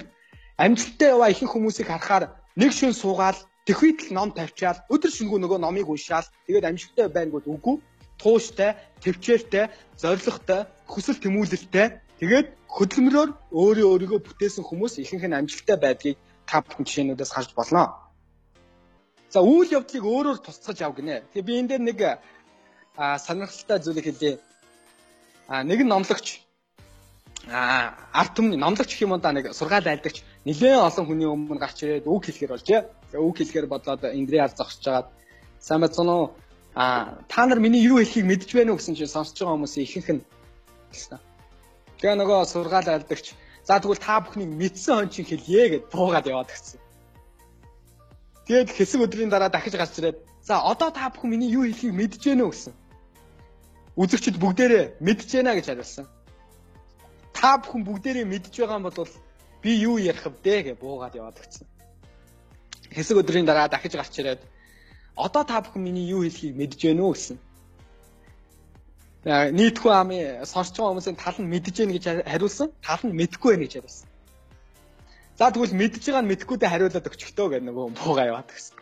[0.65, 2.25] амжилттай яваа ихэнх хүмүүсийг харахаар
[2.57, 3.37] нэг шин суугаал
[3.69, 6.27] Тэхүйд л ном тавьчаал өдөр шөнөгүй нөгөө номыг уншаал.
[6.49, 7.77] Тэгээд амжилттай байна гэж үгүй.
[8.21, 9.69] Тууштай, төвчээртэй,
[10.01, 11.87] зоригтой, хүсэл тэмүүлэлтэй.
[12.21, 16.17] Тэгээд хөдөлмөрөөр өөрөө өөрийгөө бүтээсэн хүмүүс ихэнх нь амжилттай байдгийг
[16.51, 17.95] та бүхэн жишээнүүдээс харж болно.
[19.31, 21.23] За үйл явдлыг өөрөөр тусгаж ав гинэ.
[21.31, 21.99] Тэгээ би энэ дээр нэг
[22.99, 24.43] сонирхолтой зүйлийг хэлье.
[25.47, 26.43] А нэгэн номлогч
[27.47, 31.87] а арт түмний номлогч гэх юм да нэг сургаал айлдагч нэлээд олон хүний өмнө гарч
[31.87, 32.81] ирээд үг хэлэхэр болжээ.
[33.15, 35.09] Үг хэлэхэр бодлоод Индрийн ард зогсож жагаад
[35.63, 36.35] сайн байна уу?
[36.75, 40.11] А та нар миний юу хэлхийг мэдж байна уу гэсэн чинь сонсож байгаа хүмүүсийн ихэнх
[40.11, 40.23] нь
[40.93, 41.19] гэсэн.
[42.03, 43.35] Тэгээ нөгөө сургаал айлдагч
[43.71, 46.83] за тэгвэл та бүхнийг мэдсэн хон чинь хэлье гэд буугаад яваад гисэн.
[48.51, 52.19] Тэгээд хэсэг өдрийн дараа дахиж гарч ирээд за одоо та бүхэн миний юу хэлхийг мэдж
[52.27, 52.75] байна уу гэсэн.
[53.95, 56.07] Үзэгчд бүгдээрээ мэдж байна гэж хариулсан
[57.41, 59.09] та бүхэн бүгдээрээ мэдж байгаа юм бол
[59.63, 61.67] би юу ярих вэ гэж буугаад яваад гисэн.
[62.91, 64.43] Хэсэг өдрийн дараа дахиж гарч ирээд
[65.15, 67.39] одоо та бүхэн миний юу хэлхийг мэдж байна уу гэсэн.
[69.25, 73.65] Нийтхүү амын сонсч байгаа хүмүүсийн тал нь мэдж байна гэж хариулсан, тал нь мэдэхгүй байна
[73.69, 74.09] гэж хариулсан.
[75.37, 78.81] За тэгвэл мэдж байгаа нь мэдэхгүйдээ хариулаад өгчихдөө гэх нөгөө буугаа яваад гисэн.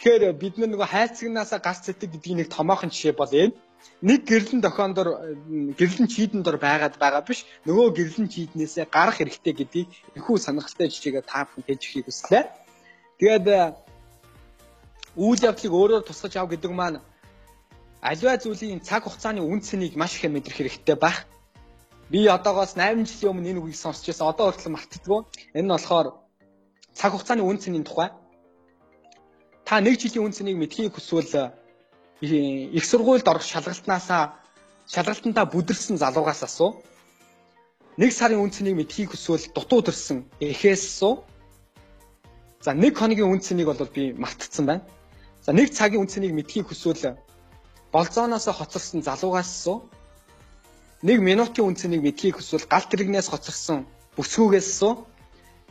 [0.00, 3.52] Тэгэхээр бид нөгөө хайцагнаасаа гарц сэтг гэдгийг нэг томоохон жишээ бол энэ
[4.00, 5.08] нэг гэрлэн тохиондор
[5.76, 11.24] гэрлэн чийдэн дор байгаад байгаа биш нөгөө гэрлэн чийднээсээ гарах хэрэгтэй гэдгийг ихүү сонирхолтой жишээгээ
[11.24, 12.44] та бүхэн хэлжихийг хүслээ.
[13.20, 13.72] Тэгээд э,
[15.16, 17.00] үйл явдлыг өөрөөр тусгаж ав гэдэг маань
[18.10, 21.26] аливаа зүйлийн цаг хугацааны үн цэнийг маш ихээр мэдрэх хэрэгтэй байх.
[22.10, 24.30] Би одоогоос 8 жилийн өмнө энэ үгийг сонсч байсан.
[24.30, 25.20] Одоо хүртэл мартдаггүй.
[25.58, 26.08] Энэ нь болохоор
[26.94, 28.10] цаг хугацааны үн цэний тухай.
[29.66, 31.50] Та нэг жилийн үн цэнийг мэдхийг хүсвэл
[32.22, 34.22] их сургуульд орох шалгалтнаасаа
[34.88, 36.82] шалгалтандаа бүдэрсэн залуугаас асуу.
[37.96, 41.24] Нэг сарын үнцнийг мэдхийг хүсвэл дутуу төрсэн эхээс асуу.
[42.60, 44.84] За нэг хоногийн үнцнийг бол би мартцсан байна.
[45.42, 47.16] За нэг цагийн үнцнийг мэдхийг хүсвэл
[47.92, 49.82] болзооноос хоцорсон залуугаас асуу.
[51.02, 55.06] Нэг минутын үнцнийг мэдхийг хүсвэл галт тэрэгнээс хоцорсон бүсгүйгээс асуу.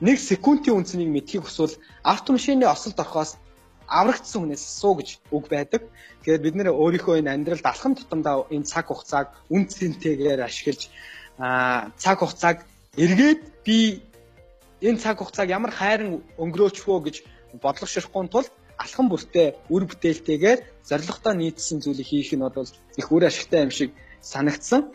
[0.01, 3.37] Нэг секундын үнцнийг мэдхийг хүсвэл автомашины осолд орохоос
[3.87, 5.81] аврагдсан хүнээс суу гэж үг байдаг.
[6.23, 10.89] Тэгэхээр бид нэр өөрийнхөө энэ амьдралд алхам тутамдаа энэ цаг хугацааг үн цэнтэйгээр ашиглаж
[12.01, 12.65] цаг хугацааг
[12.97, 14.01] эргээд би
[14.81, 17.15] энэ цаг хугацааг ямар хайран өнгөрөөчвөө гэж
[17.61, 18.47] бодлогошихгүй тул
[18.77, 20.59] алхам бүртээ үр бүтээлтэйгээр
[20.89, 22.67] зоригтой нийцсэн зүйлийг хийх нь бол
[22.97, 24.91] их үр ашигтай юм шиг санагдсан.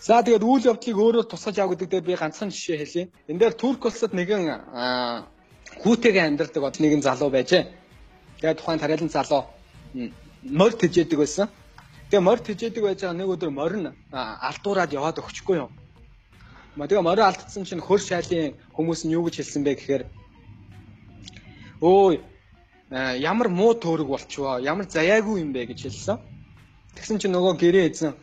[0.00, 3.08] За тэгээд үйл явдлыг өөрөө тусгаж авах гэдэг дээр би ганцхан жишээ хэлье.
[3.28, 4.42] Энд дээр Турк улсад нэгэн
[5.84, 7.68] хүүтэйгээ амьдардаг од нэгэн залуу байжээ.
[8.40, 9.44] Тэгээд тухайн тариалан залуу
[10.42, 11.48] морь тэжээдэг байсан.
[12.08, 15.70] Тэгээ морь тэжээдэг байж байгаа нэг өдөр морь нь алдуураад яваад өгчихгүй юм.
[16.80, 20.02] Тэгээ морь алдсан чинь хөр шайлын хүмүүс нь юу гэж хэлсэн бэ гэхээр
[21.80, 22.20] өө
[22.90, 26.18] ямар муу төөрөг болчихвоо ямар заяагүй юм бэ гэж хэлсэн.
[26.94, 28.14] Тэгсэн чинь нөгөө гэрээ эзэн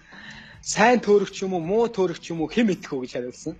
[0.62, 3.56] сайн төөрөх ч юм уу муу төөрөх ч юм уу хэн мэдэх үү гэж хариулсан.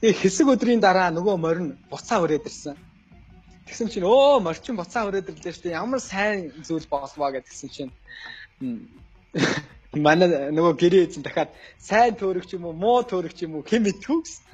[0.00, 2.78] Тэгээ хэсэг өдрийн дараа нөгөө морин буцаа өрөөд ирсэн.
[3.66, 5.82] Тэгсэн чинь өө морчин буцаа өрөөд ирлээ шүү дээ.
[5.82, 7.92] Ямар сайн зүйл болваа гэдгсэн чинь
[10.06, 11.50] манай нөгөө гэрээ эзэн дахиад
[11.82, 14.46] сайн төөрөх ч юм уу муу төөрөх ч юм уу хэн мэдэх үү гэсэн.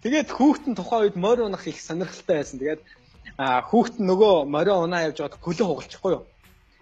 [0.00, 2.58] Тэгээд хүүхэд нь тухайн үед морь унах их сонирхолтой байсан.
[2.60, 2.80] Тэгээд
[3.38, 6.24] хүүхэд нь нөгөө морио унаа явж байгаад хөлөө хугалчихгүй юу.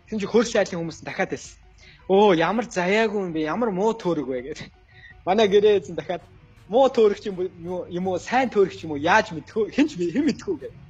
[0.07, 1.65] Тэгсэн чинь хөр шайлын хүмүүс дахиад хэлсэн
[2.09, 4.69] өө ямар заяагүй юм бэ ямар муу төөрөг вэ гэдэг.
[5.25, 6.23] Манай гэрээ эзэн дахиад
[6.69, 10.55] муу төөрөг ч юм уу сайн төөрөг ч юм уу яаж мэдхүү хинч хэн мэдхүү
[10.61, 10.81] гэдэг.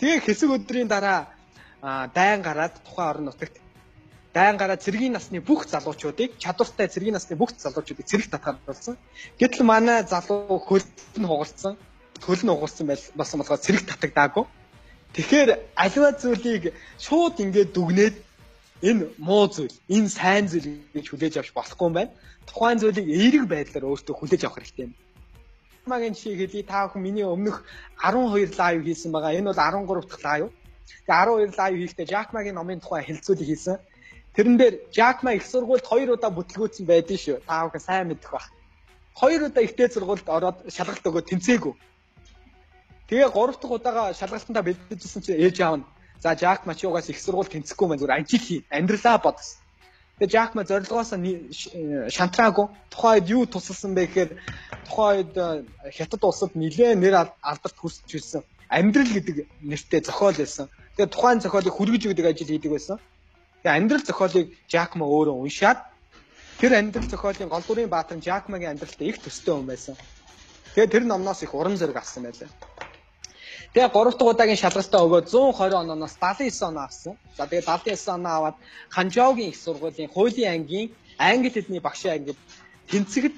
[0.00, 1.28] Тэгээ хэсэг өдрийн дараа
[2.16, 3.60] дайн гараад тухайн орон нутагт
[4.32, 8.96] дайн гараад цэргийн насны бүх залуучуудыг чадвартай цэргийн насны бүх залуучуудыг цэрэг татгаар болсон.
[9.36, 10.88] Гэтэл манай залуу хөлд
[11.20, 11.76] нь хугарсан,
[12.26, 14.44] хөл нь угуулсан байл болсон болохоор цэрэг татагдаагүй.
[15.14, 16.64] Тэгэхээр аливаа зүйлийг
[17.00, 18.16] шууд ингээд дүгнээд
[18.88, 22.12] энэ муу зүйл, энэ сайн зүйл гэж хүлээж авч болохгүй юм байна.
[22.46, 24.94] Тухайн зүйлийг эерэг байдлаар өөртөө хүлээж авах хэрэгтэй юм.
[25.88, 26.62] Магийн жишээ хэлье.
[26.62, 27.64] Та бүхэн миний өмнөх
[27.96, 29.32] 12 лайв хийсэн байгаа.
[29.32, 30.46] Энэ бол 13 дахь лайв.
[31.08, 33.76] Тэгээ 12 лайв хийхдээ Жакмагийн номын тухай хэлцүүлэг хийсэн.
[34.36, 37.36] Тэрэн дээр Жакма их сургуульд 2 удаа бүтлгүүцсэн байдэн шүү.
[37.48, 38.52] Та бүхэн сайн мэдэх бах.
[39.16, 41.74] 2 удаа ихтэй сургуульд ороод шалгалт өгөө тэмцээгүй.
[43.08, 45.86] Тэгээ 3 дахь удаага шалгалтандаа бэлдээжсэн чинь ээж аав нь
[46.20, 49.58] За Жак Мачугаас их сургууль тэнцэхгүй мэн зүгээр ажил хий, амьдралаа бод гэсэн.
[50.18, 51.14] Тэгээ Жак Ма зорилгоос
[52.10, 52.66] шантраагүй.
[52.90, 54.30] Тухайн үед юу тусалсан бэ гэхээр
[54.90, 55.62] тухайн үед э,
[55.94, 58.42] хятад улсад нэлээд нэр алдарт хүрсэж ирсэн.
[58.66, 60.66] Амьдрал гэдэг нэртэй зохиол байсан.
[60.98, 62.98] Тэгээ тухайн зохиолыг хүргэж өгдөг ажил хийдэг байсан.
[63.62, 65.86] Тэгээ амьдрал зохиолыг Жак Ма өөрөө уншаад
[66.58, 69.94] тэр амьдрал зохиолын гол дүрийн баатар Жак Магийн амьдралтай их төстэй хүн байсан.
[70.74, 72.50] Тэгээ тэр номноос их урам зориг авсан байлаа.
[73.74, 77.14] Тэгээ 3 дахь удаагийн шалгалтаа өгөөд 120 оноос 79 оноо авсан.
[77.36, 78.56] За тэгээ 79 оноо аваад
[78.88, 80.88] Ханжаогийн их сургуулийн хуулийн ангийн
[81.18, 82.38] англи хэлний багшийн ангид
[82.90, 83.34] тэнцэгд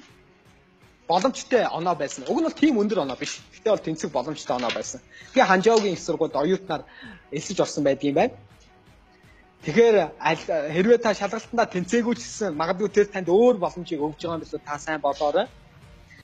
[1.11, 2.23] боломжтой оноо байсан.
[2.31, 3.43] Уг нь бол тийм өндөр оноо биш.
[3.55, 5.01] Гэтэ бол тэнцэг боломжтой оноо байсан.
[5.35, 6.83] Тэгээ Ханжаогийн их сургуульд оюутнаар
[7.35, 8.35] элсэж орсон байдгийн байна.
[9.67, 9.97] Тэгэхээр
[10.75, 14.61] хэрвээ та шалгалтандаа тэнцээгүй ч гэсэн магадгүй тэр танд өөр боломжийг өгж байгаа юм билүү
[14.65, 15.47] та сайн бодоорой.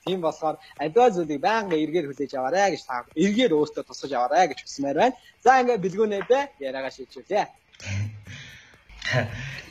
[0.07, 4.59] Тийм болохоор альва зүйлийг байнга эргээр хүлээж аваарэ гэж та эргээр өөртөө тусгаж аваарэ гэж
[4.63, 5.19] хүсмээр байна.
[5.43, 7.45] За ингээд бэлгүүнээдээ яриагаа шийдчихлээ.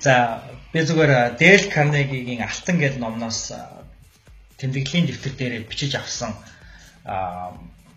[0.05, 3.53] За би зүгээр Дэл Карнегигийн Алтан гэдэг номноос
[4.61, 6.37] тэмдэглэлийн дэвтэр дээр бичиж авсан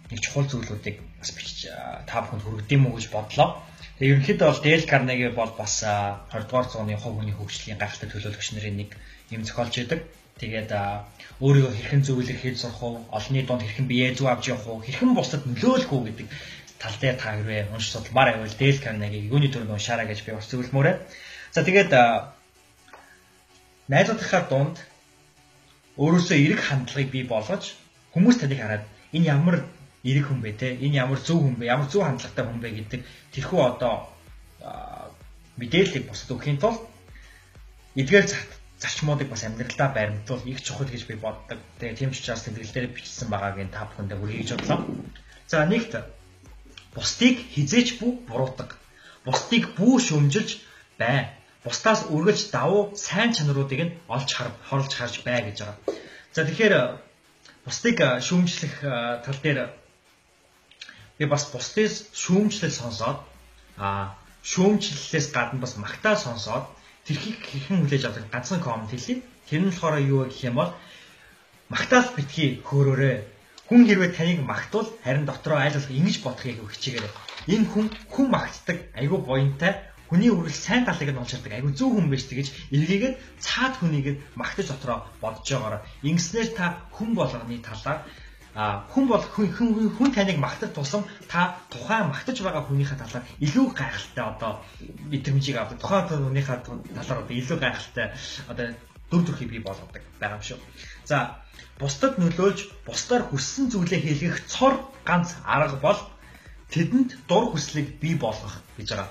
[0.09, 1.67] нэг чухал зүйлүүдийг бас бичиж
[2.07, 3.59] та бүхэнд хүргэдэм үү гэж бодлоо.
[3.99, 8.49] Тэгээ ерөнхийдөө бол Дэл Карнеги бол бас 20 дугаар зууны хувь хүний хөгжлийн гайхалтай төлөөлөгч
[8.55, 8.89] нарын нэг
[9.31, 9.99] юм зохиолч байдаг.
[10.39, 10.71] Тэгээд
[11.43, 15.11] өөрийгөө хэрхэн зөвлөх хийж сурах уу, олонний дунд хэрхэн бие зүг авч явах уу, хэрхэн
[15.15, 16.27] бусдад нөлөөлөх үү гэдэг
[16.79, 20.47] тал дээр та хэрвээ унш судалмаар байвал Дэл Карнеги юуны төрөнд уншаарай гэж би бас
[20.47, 20.95] зөвлөмөрөө.
[21.51, 21.91] За тэгээд
[23.91, 24.75] найзуудынхаа дунд
[25.99, 27.75] өөрөөсөө эрэг хандлагыг бий болгож
[28.15, 29.67] хүмүүс таныг хараад энэ ямар
[30.07, 30.67] эрэг хүн бэ те?
[30.79, 31.67] Энэ ямар зөв хүн бэ?
[31.67, 33.01] Ямар зөв хандлагатай хүн бэ гэдэг
[33.35, 34.07] тэрхүү одоо
[35.59, 36.79] мэдээллийг бусдад өгөхийн тулд
[37.99, 38.25] эдгээр
[38.79, 41.59] зарчмуудыг бас амьдралдаа баримтуул их чухал гэж би боддог.
[41.79, 44.79] Тэгээ тийм ч учраас тэмдэглэл дээр бичсэн байгаагийн та бүхэндээ хүргэж бодлоо.
[45.51, 45.93] За нэгт
[46.95, 48.79] бусдыг хизээч бүү буруудаг.
[49.27, 50.63] Бусдыг бүү шөмжилж
[50.97, 51.35] бай.
[51.63, 55.77] Бусдаас үргэлж давуу сайн чанаруудыг нь олж хар хорлж харж бай гэж байгаа.
[56.31, 56.75] За тэгэхээр
[57.67, 58.75] бусдыг шүүмжлэх
[59.27, 59.75] тал дээр
[61.19, 63.19] би бас бусдыг шүүмжлэл сонсоод
[63.75, 66.78] а шүүмжлэлээс гадна бас магтаа сонсоод
[67.09, 69.25] тэрхийг хэрхэн хүлээж авдаг ганцхан коммент хэлье.
[69.49, 70.71] Тэр нь болохоор юу гэх юм бол
[71.73, 73.17] магтаал битгий хөөрөөрэй.
[73.65, 77.13] Хүн хэрвээ таныг магтвал харин дотроо айл болох ингэж бодохыг хичээгээрэй.
[77.53, 79.73] Энэ хүн хүн магтдаг айгүй буянтай
[80.09, 83.15] хүний үрэл сайн талыг нь олж хардаг айгүй зөв хүн байж тэгэж эргээгээд
[83.45, 86.65] цаад хүнийг магтаж дотроо бодож байгаараа ингэснээр та
[86.97, 87.99] хүн болгоны талаар
[88.59, 93.65] хүн бол хүн хүн, хүн таныг магтаж тусам та тухайн магтаж байгаа хүнийхээ талаар илүү
[93.71, 94.51] гайхалтай одоо
[95.11, 95.79] мэдрэмжийг авдаг.
[95.79, 98.05] Тухайн хүнийхээ талаар одоо илүү гайхалтай
[98.51, 98.65] одоо
[99.11, 100.59] дүр төрхийг бий болгодог байгаа юм шүү.
[101.07, 101.39] За
[101.79, 104.75] бусдад нөлөөлж бусдаар хүссэн зүйлээ хийлгэх цор
[105.07, 105.99] ганц арга бол
[106.73, 109.09] тэдэнд дур хүслийг бий болгох гэж байгаа.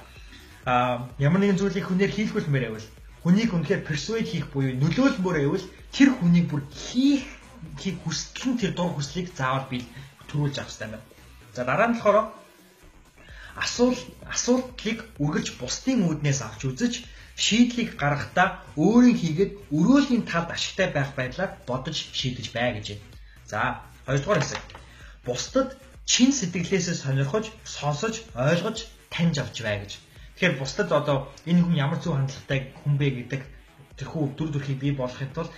[0.68, 2.88] А ямар нэгэн зүйлийг хүнээр хийлгүүлмээр байвал
[3.24, 5.66] хүнийг үнэхээр persuade хийх буюу нөлөөлмөр байвал
[5.96, 7.24] тэр хүнийг бүр хийх
[7.82, 9.78] хийх хүсэл нь тэр дур хүслийг заавал би
[10.28, 11.06] төрүүлж авах хэрэгтэй байна.
[11.56, 12.18] За дараа нь болохоор
[13.64, 13.98] асуул
[14.34, 16.94] асуудлыг үргэлж бусдын үүднээс авч үзэж
[17.44, 18.48] шийдлийг гаргахдаа
[18.84, 23.06] өөрийн хийгээд өрөөлийн талд ашигтай байх байдлаар бодож шийдэж бай гэж байна.
[23.50, 23.58] За
[24.06, 24.62] хоёрдугаар хэсэг.
[25.26, 25.68] Бусдад
[26.10, 28.78] чин сэтгэлээсээ сонирхож, сонсож, ойлгож,
[29.12, 29.92] таньж авч бай гэж.
[30.34, 31.16] Тэгэхээр бусдад одоо
[31.50, 33.42] энэ хүн ямар зөв хандлагатай хүн бэ гэдэг
[33.98, 35.52] тэрхүү дүр төрхийг бий болгохын тулд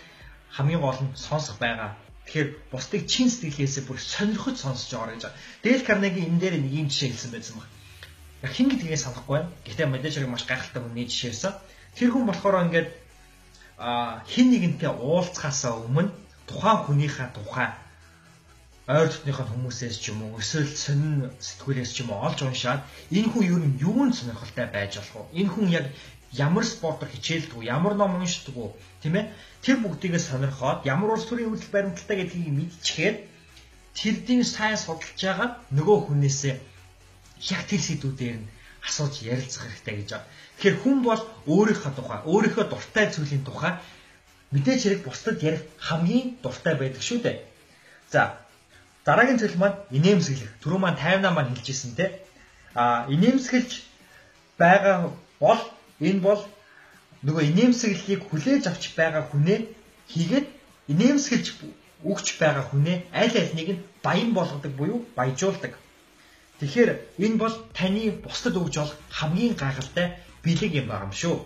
[0.57, 1.97] хамгийн гол нь сонсох байгаа.
[2.31, 5.25] Тэгэхээр бусдыг чин сэтгэлээсээ бүр сонирхож сонсож байгаа гэж.
[5.67, 7.67] Дэл Карнеги энэ дээр нэг юм жишээ хэлсэн байсан баг.
[8.47, 9.51] Яг хин гэдгийг санахгүй байна.
[9.67, 11.59] Гэтэ менежерийг маш гайхалтай хүний жишээсэн.
[11.99, 12.89] Тэр хүн болохоор ингээд
[13.83, 16.15] а хин нэгэнтэй уулзахаасаа өмнө
[16.47, 17.75] тухайн хүнийхээ тухай
[18.87, 23.27] ойр дотныхоо хүмүүсээс ч юм уу эсвэл сонин сэтгүүлээс ч юм уу олж уншаад энэ
[23.27, 25.43] хүн юу нь юунд сонирхолтой байж болох вэ?
[25.43, 25.87] Энэ хүн яг
[26.31, 28.71] ямар спортоор хичээлдэг үү, ямар ном уншдаг үү,
[29.03, 29.33] тийм ээ?
[29.65, 33.17] Тэр бүгдийг сонирхоод ямар улс төрийн хөдөл баримталтай гэдгийг мэдчихээд
[33.97, 36.55] тэрдийн сайн судалж байгаа нөгөө хүнээсээ
[37.53, 38.51] яг тэр сэдвүүдээр нь
[38.87, 40.29] асууж ярилцах хэрэгтэй гэж байна.
[40.57, 41.23] Тэгэхээр хүн бол
[41.53, 43.73] өөрийнхөө тухай, өөрийнхөө дуртай зүйлийн тухай
[44.53, 47.39] мэдээж хэрэг бусдад ярих хамгийн дуртай байдаг шүү дээ.
[48.13, 48.41] За
[49.05, 50.61] дараагийн зүйл маань инээмсэглэх.
[50.65, 52.25] Түрүү маань 58 маань хэлжсэн те.
[52.73, 53.71] А инээмсэглэж
[54.57, 55.61] байгаа бол
[56.01, 56.41] Энэ бол
[57.27, 59.59] нөгөө инээмсэглэлийг хүлээж авч байгаа хүнээ
[60.13, 60.47] хийгээд
[60.93, 61.47] инээмсэглэж
[62.11, 65.77] өгч байгаа хүнээ аль альнийг нь баян болгодог буюу баяжуулдаг.
[66.61, 66.91] Тэгэхээр
[67.25, 70.07] энэ бол таны бусдад өгж болох хамгийн гайхалтай
[70.45, 71.37] бэлэг юм байна шүү.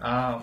[0.00, 0.42] Аа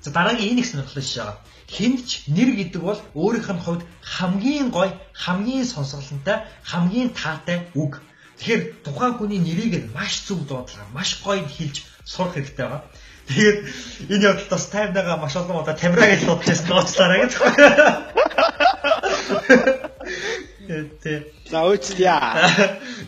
[0.00, 1.38] за дараагийн энэ их сонирхолтой шээ байгаа.
[1.68, 8.00] Хинч нэр гэдэг бол өөрийнх нь хувьд хамгийн гой, хамгийн сонсголонтой, хамгийн таатай үг.
[8.38, 12.82] Тэгэхээр тухайн хүний нэрийг маш зөв дуудлага, маш гоё хэлж сурах хэрэгтэй байгаа.
[13.28, 13.60] Тэгээд
[14.08, 17.32] энэ явдалд бас таймнагаа маш олон удаа тамираа гэж бодчихсон дуучлаарай гэж.
[21.02, 21.12] Тэ.
[21.48, 22.08] За өөчлөе.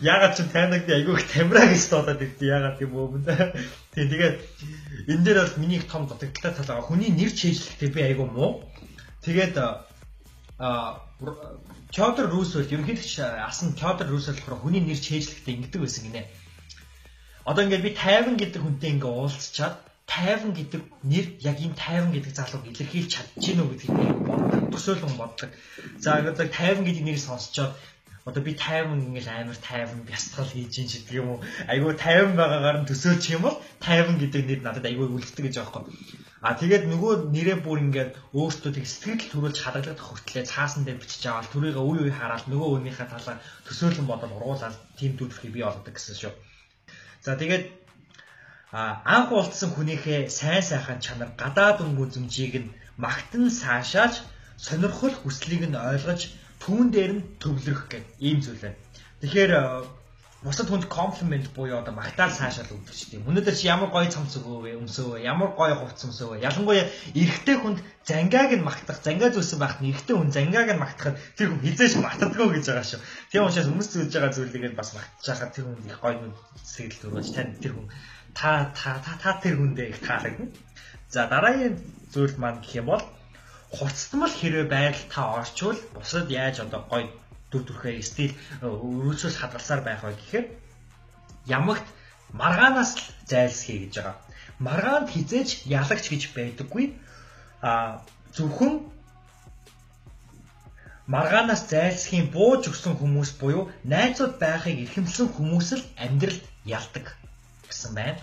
[0.01, 3.25] Ягаад ч таймнаг айгүй их тамираа гэж дуудаад өгдөө ягаад юм мөн.
[3.93, 4.37] Тэг тэгээд
[5.09, 6.89] энэ дээр бол миний их том дутагдaltaй тал байгаа.
[6.89, 8.65] Хүний нэр чэйжлэхдээ би айгүй муу.
[9.25, 11.01] Тэгээд а
[11.93, 16.25] Теодор Рузвельт ерөнхийдөө асан Теодор Рузвельт болохоор хүний нэр чэйжлэхдээ ингэдэг байсан гинэ
[17.45, 19.75] Одоо ингээд би 50 гэдэг хүнтэй ингээд уулзчаад
[20.11, 24.61] 50 гэдэг нэр яг энэ 50 гэдэг залууг илэрхийлж чадчих гинөө гэдгийг би боддог.
[24.75, 25.49] Төсөөлөн боддог.
[26.03, 27.71] За одоо 50 гэдэг нэрийг сонсчоод
[28.25, 31.39] одоо би 50 ингээл амар 50 бясалгал хийж ин гэдэг юм уу.
[31.71, 35.87] Айгүй 50 байгаагаар нь төсөөлчих юм бол 50 гэдэг нэр надад айгүй үлддэг гэж юм.
[36.45, 41.23] А тэгээд нөгөө нэрээ бүр ингээд өөртөө тэг сэтгэл төрүүлж хадгалагдах хүртлээр цаасан дээр бичиж
[41.29, 45.93] аваад түрийгээ үе үе хараад нөгөө өөнийхөө талаар төсөөлөн бодоод уруулаад тийм төлөвлөгөө бий болгодог
[45.93, 46.33] гэсэн шүү.
[47.21, 47.65] За тэгээд
[48.71, 52.73] анх уулзсан хүнийхээ сайн сайхан чанар гадаад өнгө үзмжийг нь
[53.03, 54.13] магтан саашааж
[54.65, 56.21] сонирхол хүслийг нь ойлгож
[56.63, 58.79] түүн дээр нь төвлөрөх гэх ийм зүйл байна.
[59.21, 59.51] Тэгэхээр
[60.41, 63.27] бусад хүнд комплимент буюу одоо магтаал цаашаал өгдөг ч тийм.
[63.29, 66.41] Өнөөдөр чи ямар гоё цамц өгөөв, өмсөв, ямар гоё хувцас өмсөв.
[66.41, 67.79] Ялангуяа эрэгтэй хүнд
[68.09, 71.93] зангааг нь магтах, зангаа зүйлсэн байхад нь эрэгтэй хүн зангааг нь магтахад тэр хүн хизээш
[72.01, 73.01] магтдаггүй гэж байгаа шүү.
[73.29, 76.35] Тийм учраас хүмүүс зүйлж байгаа зүйлийг бас магтаж байхад тэр хүн их гоё нүд
[76.65, 77.87] сэтгэл төрөж тань тэр хүн
[78.33, 80.51] та та та тэр хүндээ их таалагдана.
[81.09, 81.75] За дараагийн
[82.13, 83.03] зүйл маань гэх юм бол
[83.71, 87.07] хуцтмал хэрвээ байдал та орчвол бусад яаж одоо гоё
[87.51, 88.33] дүр төрхөө стил
[88.63, 90.45] өрөөсөөс хадгалсаар байх вэ гэхээр
[91.47, 91.85] ямагт
[92.41, 92.91] маргаанаас
[93.31, 94.15] зайлсхий гэж байгаа.
[94.67, 95.49] Маргаанд хизээж
[95.79, 96.85] ялагч гэж байдаггүй.
[97.61, 97.71] А
[98.35, 98.73] зөвхөн
[101.13, 106.43] маргаанаас зайлсхийн бууж өгсөн хүмүүс буюу найзууд байхыг эрхэмлсэн хүмүүс л амьдралд
[106.77, 107.05] ялдаг
[107.71, 108.21] гэсэн байна.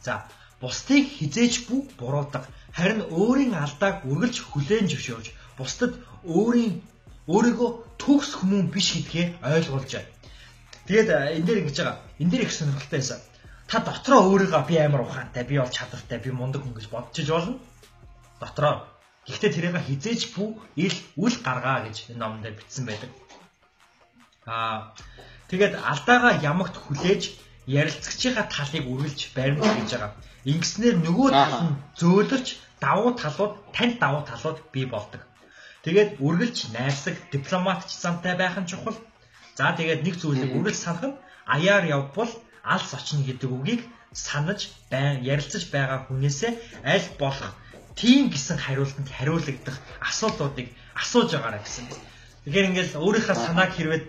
[0.00, 0.24] За
[0.62, 5.26] бусдыг хизээж бүх буруудаг харин өөрийн алдааг үргэлж хүлээн зөвшөөрж
[5.58, 5.92] бусдад
[6.22, 6.82] өөрийн
[7.26, 7.70] өөрийгөө
[8.02, 10.10] төгс хүмүүн биш гэдгээ ойлгуулж байна.
[10.86, 11.96] Тэгээд энэ дээр ингэж байгаа.
[12.22, 13.20] Энэ дээр их сонирхолтой байсан.
[13.68, 17.60] Та дотроо өөрийгөө би амар ухаантай, би бол чадвартай, би мундаг хүн гэж бодчих болно.
[18.40, 18.88] Дотроо.
[19.28, 20.48] Гэхдээ тэрийг хизээж бүү
[20.80, 23.10] ил үл гаргаа гэж энэ номонд бичсэн байдаг.
[24.48, 24.96] Аа
[25.52, 27.36] тэгээд алдаагаа ямагт хүлээж
[27.68, 30.12] ярилцагчийнхаа талыг үргэлж баримт гэж байгаа.
[30.48, 32.48] Ингэснээр нөгөө тал нь зөөлөрч
[32.80, 35.20] давуу талууд, тань давуу талууд бий болдог.
[35.84, 38.96] Тэгээд үргэлж найрсаг дипломатч замтай байх нь чухал.
[39.58, 41.18] За тэгээд нэг зүйлийг үргэлж санах нь
[41.54, 42.32] аяар явбал
[42.64, 43.82] алс очно гэдэг үгийг
[44.12, 46.52] санаж байн ярилцаж байгаа хүнээсээ
[46.84, 47.52] аль болох
[48.00, 51.86] тийм гэсэн хариултанд хариулагдах асуултуудыг асууж байгаарай гэсэн.
[52.44, 54.00] Тэгэхээр ингээл өөрийнхөө санааг хэрвээ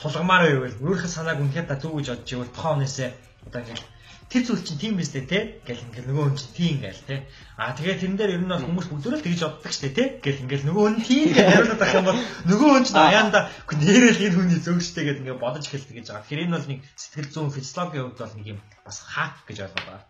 [0.00, 3.10] тулгамаар байвал өөрийнхөө санааг үнэхээр та зүг гэж бодож ивэл тухайн хүнээсээ
[3.46, 3.86] одоо ингээл
[4.30, 7.16] тэр зүйл чинь тийм биз дээ те гэл ингээл нөгөө хүн чинь тийм гээл те
[7.60, 10.42] а тэгээд тэрэн дээр ер нь бол хүмүүс бүгдөө л тэгж боддог штэ те гэл
[10.48, 14.34] ингээл нөгөө хүн тийм гэж хариулаад байх юм бол нөгөө хүн чинь аяанда нэрэл энэ
[14.34, 16.24] хүний зөвштэй гэдэг ингээд бодож эхэлдэг гэж байгаа.
[16.24, 19.86] Тэгэхээр энэ бол нэг сэтгэл зүйн физиологийн хувьд бол нэг юм бас хак гэж ойлгоод
[19.86, 20.02] байгаа.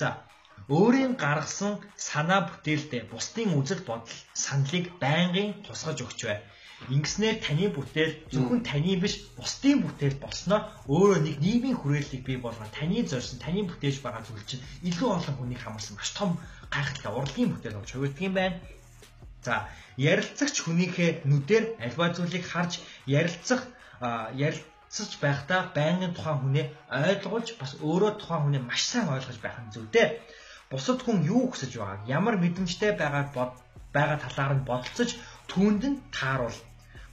[0.00, 0.06] За
[0.70, 6.38] өөрийн гаргасан санаа бүтээлдээ бусдын үзэл бодол саналыг байнгын тусгаж өгч бай.
[6.86, 12.70] Ингэснээр таны бүтээл зөвхөн таны биш бусдын бүтээл болсноо өөрөө нэг нийгмийн хүрээллийг бий болгоод
[12.70, 16.38] таны зорьсон таны бүтээж байгаа зүйл чинь илүү олон хүнийг хамарсан маш том
[16.70, 18.56] гайхалтай урлагийн бүтээл болж хувирдаг юм байна.
[19.42, 19.66] За
[19.98, 22.72] ярилцагч хүнийхээ нүдээр альва зүйлийг харж
[23.06, 23.62] ярилцах
[24.46, 26.66] ярилцаж байхдаа байнгын тухайн хүнээ
[27.10, 30.06] ойлгуулж бас өөрөө тухайн хүнээ маш сайн ойлгож байх нь зүйтэй.
[30.70, 33.52] Бусад хүн юу хүсэж байгааг ямар мэдрэмжтэй байгааг бод
[33.96, 35.10] байгаа талаар нь бодолцож
[35.50, 36.58] түүнд нь тааруул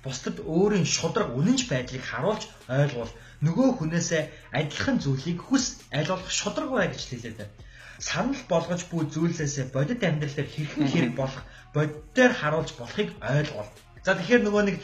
[0.05, 4.23] бусдад өөрийн шудраг үнэнч байдлыг харуулж ойлгуул нөгөө хүнээсээ
[4.59, 5.65] адилхан зүйлийг хүс
[5.97, 7.39] аль болох шудраг бай гэж хэлээд.
[7.97, 11.41] Санал болгож буй зүйлсээс бодит амьдрал дээр хэрхэн хэрэг болох
[11.73, 13.71] бодитоор харуулж болохыг ойлгуул.
[14.05, 14.77] За тэгэхээр нөгөө нэг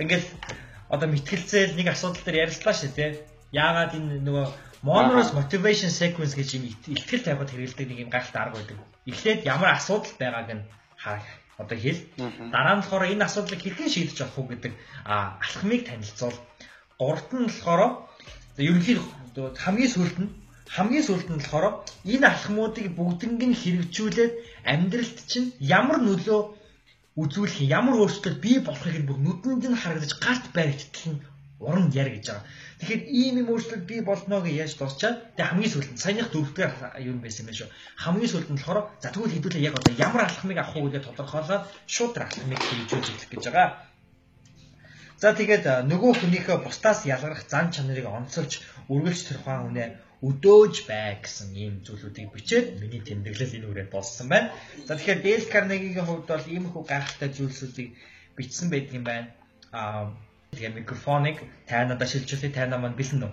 [0.00, 0.28] ингээл
[0.94, 3.10] одоо мэтгэлцээл нэг асуудал дээр ярилцлаа шүү дээ.
[3.52, 4.46] Яагаад энэ нөгөө
[4.84, 8.78] Monroe's motivation sequence гэж юм ихтгэл тавихад хэрэгэлдэг нэг юм гайхалтай арга байдаг.
[9.08, 10.64] Эхлээд ямар асуудал байгааг нь
[10.96, 12.00] харах одоо хэл.
[12.54, 14.72] Дараа нь болохоор энэ асуудлыг хэрхэн шийдэж авах уу гэдэг
[15.04, 16.36] алхмыг танилцуул.
[16.98, 17.82] Гуравт нь болохоор
[18.58, 20.30] ерөнхийдөө хамгийн сүүлд нь
[20.76, 21.66] хамгийн сүүлд нь болохоор
[22.14, 24.32] энэ алхмуудыг бүгднийг нь хэрэгжүүлээд
[24.72, 25.48] амьдралд чинь
[25.78, 26.40] ямар нөлөө
[27.22, 31.22] үзүүлэх ямар өөрчлөлт бий болохыг бүр нүдэнд нь харагдаж гарт баригдтал нь
[31.62, 32.44] уран яр гэж байгаа.
[32.84, 36.72] Тэгэхээр ийм юм өөрчлөлт бий болно гэж яаж дуусчаад тэгээ хамгийн сүүлд нь саяных дөрөвдүгээр
[37.08, 37.72] юу байсан юм шүү.
[38.04, 41.64] Хамгийн сүүлд нь болохоор за тэгвэл хэдүүлээ яг одоо ямар алхмыг авах уу гэж тодорхойлоод
[41.88, 43.68] шууд алхмыг хэрэгжүүлж эхлэх гэж байгаа.
[45.16, 48.52] За тэгээд нөгөө хүнийхээ бусдаас ялгарх зан чанарыг онцолж
[48.92, 49.88] үргэлж тэр ухаан хүнээ
[50.28, 54.52] өдөөж бай гэсэн ийм зүйлүүдийг бичээд миний тэмдэглэл энэ үрээд болсон байна.
[54.84, 57.96] За тэгэхээр Dale Carnegie-ийн хувьд бол ийм их гайхалтай зүйлсүүдийг
[58.36, 59.32] бичсэн байдаг юм байна.
[59.72, 60.12] Аа
[60.54, 63.32] Тэгээ микрофоныг тайнадаа шилжүүлээ тайнаа маань бэлэн үү?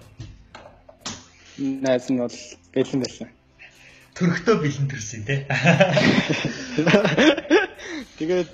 [1.85, 2.37] Найз нь бол
[2.73, 3.29] бэлэн байсан.
[4.17, 5.45] Төрхтөө бэлэн төрсөн тий.
[8.17, 8.51] Тэгээд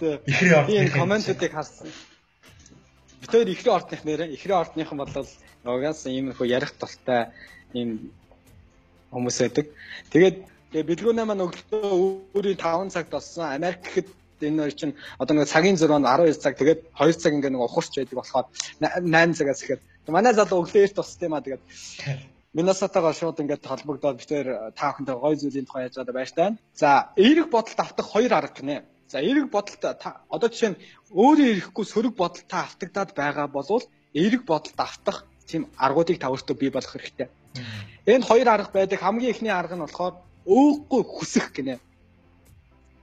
[0.60, 1.88] ордны комментуудыг харсан.
[3.22, 5.12] Бид хоёр ихрийн ордных нэрээ ихрийн ордныхан бол
[5.68, 7.32] угаас иймэрхүү ярих толтой
[7.74, 8.12] ийм
[9.12, 9.68] хүмүүс байдаг.
[10.12, 10.38] Тэгээд
[10.72, 11.84] бэлгүүнээ маань өглөө
[12.36, 14.08] өөрийн 5 цагт болсон Америк гэхэд
[14.42, 17.94] энэ хоёр чинь одоо нэг цагийн 6 12 цаг тэгээд 2 цаг ингээ нэг ухарч
[17.98, 18.46] байдаг болохоор
[18.82, 21.64] 8 цагаас ихэд манай залуу өглөө эрт тусд юм а тэгээд
[22.58, 26.50] Миннесотагаа шууд ингээд холбогдоод битээр та бүхэнтэй гой зүйлийн тухай яаж байгаа байж таа.
[26.74, 28.82] За, эерэг бодолд автах хоёр арга гинэ.
[29.12, 30.82] За, эерэг бодолд одоо жишээ нь
[31.14, 33.86] өөрөө ирэхгүй сөрөг бодолтой автагдаад байгаа болвол
[34.16, 37.28] эерэг бодолд автах тийм аргуудыг та өөртөө бий болгох хэрэгтэй.
[38.10, 39.06] Энэ хоёр арга байдаг.
[39.06, 40.16] Хамгийн эхний арга нь болохоор
[40.48, 41.78] өөхгүй хүсэх гинэ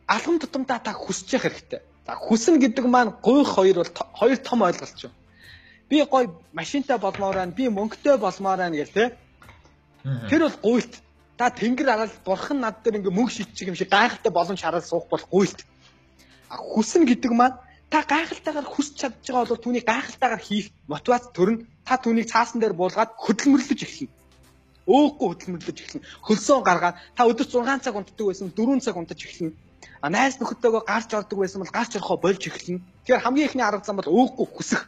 [0.06, 1.80] алгам тутамдаа та хүсэж явах хэрэгтэй.
[2.06, 5.10] За хүснэ гэдэг маань гуйх хоёр бол хоёр том ойлголт шүү.
[5.88, 9.16] Би гой машинтай болмоор байна, би мөнгөтэй болмоор байна гэл тэ.
[10.28, 11.00] Тэр бол гуйлт.
[11.38, 15.08] Та тэнгэр арал бурхан над дээр ингээ мөнгө шитчих юм шиг гайхалтай боломж хараад суух
[15.08, 15.64] бол гуйлт.
[16.52, 17.56] А хүснэ гэдэг маань
[17.88, 22.76] та гайхалтайгаар хүсч чадж байгаа бол түүний гайхалтайгаар хийх мотивац төрн та түүнийг цаасан дээр
[22.76, 24.12] буулгаад хөдөлмөрлөж эхэлнэ.
[24.86, 26.06] Өөхгүй хөдөлмөрлөж эхэлнэ.
[26.22, 29.56] Хөлсөө гаргаад та өдөрт 6 цаг унтдаг байсан 4 цаг унтаж эхэлнэ
[30.00, 32.80] А найз нөхөдтэйгөө гарч ордог байсан бол гарч орохоо болж эхэлнэ.
[33.04, 34.82] Тэгэхээр хамгийн ихний арга зам бол өөхгүй хүсэх.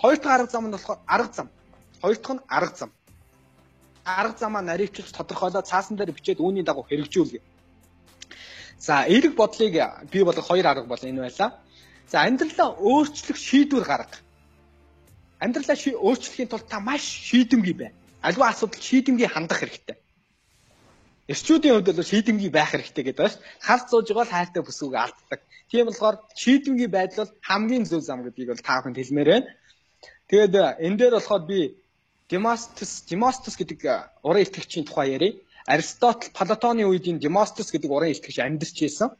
[0.00, 1.48] Хоёр дахь арга зам нь болохоор арга зам.
[2.00, 2.90] Хоёр дахь нь арга зам.
[4.04, 7.42] Арга замаа наривчлж тодорхойлоод цаасан дээр бичээд үүний дагуу хэрэгжүүлгээ.
[8.78, 9.74] За, эерэг бодлыг
[10.10, 11.60] бий болгох хоёр арга бол энэ байлаа.
[12.08, 14.16] За, амьдралаа өөрчлөх шийдвэр гарга.
[15.40, 17.90] Амьдралаа өөрчлөхийн тулд та маш шийдэмгий бай.
[18.22, 19.96] Аливаа асуудалд шийдэмгий хандах хэрэгтэй.
[21.28, 23.40] Эрчүүдийн хувьд бол шийдэмгий байх хэрэгтэй гэдэг байна ш.
[23.60, 25.40] Хар зууж байгаа л хайртай бүсгүйг алддаг.
[25.68, 29.48] Тийм болохоор шийдэмгий байдал бол хамгийн зөв зам гэдгийг бол та бүхэнд хэлмээр байна.
[30.32, 31.60] Тэгээд энэ дээр болохоор би
[32.32, 35.36] Демостос Демостос гэдэг э, уран итгэгчийн тухай ярив.
[35.68, 39.12] Аристотл Платоны үед энэ Демостос гэдэг уран итгэгч амьдарч байсан.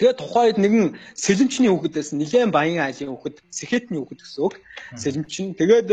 [0.00, 2.16] Тэгээд тухайд нэгэн сэлэмчний хүүхэд байсан.
[2.20, 4.54] Нилээн баян айлын хүүхэд, Сэхэтний хүүхэд гэсэн үг.
[4.96, 5.56] Сэлэмчин.
[5.60, 5.88] Тэгээд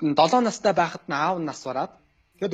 [0.00, 1.92] 7 э, настай байхад нь аав нас бараад
[2.36, 2.52] тэгээд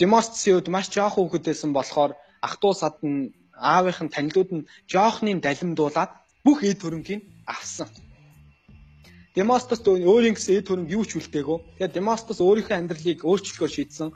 [0.00, 2.12] Демостсийн үед маш жоох хүүхэд байсан болохоор
[2.46, 3.32] ах トゥ сад нь
[3.74, 6.10] аавынх нь танилуд нь жоохны далимдуулаад
[6.44, 7.22] бүх эд хөрөнгийг
[7.54, 7.88] авсан.
[9.34, 11.58] Демостос өөрийн гэсэн эд хөрөнгө юу ч үлдээгөө.
[11.82, 14.08] Тэгээд Демостос өөрийнхөө амьдралыг өөрчлөхөөр шийдсэн.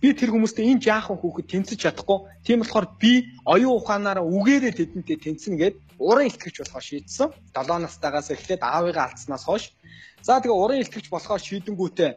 [0.00, 2.18] Би тэр хүмүүстэй энэ жаахан хүүхэд тэнцэж чадахгүй.
[2.44, 3.12] Тийм болохоор би
[3.48, 7.28] оюун ухаанаараа үгээрээ тэдэнтэй тэнцэнэ гэд уран илтгэж болохоор шийдсэн.
[7.56, 9.72] 7 настайгаас эхлээд аавыгаа алдснаас хойш.
[10.20, 12.10] За тэгээ уран илтгэж болохоор шийдэнгүүтээ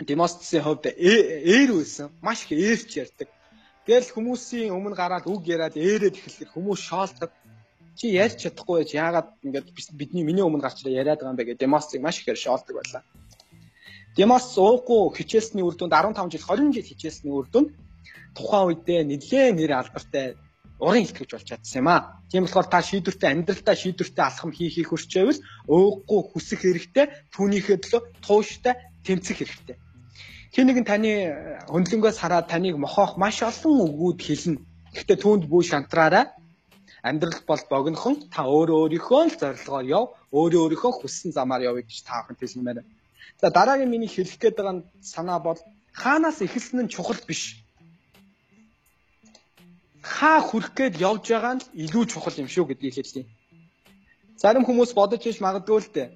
[0.00, 2.08] Демостосийн хувьд ээр байсан.
[2.22, 3.28] Маш их ээрч ярьдаг.
[3.86, 7.30] Тэгэл хүмүүсийн өмнө гараад үг яриад ээрээд эхлэхээр хүмүүс шоолдог.
[7.98, 9.66] Чи ярьж чадахгүй байж яагаад ингээд
[10.00, 13.02] бидний миний өмнө гарч яриад байгаа юм бэ гэдэг Демостыг маш ихээр шоолдог байлаа.
[14.16, 17.70] Демос ууггүй хичээлсний үр дүнд 15 жил 20 жил хичээлсний үр дүнд
[18.36, 20.26] тухайн үедээ нэлээд нэр алдартай
[20.80, 22.00] уран илтгэж болж чадсан юм аа.
[22.30, 28.74] Тийм болохоор та шийдвэртэй амьдралдаа шийдвэртэй алхам хийхийг хүсчээвэл өөхгүй хүсэх хэрэгтэй, түүнийхээ төлөө тууштай
[29.06, 29.76] тэмцэх хэрэгтэй.
[30.54, 31.10] Хин нэгэн таны
[31.70, 34.58] хөндлөнгөөс хараад таныг мохоох маш олон үгүүд хэлнэ.
[34.94, 36.34] Гэхдээ түүнд бүү шантраараа
[37.02, 40.04] амьдрал бол богинохон та өөрөө өөрийнхөө л зорилгоор яв,
[40.34, 42.82] өөрөө өөрийнхөө хүссэн замаар явъя гэж та бүхэн хэлмээр байна.
[43.40, 45.58] За дараагийн миний хэлэх гээд байгаа санаа бол
[45.92, 47.62] хаанаас эхэлсэн нь чухал биш.
[50.02, 53.26] Хаа хүрэх гээд явж байгаа нь илүү чухал юм шүү гэдгийг хэллээ.
[54.40, 56.08] Зарим хүмүүс бодож иж магадгүй л дээ.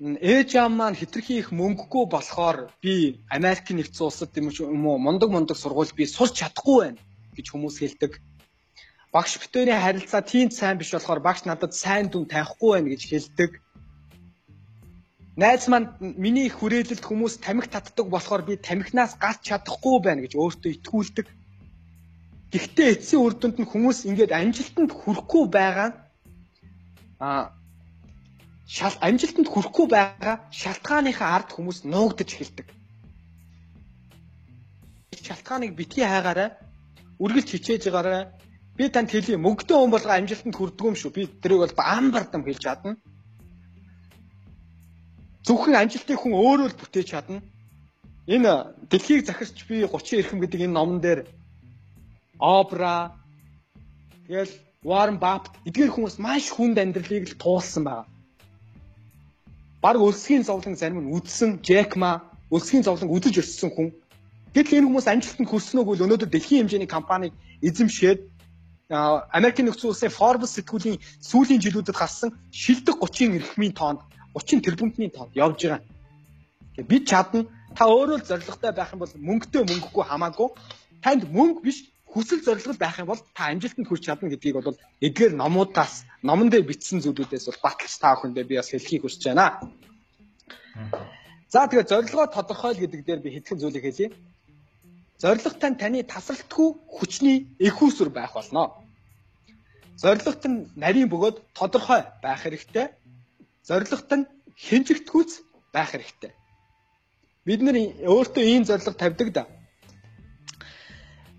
[0.00, 5.56] Ээж аав маань хитрхи их мөнгөгүй болохоор би Америк нэгдсэн улсад юм уу мундаг мундаг
[5.58, 7.00] сургууль би сурч чадахгүй байна
[7.36, 8.12] гэж хүмүүс хэлдэг.
[9.14, 13.50] Багш битүүрийн харилцаа тийм сайн биш болохоор багш надад сайн дүн тавихгүй байна гэж хэлдэг
[15.38, 20.34] Найз маань миний их хүрээлэлд хүмүүс тамхи татдаг болохоор би тамхинаас гарч чадахгүй байна гэж
[20.34, 21.26] өөртөө итгүүлдэг.
[22.50, 25.88] Гэхдээ эцсийн үр дүнд нь хүмүүс ингээд амжилтанд хүрэхгүй байгаа
[27.22, 27.54] а
[28.76, 32.68] шал амжилтанд хүрэхгүй байгаа шалтгааныхаа ард хүмүүс нуугдаж эхэлдэг.
[35.26, 36.50] Шалтгааныг битгий хайгаарай.
[37.22, 38.24] Үргэлж хичээж байгаарай.
[38.76, 41.10] Би танд хэлье мөнгөтэй хүн болго амжилтанд хүрдэг юм шүү.
[41.16, 42.92] Би тэрийг бол ам бардам хэлж чадна
[45.48, 47.40] Зөвхөн амжилтыг хүн өөрөө л бүтээж чадна.
[48.28, 48.52] Энэ
[48.92, 51.24] дэлхийг захирч би 30 эрхэм гэдэг энэ номон дээр
[52.36, 53.16] Обра
[54.28, 54.52] тэгэл
[54.84, 58.04] Warren Buffett эдгээр хүмүүс маш хүнд амьдралыг л туулсан байна.
[59.82, 63.88] Бараг өлсгийн зовлон зарим нь үдсэн Джек Ма өлсгийн зовлон үдэж өссөн хүн.
[64.54, 67.32] Гэтэл энэ хүмүүс амжилтанд хүрсэн үгүй л өнөөдөр дэлхийн хэмжээний компаниг
[67.62, 68.20] эзэмшээд
[68.90, 74.00] Америкийн нөхцөл улсын Forbes сэтгүүлийн сүүлийн жилүүдэд гарсан шилдэг 30 эрхмийн тоонд
[74.32, 75.80] 30 тэрбумтны тоонд явж байгаа.
[76.88, 77.44] Бид чадна.
[77.76, 80.48] Та өөрөө л зоригтой байх юм бол мөнгөтэй мөнгөгүй хамаагүй.
[81.04, 85.32] Танд мөнгө биш хүсэл зориг байх юм бол та амжилтанд хүрч чадна гэдгийг бол эдгээр
[85.36, 89.46] номуудаас номон дээр бичсэн зүйлүүдээс бол баталж та бүхэндээ би бас хэлхийг хүсэж байна.
[91.52, 94.08] За тэгээ зорилгоо тодорхойл гэдэг дээр би хэдхэн зүйлийг хэлье.
[95.22, 98.72] Зорилго тань таны тасралтгүй хүчний их усүр байх болно.
[100.02, 102.86] Зорилгот нь нарийн бөгөөд тодорхой байх хэрэгтэй
[103.68, 104.24] зорилгот нь
[104.56, 105.32] хинжигдэхүүц
[105.74, 106.32] байх хэрэгтэй.
[107.46, 107.76] Бид нар
[108.12, 109.42] өөртөө ийм зорилго тавьдаг да.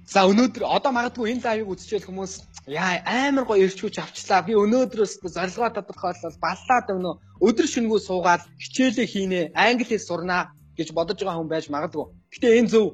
[0.10, 2.34] За өнөөдөр одоо магадгүй энэ лайвыг үзчихэл хүмүүс
[2.66, 4.42] яа амар гоё ирчүүч авчлаа.
[4.42, 7.12] Би өнөөдрөөс зорилгоо тодорхойлол баллаад өгнө.
[7.46, 12.06] Өдөр шөнөгүй суугаад хичээлээ хийнэ, англи хэл сурнаа гэж бодож байгаа хүн байж магадгүй.
[12.34, 12.86] Гэтэ энэ зөв.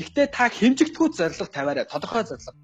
[0.00, 1.84] Гэхдээ та хэмжигдэхүүц зорилго тавиарай.
[1.84, 2.56] Тодорхой зорилго.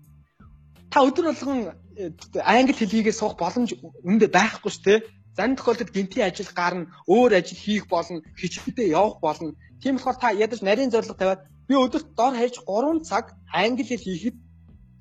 [0.88, 1.58] Та өдөр болгон
[2.00, 2.08] э,
[2.40, 5.04] англи хэлийгээ суух боломж үүндээ байхгүй шүү, тэ?
[5.36, 9.52] Зарим тохиолдолд гинтийн ажил гарна, өөр ажил хийх болно, хичээлдээ явах болно.
[9.82, 14.04] Тийм болохоор та ядаж нарийн зорилго тавиад би өдөрт дор хаяж 3 цаг англи хэл
[14.04, 14.36] хийхэд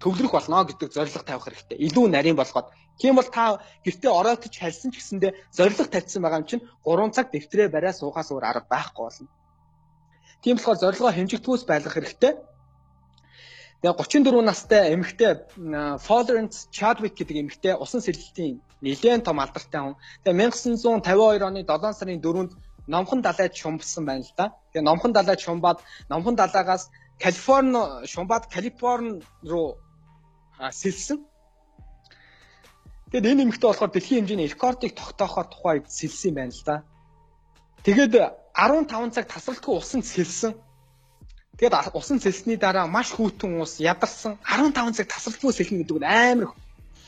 [0.04, 1.78] төвлөрөх болно гэдэг зорилго тавих хэрэгтэй.
[1.88, 2.68] Илүү нарийн болгоод.
[3.00, 7.32] Тийм бол та гэртээ оройтож харьсан ч гэсэндээ зорилго тавьсан байгаа юм чинь 3 цаг
[7.32, 9.28] дэвтрээ бариа суугаас өөр арга байхгүй болно.
[10.44, 12.34] Тийм болохоор зорилгоо хэмжигдгүүс байлгах хэрэгтэй.
[13.84, 15.32] Тэгээ 34 настай эмэгтэй
[16.06, 19.96] Florence Chadwick гэдэг эмэгтэй усан сэрэлтийн нэлээд том алдартай хүн.
[20.24, 22.52] Тэгээ 1952 оны 7 сарын 4-нд
[22.88, 24.54] Номхон далайд шумбсан байна л да.
[24.74, 25.80] Тэгээ Номхон далайд шумбаад
[26.10, 26.90] Номхон далайгаас
[27.20, 29.78] Калифорни шумбаад Калифорни руу
[30.60, 31.24] сэлсэн.
[33.12, 36.84] Тэгээд энэ эмэгтэй болохоор дэлхийн хэмжээний рекордыг тогтоохоор тухайд сэлсэн байна л да.
[37.84, 38.14] Тэгээд
[38.56, 40.54] 15 цаг тасралтгүй усан сэлсэн.
[41.58, 46.52] Тэгээд усан цэлсний дараа маш хүүтэн ус ядарсан 15 цаг тасралтгүй сэлнэ гэдэг нь амар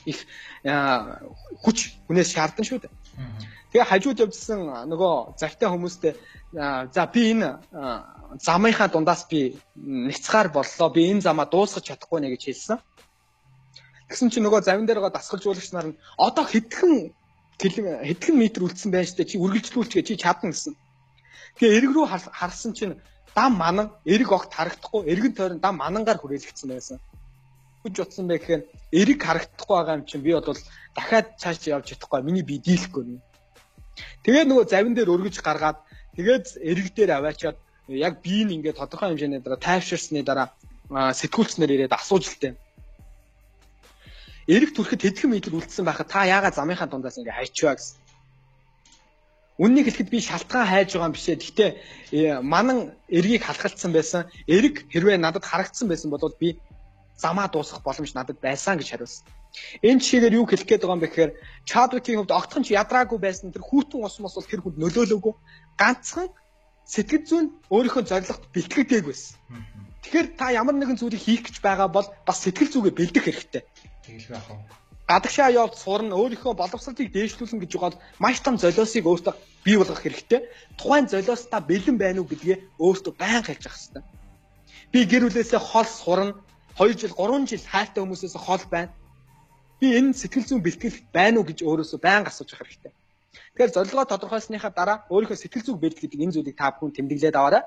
[0.06, 0.22] их
[1.64, 2.94] хүч хүнээс шаардсан шүү дээ.
[3.72, 4.60] Тэгээ хажууд явжсэн
[4.92, 6.14] нөгөө завтай хүмүүстэй
[6.96, 7.50] за би энэ
[8.40, 10.90] замынхаа дундаас би нэцгаар боллоо.
[10.96, 12.80] Би энэ замаа дуусгах чадахгүй нэ гэж хэлсэн.
[14.08, 17.12] Тэгсэн чинь нөгөө завин дээр байгаа дасгалжуулагч нар нь одоо хэдхэн
[17.60, 20.76] хэдхэн метр үлдсэн байж тээ чи үргэлжлүүлчихээ чи чадна гэсэн.
[21.58, 23.00] Тэгээ эрг рүү харсан чинь
[23.36, 26.98] дам манан эрг огт харагдахгүй эргэн тойрон дам манангаар хүрээлэгдсэн байсан.
[27.86, 28.64] Гэж утсан бэ гэхээр
[29.00, 30.58] эрэг харагдахгүй байгаа юм чинь би бол
[30.98, 33.22] дахиад цааш явж чадахгүй миний би дийлэхгүй нэ.
[34.26, 35.78] Тэгээд нөгөө завин дээр өргөж гаргаад
[36.18, 37.58] тэгээд эрэг дээр аваачаад
[37.88, 40.50] яг биеийг ингээд тодорхой хэмжээний дараа тайвширсны дараа
[40.90, 42.54] сэтгүүлчнэр ирээд асууж лтэй.
[44.50, 47.98] Эрэг төрөхөд хэдхэн метр үлдсэн байхад та яагаад замынхаа дундаас ингээд хайчваа гэсэн.
[49.58, 51.36] Үннийг хэлэхэд би шалтгаан хайж байгаа юм бишээ.
[51.40, 51.70] Гэхдээ
[52.12, 54.28] э, манан эргийг халахалцсан байсан.
[54.46, 56.60] Эрэг хэрвээ надад харагдсан байсан бол би
[57.18, 59.26] замаа дуусгах боломж надад байсан гэж хариулсан.
[59.82, 61.32] Энэ жишээгээр юу хэлэх гээд байгаа юм бэ гэхээр
[61.70, 65.34] Чадвикийн хувьд огтхон ч ядраагүй байсан тэр хүүтэн ус мос бол тэр хүнд нөлөөлөөгүй.
[65.80, 66.30] Ганцхан
[66.84, 69.40] сэтгэл зүйн өөрийнхөө зорилгот бэлтгэдэг байсан.
[70.04, 73.64] Тэгэхээр та ямар нэгэн зүйлийг хийх гэж байгаа бол бас сэтгэл зүгээ бэлдэх хэрэгтэй.
[74.06, 74.62] Тэгэл байх уу.
[75.10, 79.34] Гадагшаа явж сурна, өөрийнхөө боловсролыг дээшлүүлнэ гэж байгаа маш том золиосыг өөртөө
[79.66, 80.50] бий болгох хэрэгтэй.
[80.78, 84.04] Тухайн золиостаа бэлэн байна уу гэдгээ өөртөө байнга хэлж явах хэрэгтэй.
[84.94, 86.38] Би гэр бүлээсээ хол сурна,
[86.80, 88.92] 2 жил 3 жил хайртай хүмүүсээс хол байна.
[89.80, 92.94] Би энэ сэтгэл зүйн бэлтгэл байна уу гэж өөрөөсөө байнга асууж явах хэрэгтэй.
[93.56, 97.64] Тэгэхээр зорилгоо тодорхойлсныхаа дараа өөрийнхөө сэтгэл зүг бэлтгэл гэдэг энэ зүйлийг та бүхэн тэмдэглээд аваарай.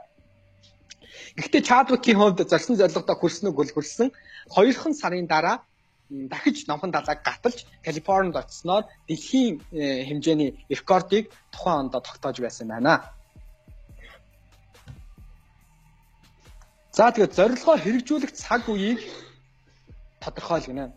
[1.36, 4.08] Гэхдээ Чадвикийн хувьд зорьсон зорилгодоо хүрсэн үг хүрсэн
[4.52, 5.56] 2хан сарын дараа
[6.08, 13.12] дахиж номхон далайг гаталж Калифорнид очсноор дэлхийн э, хэмжээний рекордыг тухайн онд тогтоож байсан байна.
[16.98, 18.98] За тэгээд зорилгоо хэрэгжүүлэх цаг үеийг
[20.18, 20.90] тодорхойлгоно.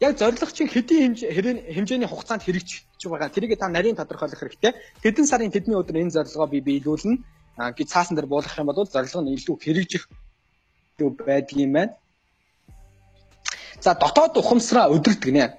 [0.00, 1.12] Яг зорилго чинь хэдийн
[1.76, 4.72] хэмжээний хугацаанд хэрэгжиж байгаа тэрийг та нарийн тодорхойлох хэрэгтэй.
[5.04, 7.20] Хэдэн сарын тэдний өдөр энэ зорилгоо би биелүүлнэ
[7.76, 10.08] гэж цаасан дээр буулгах юм бол зорилго нь илүү хэрэгжих
[11.28, 11.92] байдгийн байна.
[13.84, 15.52] За дотоод ухамсараа өдөрдөг нэ.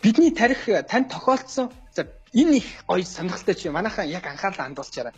[0.00, 5.12] Бидний тарих тань тохиолдсон за энэ их гоё сонирхолтой чи манайхаа яг анхаарлаа хандуулчаарай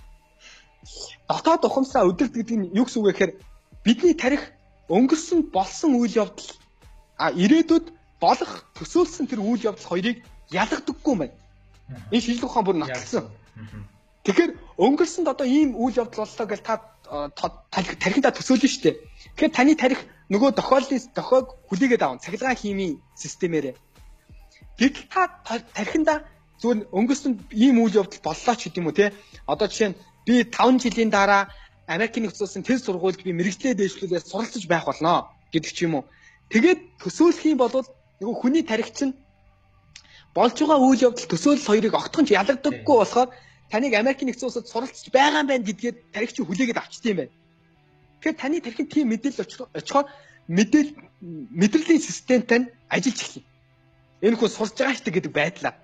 [1.28, 3.32] дотоод ухамсараа өдөрт гэдэг нь юу гэсэн үг вэ гэхээр
[3.84, 4.42] бидний тарих
[4.88, 6.50] өнгөрсөн болсон үйл явдал
[7.18, 7.86] а ирээдүйд
[8.20, 11.36] болох төсөөлсөн тэр үйл явдал хоёрыг ялгадаггүй юм байна.
[12.10, 13.24] Энэ шийдлэг ухаан бүр нотолсон.
[14.24, 16.74] Тэгэхээр өнгөрсөнд одоо ийм үйл явдал боллоо гэж та
[18.02, 18.96] тарихтаа төсөөлнө шүү дээ.
[19.34, 20.00] Тэгэхээр таны тарих
[20.30, 23.74] нөгөө тохиоллын тохиог хүлээгээд авах цахилгаан химийн системээрээ.
[24.78, 25.22] Гэтэл та
[25.78, 26.26] тарихында
[26.60, 29.14] зүгээр өнгөрсөнд ийм үйл явдал боллоо ч гэдэм үү те.
[29.46, 31.48] Одоо жишээ нь би 5 жилийн дараа
[31.86, 36.04] Америкийн нэгдсэн улсын төл сургуульд би мэрэгчлээ дэвшлүүлээд суралцж байх болно гэдэг ч юм уу.
[36.50, 37.70] Тэгээд төсөөлөх юм бол
[38.20, 39.14] нөгөө хүний тарих чинь
[40.34, 43.30] болж байгаа үйл явдал төсөөлөл хоёрыг огтхон ч ялгадаггүй болохоор
[43.70, 47.34] таныг Америкийн нэгдсэн улсад суралцж байгаа юм байна гэдгээд тарих чи хүлээгээд авчт юм байна.
[48.18, 49.42] Тэгэхээр таны тархинд тийм мэдээлэл
[49.78, 50.06] очихоор
[50.48, 50.90] мэдээл
[51.60, 53.46] мэдрэлийн системтэй ажиллаж эхэлнэ.
[54.26, 55.74] Энэ хүн сурж байгаа шүү гэдэг байдлаа.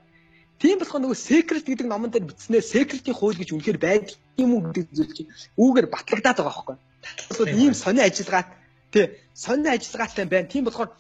[0.63, 4.63] Тийм болохоор нөгөө secret гэдэг номон дээр бичснээр secret-ийн хууль гэж үнэхээр байдаг юм уу
[4.71, 6.77] гэдэг зүйл чинь үүгээр батлагдаад байгаа байхгүй.
[7.03, 8.49] Батлагдвал ийм сони ажиллагаат
[8.95, 10.47] тий сони ажиллагаатай байна.
[10.47, 10.95] Тийм болохоор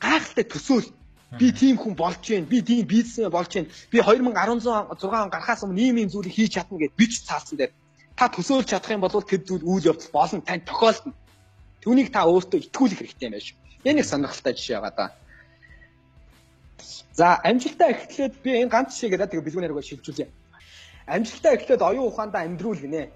[0.00, 0.88] гайхалтай төсөөл
[1.36, 5.84] би тийм хүн болж гин би тийм бизнесмен болж гин би 2016 он гарахаас өмнө
[5.84, 7.72] ийм ийм зүйлийг хийж чадна гэд бич цаалсан дээр
[8.16, 11.12] та төсөөлж чадах юм бол тэр зүйл үйл явдал болно тань тохиолдно.
[11.82, 13.58] Түүнийг та өөртөө итгүүлэх хэрэгтэй юм байна шүү.
[13.84, 15.10] Энэ нэг сонирхолтой жишээ байгаа даа.
[17.12, 20.26] За амжилтаа эхлээд би энэ ганц жишээгээр тэгээ бэлгүүнээр рүү шилжүүлье.
[21.06, 23.10] Амжилтаа эхлээд оюун ухаандаа амьдруул гинэ.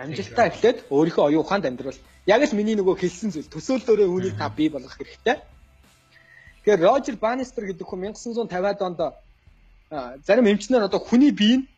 [0.00, 1.98] Амжилтаа эхлээд өөрийнхөө оюун ухаанд амьдруул.
[2.26, 5.36] Яг л миний нөгөө хэлсэн зүйл төсөөллөөрөө үүнийг та бий болгох хэрэгтэй.
[6.64, 9.00] Тэгэхээр Рожер Баннистер гэдэг хүн 1950-ад онд
[10.24, 11.68] зарим эмчнэр одоо хүний бие нь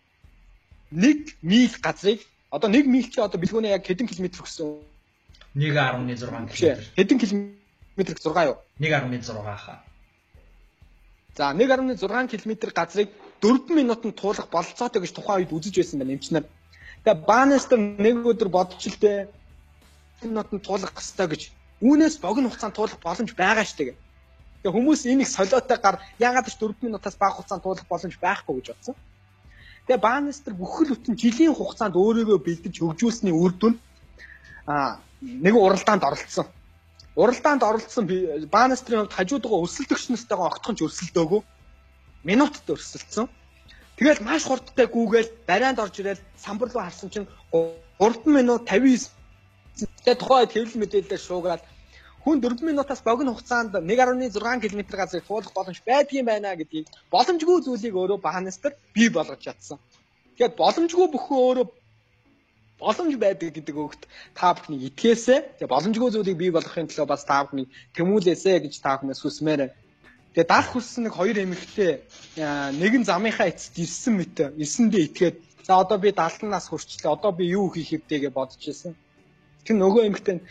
[0.94, 4.78] 1 миль газрыг одоо 1 миль чи одоо бэлгүүнээ яг хэдэн километр гэсэн
[5.56, 6.46] 1.16 км.
[6.94, 8.56] Хэдэн километр 6 юу?
[8.78, 9.82] 1.6 хаа.
[11.36, 13.10] За 1.6 км газрыг
[13.42, 16.44] 4 минутанд туулах бололцоотой гэж тухайн үед үзэж байсан байна эмчнэр.
[17.04, 19.28] Тэгээ Банестер нэг өдөр бодч л дээ
[20.24, 21.42] минутанд туулах хэрэгтэй гэж.
[21.84, 23.96] Үүнээс богино хугацаанд туулах боломж байгаа шүү дээ.
[24.64, 28.66] Тэгээ хүмүүс энийг солиотой гар ягаад ч 4 минутаас бага хугацаанд туулах боломж байхгүй гэж
[28.72, 28.96] бодсон.
[29.84, 33.74] Тэгээ Банестер бүхэл бүтэн жилийн хугацаанд өөрийгөө бэлдэж хөгжүүлсний үр дүн
[34.64, 36.48] а нэг уралдаанд оролцсон
[37.16, 38.04] уралдаанд оролцсон
[38.52, 41.40] Банастрын хувьд хажууд байгаа өрсөлдөгчнөстойгоо огтхон ч өрсөлдөөгүй.
[42.28, 43.26] Минутад өрсөлдсөн.
[43.96, 47.28] Тэгэл маш хурдтай гүүгээл барианд орж ирэл самбар руу харсан чинь
[47.96, 49.08] 3 минут 59
[50.04, 51.62] тэгээ тухайд хэвлэл мэдээлэлээр шуугаад
[52.20, 57.94] хүн 4 минутаас богино хугацаанд 1.6 км газрыг туулах боломж байдгийн байна гэдгийг боломжгүй зүйлийг
[57.96, 59.78] өөрөө Банастер бий болгож чадсан.
[60.36, 61.66] Тэгэхээр боломжгүй бүхэн өөрөө
[62.80, 64.02] боломж байдаг гэдэг өгт
[64.36, 67.66] та бүхний итгээсээ тэгээ боломжгүй зүйлийг бий болгохын төлөө бас та бүхний
[67.96, 69.72] тэмүүлээсэ гэж та бүхнээс хүсмээр.
[70.36, 72.04] Тэгээ даах хүссэн нэг хоёр эмэгтэй
[72.76, 77.32] нэг нь замынхаа эцэст ирсэн мэт ирсэндээ итгээд за одоо би 70 нас хүрчлээ одоо
[77.32, 78.92] би юу хийх хэвтэйгээ бодож ирсэн.
[79.64, 80.44] Тэр нөгөө эмэгтэй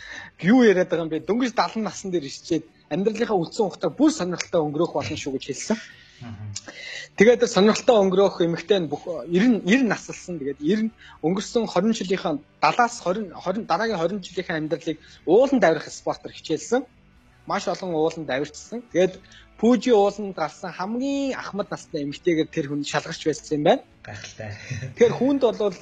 [0.50, 1.30] юу яриад байгаа юм бэ?
[1.30, 5.78] Дөнгөж 70 насны дээр ичээд амьдралынхаа үлдсэн хугацаа бүр сонирхолтой өнгөрөх болно шүү гэж хэлсэн.
[7.16, 10.40] Тэгээд сонирхолтой өнгөрөх эмэгтэй нь бүх 90 90 наслсан.
[10.40, 10.92] Тэгээд 90
[11.24, 14.98] өнгөрсөн 20 жилийнхаа 70-аас 20 20 дараагийн 20 жилийнхаа амьдралыг
[15.28, 16.84] уулан давирах спортоор хичээлсэн.
[17.46, 18.82] Маш олон уулан давирчсан.
[18.92, 19.20] Тэгээд
[19.60, 23.84] Пүүжи ууланд гарсан хамгийн ахмад настай эмэгтэйгээр тэр хүн шалгарч байсан юм байна.
[24.04, 24.52] Гайхалтай.
[25.00, 25.80] Тэгэхээр хүнд бол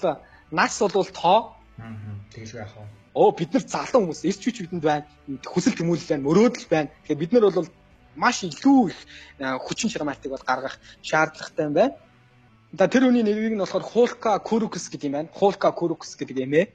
[0.53, 1.57] нас бол тоо.
[1.81, 1.97] Аа.
[2.38, 2.85] Тэгэл яах вэ?
[3.18, 5.05] Оо бид нар залуу хүмүүс эрч хүч бидэнд байна.
[5.41, 6.89] Хүсэл тэмүүлэл байна, мөрөөдөл байна.
[7.01, 7.69] Тэгэхээр бид нар бол
[8.15, 8.99] маш илүү их
[9.65, 11.95] хүчин чармаалтыг бол гаргах шаардлагатай юм байна.
[12.73, 15.30] За тэр хүний нэрийг нь болохоор Хулка Курукс гэдэг юм байна.
[15.34, 16.65] Хулка Курукс гэдэг эмээ.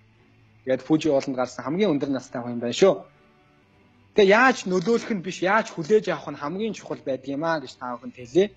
[0.65, 3.07] Тэгээд Фужи ууланд гарсан хамгийн өндөр настай хүн байна шүү.
[4.15, 7.73] Тэгээ яаж нөлөөлөх нь биш, яаж хүлээж авах нь хамгийн чухал байдаг юм аа гэж
[7.79, 8.51] та бүхэнд хэлье.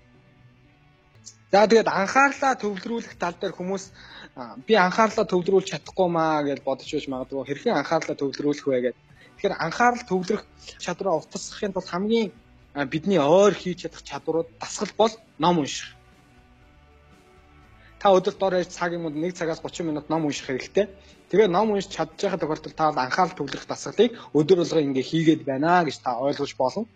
[1.52, 3.84] За тэгээд анхаарлаа төвлөрүүлэх тал дээр хүмүүс
[4.66, 9.02] би анхаарлаа төвлөрүүлж чадахгүй маа гэж бодож байж магадгүй хэрхэн анхаарлаа төвлөрүүлэх вэ гэдэг.
[9.42, 10.42] Тэгэхээр анхаарал төвлөрөх
[10.78, 12.30] чадвараа утасгахын тулд хамгийн
[12.74, 15.94] бидний ойр хийж чадах чадварууд дасгал бол ном унших.
[18.00, 20.88] Та өдөрт ирж цаг юм уу 1 цагаас 30 минут ном унших хэрэгтэй.
[21.30, 25.96] Тэгээ ном уншиж чадчихсан тохиолдолд та анхаарал төвлөрөх дасгалыг өдөр болгоо ингээ хийгээд байна гэж
[26.00, 26.86] та ойлгож болно.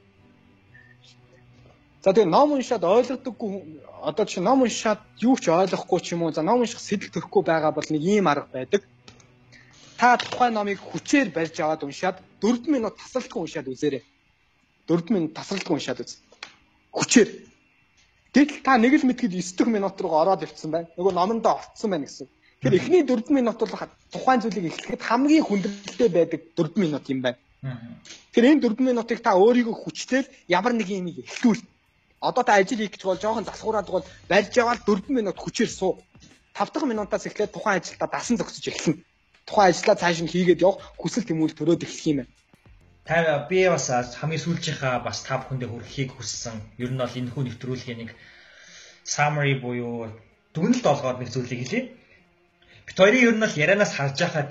[2.03, 3.51] За тэгээ ном уншаад ойлгодоггүй
[4.03, 7.43] одоо чи ном уншаад юу ч ойлгохгүй ч юм уу за ном унших сэтэл төрөхгүй
[7.45, 8.83] байгаа бол нэг ийм арга байдаг.
[9.99, 14.03] Та тухайн номыг хүчээр барьж аваад уншаад 4 минут тасралтгүй уншаад үзээрэй.
[14.89, 16.23] 4 минут тасралтгүй уншаад үз.
[16.95, 17.29] Хүчээр.
[18.37, 20.89] Гэтэл та нэг л мэдгэд 9 дэх минут руу ороод ирсэн байна.
[20.97, 22.29] Нөгөө номондоо орцсон байна гэсэн.
[22.61, 23.73] Тэгэхээр эхний 4 минут бол
[24.13, 27.39] тухайн зүйлийг эхлэхэд хамгийн хүндрэлтэй байдаг 4 минут юм байна.
[28.33, 31.63] Тэгэхээр энэ 4 минутыг та өөрийгөө хүчтэйл ямар нэг юм эхлүүл.
[32.21, 36.01] Одоо та ажил хийх гэж бол жоохон засхураад бол барьж аваад 4 минут хүчээр суу.
[36.57, 39.05] 5 дахь минутаас эхлээд тухайн ажилдаа дасан зогсож эхэлнэ.
[39.49, 42.33] Тухайн ажлаа цааш нь хийгээд явах хүсэл тэмүүлэл төрөөд эхлэх юм байна.
[43.07, 43.87] Та би бас
[44.19, 46.59] хамгийн сүүлчийнхаа бас та бүхэндээ хүрэхийг хүссэн.
[46.83, 48.11] Ер нь бол энэ хүү нэвтрүүлгийн нэг
[49.07, 50.11] summary буюу
[50.55, 51.95] дүгнэлт олгоод нэг зүйлийг хэлье.
[52.87, 54.51] Бит хоёрын ер нь бол ярианаас харж байхад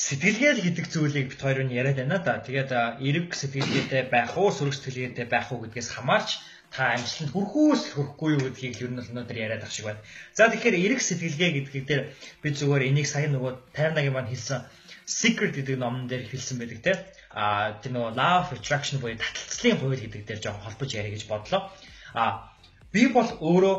[0.00, 2.40] сэтгэлгээл гэдэг зүйлийг бит хоёр нь яриад байна да.
[2.40, 2.72] Тэгээд
[3.04, 6.40] эрэг сэтгэлгээтэй байх уу, сөрөг сэтгэлгээтэй байх уу гэдгээс хамаарч
[6.74, 10.02] та амжилтанд хүрэх үү хүрэхгүй юу гэдгийг ер нь өнөөдөр яриад ах шиг байна.
[10.32, 12.02] За тэгэхээр эрэг сэтгэлгээ гэдгийг дээр
[12.42, 14.64] би зүгээр энийг сая нөгөө 58-гийн маань хэлсэн
[15.04, 16.92] Secret гэдэг номон дээр хэлсэн байдаг те.
[17.34, 21.26] А тэр нөгөө Law of Attraction буюу таталцлын хууль гэдэг дээр жоохон холбож яриа гэж
[21.26, 21.66] бодлоо.
[22.14, 22.54] А
[22.94, 23.76] би бол өөрөө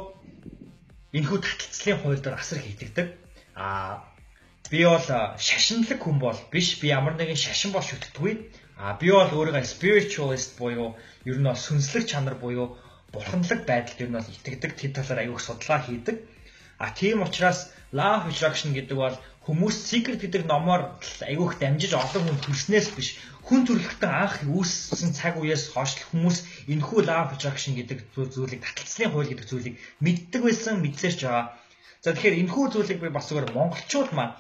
[1.15, 3.26] энэхүү таталцлын хууль дээр асар хийдэгдэг
[3.56, 4.03] А
[4.69, 4.99] би бол
[5.48, 6.76] шашинлаг хүн бол биш.
[6.80, 8.34] Би ямар нэгэн шашин бол шүтдэггүй.
[8.76, 12.76] А би бол өөрийгөө spiritualist буюу ер нь бол сүнслэг чанар буюу
[13.15, 16.15] бурханлаг байдалд ер нь бол итгэдэг тэр талаар аягүй судалгаа хийдэг.
[16.84, 19.15] А тийм учраас law of attraction гэдэг бол
[19.46, 20.82] хүмүүс secret гэдэг номоор
[21.30, 23.10] айгүйх дамжиж олон хүн төрснээс биш
[23.46, 29.14] хүн төрөлхтөн анх үүссэн цаг үеэс хойш хүмүүс энэхүү law of attraction гэдэг зүйлийг таталцлын
[29.14, 31.46] хууль гэдэг зүйлийг мэддэг байсан мэдсээрч байгаа.
[32.02, 34.34] За тэгэхээр энэхүү зүйлийг би бас зөвөр монголчууд маань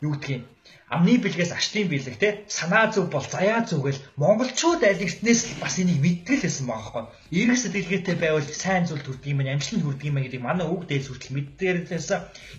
[0.00, 0.48] юу гэдгийг
[0.94, 5.74] амны бэлгээс аштын бэлэг те санаа зөв бол заяа зөв гэл монголчууд аль эртнээс бас
[5.82, 7.04] энийг мэддэг л байсан байгаа байхгүй.
[7.42, 11.34] Эрг сэтгэлгээтэй байвал сайн зүйл төрдөг юм, амжилт төрдөг юм гэдэг манай үг дээс хүртэл
[11.34, 12.10] мэддээрээс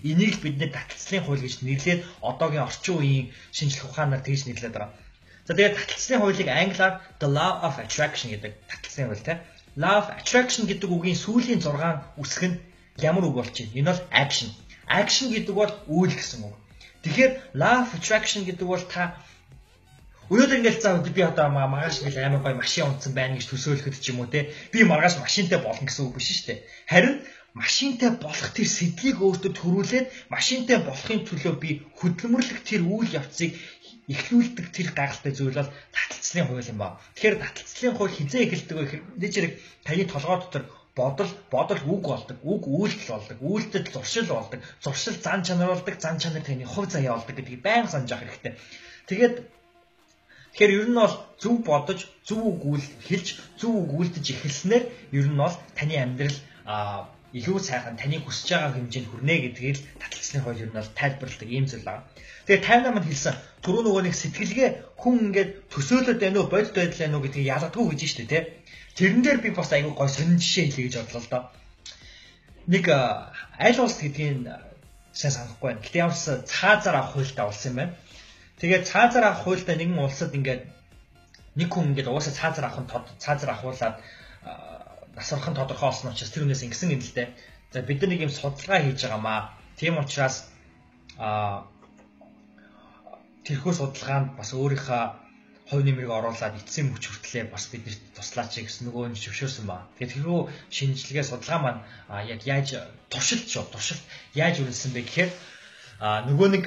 [0.04, 3.26] энийг л бидний таталцлын хууль гэж нэрлээд одоогийн орчин үеийн
[3.56, 4.92] шинжлэх ухаанаар тэгж нэрлээд байгаа.
[5.48, 6.92] За тэгээд таталцлын хуулийг англиар
[7.24, 9.40] the law of attraction гэдэг таталцлын хууль те.
[9.80, 12.60] Law of attraction гэдэг үгийн сүүлийн 6 үсэг нь
[13.00, 13.72] ямар үг болж байна?
[13.72, 14.48] Энэ бол action.
[14.84, 16.56] Action гэдэг бол үйл гэсэн үг.
[17.04, 19.16] Тэгэхээр law of attraction гэдэг бол та
[20.28, 24.12] Өнөөдөр ингээл цаа би одоо маргааш ингээл амар гой машин унтсан байна гэж төсөөлөхөд ч
[24.12, 26.58] юм уу те би маргааш машинтай болно гэсэн үг биш шүү дээ.
[26.92, 27.16] Харин
[27.56, 33.56] машинтай болох тэр сэдвийг өөртөө төрүүлээд машинтай болохын төлөө би хөдөлмөрлөх тэр үйл явцыг
[34.12, 37.00] эхлүүлдэг тэр гайхалтай зүйл бол таталцлын хууль юм ба.
[37.16, 39.52] Тэгэхээр таталцлын хууль хизээ эхэлдэг вэ гэхээр нэг зэрэг
[39.84, 40.64] таны толгой дотор
[41.00, 46.16] бодол бодол үг болдог үг үйлдэл болдог үйлдэл зуршил болдог зуршил зан чанар болдог зан
[46.22, 48.54] чанар таны хувь заяа болдог гэдгийг байнга санаж авах хэрэгтэй
[49.08, 49.34] тэгээд
[50.52, 52.62] тэгэхээр ер нь бол зөв бодож зөв үг
[53.08, 53.26] хэлж
[53.60, 54.84] зөв үг үйлдэж эхэлснээр
[55.18, 56.38] ер нь бол таны амьдрал
[57.36, 61.48] илүү сайхан таны хүсэж байгаа хэмжээнд хүрнэ гэдгийг л таталцлын хууль ер нь бол тайлбарладаг
[61.52, 62.08] ийм зүйл байна.
[62.48, 67.00] Тэгээ 58 манд хэлсэн түрүү нөгөө нэг сэтгэлгээ хүн ингээд төсөөлөд байна уу бодит байдал
[67.04, 68.42] байна уу гэдгийг ялгадгүй гэж штэ тий.
[68.98, 71.42] Тэрэн дээр би бас айгүй гой сонин жишээ хэлье гэж бодлоо л доо.
[72.66, 74.42] Нэг аль улс гэдгийг
[75.14, 75.82] сайн санахгүй байна.
[75.86, 77.94] Гэтэ ямарс цаазаар авах хуультай улс юм байна.
[78.58, 80.62] Тэгээд цаазаар авах хуультай нэгэн улсад ингээд
[81.54, 82.90] нэг хүн ингээд угаасаа цаазаар авах нь
[83.22, 83.96] цаазаар авахуулаад
[85.14, 87.28] насрах нь тодорхой болсон учраас тэр хүнээс ингэсэн юм л дээ.
[87.70, 89.54] За бид нар нэг юм судалгаа хийж байгаамаа.
[89.78, 90.50] Тийм учраас
[91.22, 91.70] а
[93.46, 95.27] тэрхүү судалгаанд бас өөрийнхөө
[95.68, 99.84] хувь нэмрийг оруулаад эцсийн мөч хүртлээ бас биднэрт туслаач гэсэн нөгөө нь зөвшөөрсөн ба.
[100.00, 100.40] Тэгээд тэрхүү
[100.72, 101.80] шинжилгээ судалгаа маань
[102.32, 102.68] яг яаж
[103.12, 105.30] туршилт шүү туршилт яаж үргэлжлсэн бэ гэхээр
[106.28, 106.64] нөгөө нэг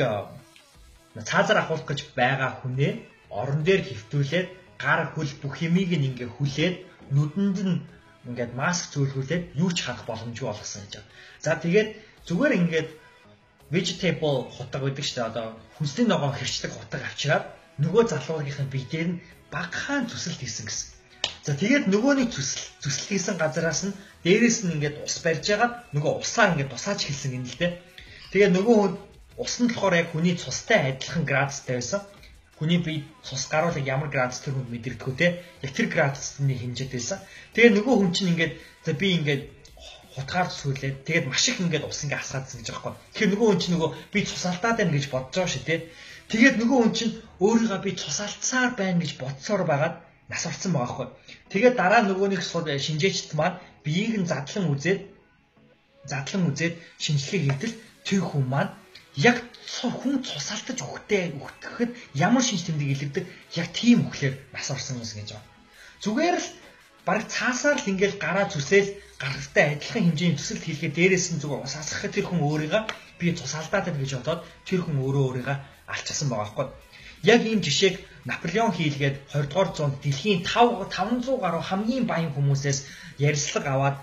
[1.30, 2.94] цаазаар ахуулах гэж байгаа хүнээ
[3.42, 4.48] орон дээр хөвтүүлээд
[4.84, 6.76] гар хөл бүх юмыг ингээ хүлээд
[7.16, 7.82] нүдэнд нь
[8.30, 11.10] ингээд маск зөөлгүүлээд юу ч харах боломжгүй болгосон гэж байна.
[11.46, 11.90] За тэгээд
[12.28, 12.90] зүгээр ингээд
[13.74, 15.46] vegetable хутаг гэдэг чинь одоо
[15.78, 17.46] хүнсний ногоон хэрчлэг хутаг авчираад
[17.84, 19.22] нөгөө залуугийнхын бие дээр нь
[19.54, 20.90] багахан зүсэлт хийсэн гэсэн.
[21.46, 26.14] За тэгээд нөгөөний зүсэл зүсэлт хийсэн газараас нь дээрээс нь ингээд ус барьж байгаад нөгөө
[26.22, 27.72] усаа ингээд тусааж хэлсэн юм л дээ.
[28.32, 28.94] Тэгээд нөгөө хүн
[29.44, 32.02] ус нь болохоор яг хүний цустай адилхан градустай байсан.
[32.62, 35.28] Хүний бие цус гаруулах ямар градус тэр хүн мэдэрдэггүй те.
[35.66, 37.18] Яг тэр градусны хэмжээд байсан.
[37.58, 38.54] Тэгээд нөгөө хүн чинь ингээд
[38.86, 39.44] за би ингээд
[40.14, 43.10] хутгаар сүйлээд тэгээд маш их ингээд ус ингээд асгаадсан гэж байгаа байхгүй.
[43.18, 45.76] Тэгэхээр нөгөө хүн чинь нөгөө би цусалтаад байна гэж бодож байгаа шүү те.
[46.32, 47.14] Тэгээд нөгөө хүн чинь
[47.44, 49.96] өөрийгөө би цусалцсаар байна гэж бодсоор байгаад
[50.32, 51.08] нас орсон байгаа хгүй.
[51.52, 55.02] Тэгээд дараа нөгөө нэг шинжээчт маань биеийг нь задлан үзээд
[56.12, 57.76] задлан үзээд шинжилгээ хийтэл
[58.08, 58.72] тэр хүн маань
[59.20, 59.38] яг
[60.00, 63.26] хүн цусалтаж өгөхтэй өгөхөд ямар шинж тэмдэг илэрдэг
[63.60, 65.50] яг тийм өглөөр нас орсон юм гэж байна.
[66.04, 66.48] Зүгээр л
[67.08, 68.90] баг цаасаар л ингээл гараа зүсээл
[69.22, 72.84] гаралтай адилхан хэмжээний төсөлт хийлгээ дээрээс нь зүгээр ус асгахад тэр хүн өөрийгөө
[73.20, 75.58] би цусалдаад байна гэж бодоод тэр хүн өөрөө өөрийгөө
[75.94, 76.68] алчсан байгаа байхгүй.
[77.34, 77.96] Яг ийм жишээг
[78.26, 82.80] Наполеон хийлгээд 20 дугаар зуунд дэлхийн 5 500 гаруй хамгийн баян хүмүүсээс
[83.30, 83.98] ярьслаг аваад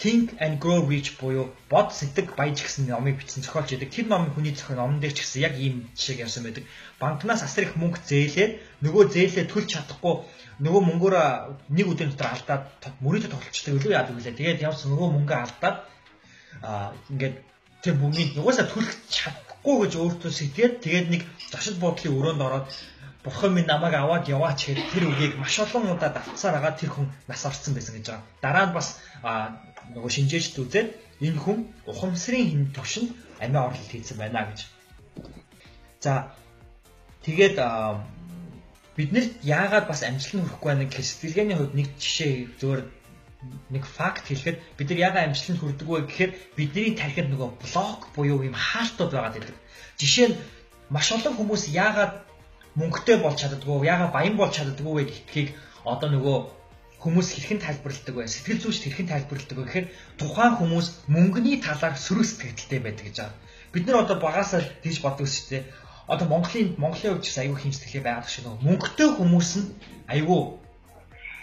[0.00, 3.90] Think and Grow Rich буюу бод сэтг баяж гэсэн номыг бичсэн зохиолч байдаг.
[3.92, 6.64] Тэр номын хүний зохиол номон дээр ч гэсэн яг ийм жишээг ярьсан байдаг.
[6.98, 10.14] Банкнаас асар их мөнгө зээлээд нөгөө зээлээ төлж чадахгүй
[10.64, 11.14] нөгөө мөнгөөр
[11.76, 12.64] нэг өдрийн дотор алдаад
[13.04, 14.38] мөрөдө тоглолцдог өлөө яадаг үлээ.
[14.40, 15.76] Тэгээд явсан нөгөө мөнгө алдаад
[16.64, 17.36] аа ингээд
[17.84, 18.92] тэр мөнгөний угаасаа төлөх
[19.60, 21.22] чадахгүй гэж өөртөө сэтгэад тэгээд нэг
[21.52, 22.66] зочид буудлын өрөөнд ороод
[23.24, 27.12] Бурхан минь намайг аваад яваач гэхэд тэр үгийг маш олон удаа давтсаар агаад тэр хүн
[27.28, 28.24] нас орсон байсан гэж байгаа.
[28.40, 28.96] Дараа нь бас
[29.92, 30.88] нөгөө шинжээчд үзээд
[31.20, 33.12] энэ хүн ухамсарын хин төвшөнд
[33.44, 34.64] амиа орлол хийсэн байна гэж.
[36.00, 36.32] За
[37.28, 37.60] тэгээд
[38.96, 42.80] биднэрт яагаад бас амжилт нь хүрэхгүй байна гэх сэтгэлгээний хувьд нэг жишээ зөвөр
[43.70, 48.44] нэг факт хэлэхэд бид нар яагаад амжилтанд хүрдэг вэ гэхээр бидний тархинд нөгөө блок буюу
[48.44, 49.56] юм хаалтууд байгаад байдаг.
[49.96, 50.36] Жишээ нь
[50.92, 52.12] маш олон хүмүүс яагаад
[52.76, 55.48] мөнгөтэй болж чаддгүй яагаад баян болж чаддгүй вэ гэдгийг
[55.88, 56.36] одоо нөгөө
[57.00, 58.28] хүмүүс хэрхэн тайлбарладаг вэ?
[58.28, 59.86] Сэтгэл зүйч хэрхэн тайлбарладаг вэ гэхээр
[60.20, 63.40] тухайн хүмүүс мөнгөний талаар сөрөг сэтгэлдтэй байдаг гэж байгаа.
[63.72, 65.64] Бид нар одоо багасаа тийж боддог шүү дээ.
[66.12, 69.68] Одоо Монголын Монголын хувьд аюу хэмжлэхээ байгаад шиг нөгөө мөнгөтэй хүмүүс нь
[70.12, 70.59] аюу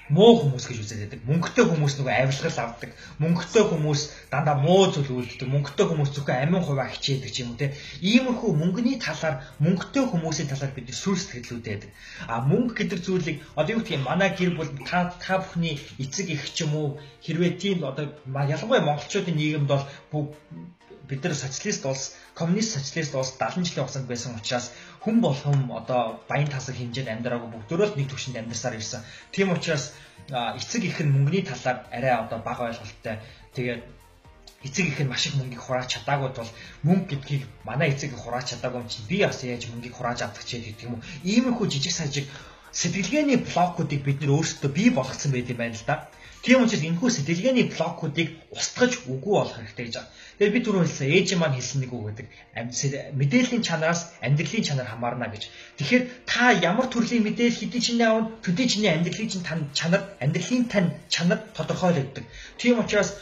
[0.09, 1.21] муу хүмүүс гэж үзээд байдаг.
[1.27, 2.91] Мөнгөтэй хүмүүс нөгөө авилгал авдаг.
[3.19, 4.01] Мөнгөтэй хүмүүс
[4.31, 5.47] дандаа муу зүйл үйлддэг.
[5.51, 7.75] Мөнгөтэй хүмүүс зөвхөн амин хуваа хичээдэг юм уу те.
[7.99, 11.91] Иймэрхүү мөнгөний талаар мөнгөтэй хүмүүсийн талаар бид сүр сэтгэлүүдтэй байдаг.
[12.31, 16.31] А мөнгө гэдэг зүйлийг одоо юу гэх юм манай гэр бүл та та бүхний эцэг
[16.31, 16.88] эх ч юм уу
[17.25, 19.84] хэрвээ тийм одоо ялангуяа монголчуудын нийгэмд бол
[21.07, 24.71] бид нар социалист улс, коммунист социалист улс 70 жилийн хугацаанд байсан учраас
[25.07, 29.07] хүн болгон одоо баян тасаг хэмжээнд амьдраагүй бүгдөө л нэг төвшөнд амьдарсаар ирсэн.
[29.31, 29.95] Тийм учраас
[30.27, 33.23] эцэг их нь мөнгөний талаар арай одоо бага ойлголттой.
[33.55, 33.88] Тэгээд
[34.67, 36.51] эцэг их нь маш их мөнгийг хурааж чадаагүй бол
[36.84, 40.43] мөнгө гэдгийг манай эцэг их хурааж чадаагүй юм чинь би бас яаж мөнгийг хурааж авдаг
[40.43, 41.05] ч гэдэг юм уу.
[41.23, 42.27] Иймэрхүү жижиг сажиг
[42.75, 46.11] сэтгэлгээний блокуудыг бид нөр өөрсдөө бий болгоцсон байт юм байна л да.
[46.43, 50.11] Тийм учраас энэхүү сэтгэлгээний блокуудыг устгаж үгүй болох хэрэгтэй гэж байна.
[50.38, 52.27] Тэгээд би түрүү хэлсэн ээж маань хэлсэн нэг үг гэдэг.
[53.18, 55.49] Мэдээллийн чанараас амьдралын чанар хамаарна гэж.
[55.81, 60.69] Тэгэхээр та ямар төрлийн мэдээлэл хэдий чинь аавн төдий чиний амьдралын чинь тань чанар амьдралын
[60.69, 62.26] тань чанар тодорхойлогддог.
[62.61, 63.18] Тийм учраас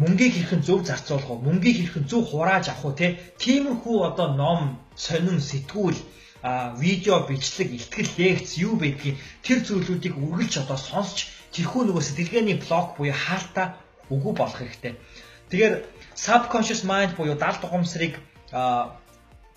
[0.00, 2.96] мөнгийг хэрхэн зөв зарцуулах уу, мөнгийг хэрхэн зөв хурааж авах уу.
[2.96, 6.00] Тиймэрхүү одоо ном, сонин, сэтгүүл
[6.40, 12.56] а видео бичлэг, ихтгэл, лекц юу байдгийг тэр зүйлүүдийг үргэлж одоо сонсч тэрхүү нөгөө сэтгэлгээний
[12.62, 13.74] блок буюу хаалтаа
[14.06, 14.94] үгүй болох хэрэгтэй.
[15.50, 15.74] Тэгэхээр
[16.24, 18.14] subconscious mind буюу даалт ухамсарыг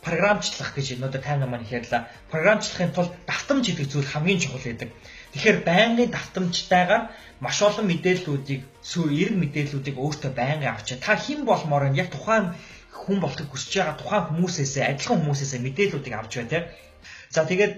[0.01, 2.09] програмчлах гэж өнөөдөр тайна маань ярьлаа.
[2.33, 4.89] Програмчлахын тулд давтамж гэдэг зүйл хамгийн чухал байдаг.
[5.33, 7.03] Тэгэхээр байнгын давтамжтайгаар
[7.39, 12.57] маш олон мэдээллүүдийг, сүү эрг мэдээллүүдийг өөртөө байнгын авч та хэн болмоор нь яг тухайн
[12.89, 16.63] хүн болохыг хүсэж байгаа тухайн хүмүүсээсээ адилхан хүмүүсээсээ мэдээллүүдийг авч бай тээ.
[17.29, 17.73] За тэгээд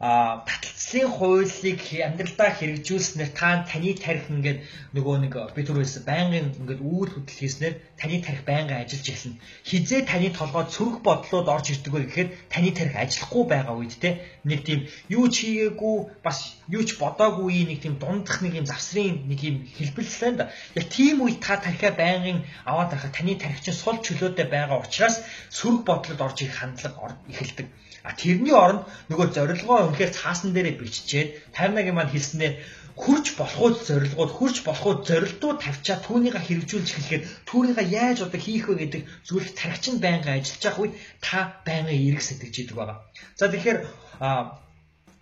[0.00, 4.64] а таталцлын хуулийг амьдралдаа хэрэгжүүлснээр та таны тарих ингээд
[4.96, 9.40] нөгөө нэг би түрүүс байнгын ингээд үйл хөдлөл хийснээр таны тарих байнгын ажиллаж эхэлнэ.
[9.68, 14.24] Хизээ таны толгойд сөрөг бодлоод орж ирдэг вэ гэхээр таны тарих ажиллахгүй байгаа үед те
[14.48, 14.80] нэг тийм
[15.12, 19.56] юу ч хийгээгүй бас юу ч бодоогүй нэг тийм дундах нэг юм завсрын нэг юм
[19.68, 20.48] хэлбэлсэн да.
[20.80, 25.20] Яг тийм үед та тарихаа байнгын аваад байхад таны тарих чинь сул чөлөөтэй байгаа учраас
[25.52, 27.68] сөрөг бодлоод орж ирэх хандлага эхэлдэг.
[28.06, 32.54] А тэрний оронд нөгөө зорилгоо үнэхээр цаасан дээрээ биччихээд 51-ийн маань хэлснээр
[33.02, 38.74] хурж болохууд зорилгууд хурж болохууд зорилтууд тавьчаа түүнийгээ хэрэгжүүлж эхлэхээр түүнийгээ яаж одоо хийх вэ
[38.80, 40.94] гэдэг зүйлийг тархичин байнга ажиллаж явах үед
[41.24, 42.98] та байнга эрг сэтгэж идэг байгаа.
[43.38, 43.78] За тэгэхээр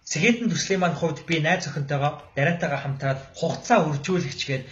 [0.09, 4.65] Сэхэдэн төслийн маань хувьд би найз охинтойгоо дараатайгаа хамтраад хугацаа үржүүлэгч гээд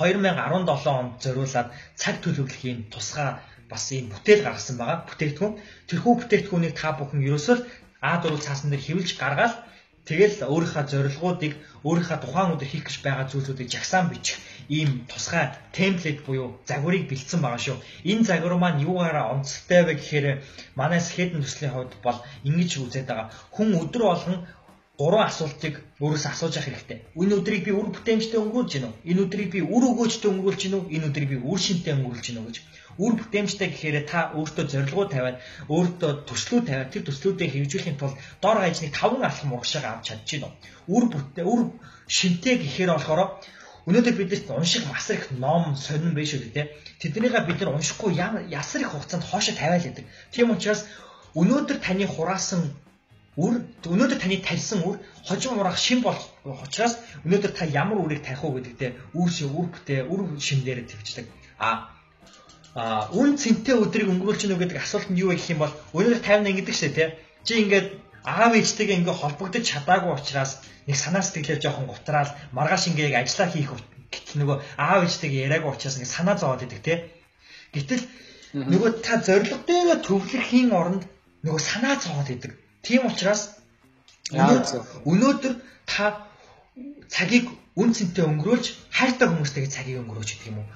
[0.00, 1.68] 2017 онд зориулаад
[2.00, 3.36] цаг төлөвлөхийн тусгай
[3.70, 4.98] бас ийм бүтээл гаргасан байгаа.
[5.08, 5.54] Бүтээгдэхүүн.
[5.88, 7.56] Тэрхүү бүтээгдэхүүнийг та бүхэн ерөөсөө
[8.02, 9.54] А4 цаасан дээр хэвлж гаргаад
[10.08, 11.52] тэгэл өөрийнхөө зорилгоодыг
[11.84, 14.38] өөрийнхөө тухайн өдөр хийх гэж байгаа зүйлсүүдийг жагсаан бичих
[14.76, 15.44] ийм тусгай
[15.76, 17.76] темплейт буюу загварыг бэлдсэн байгаа шүү.
[18.10, 20.26] Энэ загвар маань юугаараа онцлогтой вэ гэхээр
[20.80, 22.18] манай сэхэдэн төслийн хувьд бол
[22.48, 23.28] ингэж үзээд байгаа.
[23.54, 24.38] Хүн өдөр болгон
[24.98, 26.98] гурван асуултыг өөрөөсөө асууж явах хэрэгтэй.
[27.14, 28.92] Энэ өдрийг би үр бүтээмжтэй өнгөрүүлж гинөө.
[29.10, 30.82] Энэ өдрийг би үр өгөөжтэй өнгөрүүлж гинөө.
[30.94, 32.56] Энэ өдрийг би үр шинтэй өнгөрүүлж гинөө гэж
[32.98, 35.38] үр бүтээмжтэй гэхээр та өөртөө зорилгоо тавиад
[35.70, 40.50] өөртөө төслөө тавиад тэр төслүүдээ хэрэгжүүлэхийн тулд дор хаяжныг таван алхам урагшаага авч чадчихна.
[40.90, 41.60] Үр бүтээ үр
[42.10, 43.38] шинтэй гэхээр болохоор
[43.86, 46.74] өнөөдөр биднэрт унших масар их ном сонин биш үү те.
[46.98, 50.04] Тэднийгээ бид нар уншихгүй ясар их хугацаанд хоошо тавиал гэдэг.
[50.34, 50.90] Тийм учраас
[51.38, 52.74] өнөөдөр таны хураасан
[53.38, 53.54] үр
[53.86, 58.58] өнөөдөр таны тарьсан үр хожим урах шин бол учраас өнөөдөр та ямар үрийг тарих уу
[58.58, 61.26] гэдэгтээ үр шиг үр бүтээ үр шимдээр төвчдөг.
[61.62, 61.94] А
[62.74, 66.18] а үн цэнтэй өдрийг өнгөрүүлж гэнэ гэдэг асуулт нь юу вэ гэх юм бол өнөөдөр
[66.18, 67.08] 50 ингэдэг шээ тий.
[67.46, 67.86] Чи ингээд
[68.26, 70.52] аав ээжтэйгээ ингээ холбогдож чадаагүй учраас
[70.90, 73.70] нэг санаа сэтгэлээ жоохон гутраал маргааш ингээ ажиллаа хийх
[74.12, 76.98] гэтэл нөгөө аав ээжтэйгээ яриаггүй учраас ингээ санаа зовоод идэг тий.
[77.74, 78.02] Гэтэл
[78.72, 81.02] нөгөө та зориг дээр төвлөрхийн оронд
[81.44, 82.52] нөгөө санаа зовоод идэг.
[82.82, 83.58] Тийм учраас
[84.32, 85.54] өнөөдөр
[85.86, 86.04] та
[87.08, 87.46] цагийг
[87.80, 90.68] үн цэнтэй өнгөрүүлж хайртай хүмүүстэйгээ цагийг өнгөрөөч гэх юм уу?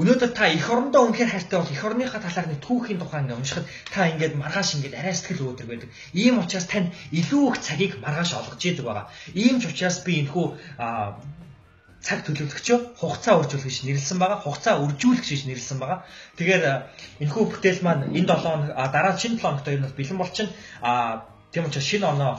[0.00, 3.66] Өнөөдөр та эх орондоо үнэхээр хайртай бол эх орныхаа талаар нэг түүхийн тухай ингээ уншихад
[3.90, 5.90] та ингээд маргааш ингээд арай сэтгэл өөдрөг байдаг.
[6.14, 9.10] Ийм учраас танд илүү их цагийг маргааш олгож идэг байгаа.
[9.34, 10.46] Ийм ч учраас би энэхүү
[12.00, 14.40] цаг төлөвлөгчөө хугацаа үржүүлэх гэж нэрлсэн байгаа.
[14.40, 16.00] Хугацаа үржүүлэх гэж нэрлсэн байгаа.
[16.38, 16.64] Тэгэхээр
[17.20, 20.54] энэхүү бүтээл маань энэ 7 хоног дараа шинэ 7 хоногт ер нь бэлэн болчихно.
[20.80, 22.32] А тийм учраас шинэ оноо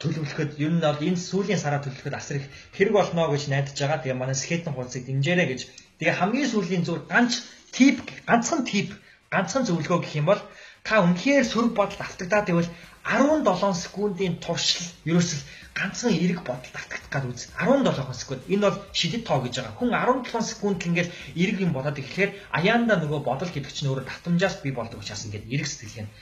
[0.00, 2.46] төлөвлөхөд ер нь бол энэ сүүлийн сараа төлөвлөхөд асар их
[2.76, 4.02] хэрэг болно гэж найдаж байгаа.
[4.02, 5.60] Тэгээ манай скейтинг хуудсыг дэмжээрэй гэж
[5.98, 7.32] Тэгээ хамгийн сүүлийн зүйл ганц
[7.72, 7.96] тип
[8.28, 8.88] ганцхан тип
[9.32, 10.42] ганцхан зөвлөгөө гэх юм бол
[10.84, 12.68] та үнэхээр сөрөг бодолд автагдаад байвал
[13.08, 15.42] 17 секундын туршил ерөөсөл
[15.78, 17.48] ганцхан эрг бодолд автагдах гад үз.
[17.56, 18.42] 17 секунд.
[18.52, 19.78] Энэ бол шидэт тоо гэж байгаа.
[19.80, 19.90] Хүн
[20.28, 21.08] 17 секунд ингээд
[21.42, 25.48] эрг юм бодоод эхлэхээр аяанда нөгөө бодол гэдэг чинь өөрөө татамжаас бий болдог учраас ингээд
[25.48, 26.12] эрг сэтгэл нь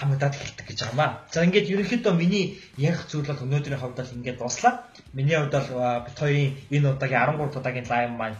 [0.00, 1.10] хамагдаад эхэлдэг гэж байгаа маа.
[1.32, 2.46] За ингээд ерөнхийдөө миний
[2.76, 4.72] ярих зүйл бол өнөөдрийн хувьд бол ингээд дуслаа.
[5.12, 5.70] Миний хувьд бол
[6.06, 8.38] бит хоёрын энэ удаагийн 13 удаагийн лайв маань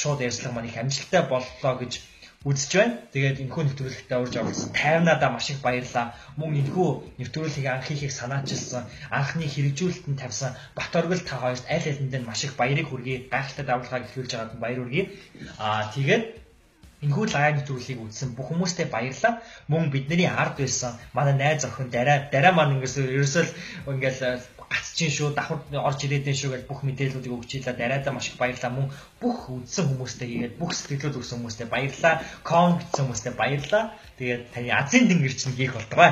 [0.00, 1.92] шууд ярьцлага маань их амжилттай боллоо гэж
[2.46, 2.94] үзэж байна.
[3.10, 6.14] Тэгээд энэхүү нэвтрүүлэгтээ урьж оролцсон 50надаа маш их баярлалаа.
[6.38, 6.88] Мөн энэхүү
[7.18, 12.44] нэвтрүүлгийг анх хийхийг санаачилсан, анхны хэрэгжүүлэлт нь тавьсан Батөргөл та хоёрт аль алинд нь маш
[12.46, 13.26] их баярыг хүргэе.
[13.32, 15.04] Гайхалтай давалгааг эхлүүлж байгаад баяр хүргэе.
[15.58, 16.24] Аа тэгээд
[17.04, 19.44] Энэхүү лайв нэвтрүүлгийг үзсэн бүх хүмүүстээ баярлалаа.
[19.68, 23.44] Мөн бидний ард байсан манай найз охин дараа дараа маань ингээс ерөөсөө
[23.92, 24.40] ингээл
[24.70, 27.76] гацчин шүү давхар орж ирээдэн шүү гэж бүх мэдээллүүдийг өгч ийлээ.
[27.76, 28.72] Дараадаа маш их баярлалаа.
[28.72, 28.88] Мөн
[29.20, 32.14] бүх үзсэн хүмүүстээ хийгээд бүх сэтгэлүүд өгсөн хүмүүстээ баярлалаа.
[32.48, 33.84] Ком гэсэн хүмүүстээ баярлалаа.
[34.18, 36.10] Тэгээд таны азийн дэнгэр чинь хийх болтугай.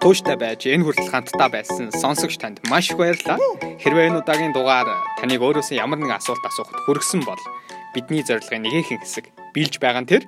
[0.00, 3.36] Тууштай байж энэ хүртэл хамтдаа байсан сонсогч танд маш их баярлалаа.
[3.84, 4.88] Хэрвээ энэ удаагийн дугаар
[5.20, 7.36] таныг өөрөөсөө ямар нэгэн асуулт асуухад хүргэсэн бол
[7.92, 10.24] бидний зорилгын нэгэн хэсэг билж байгаа нь тэр.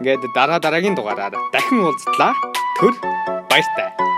[0.00, 2.32] Ингээд дараа дараагийн дугаараар дахин уулзтлаа.
[2.80, 2.96] Төр
[3.52, 4.09] баяртай.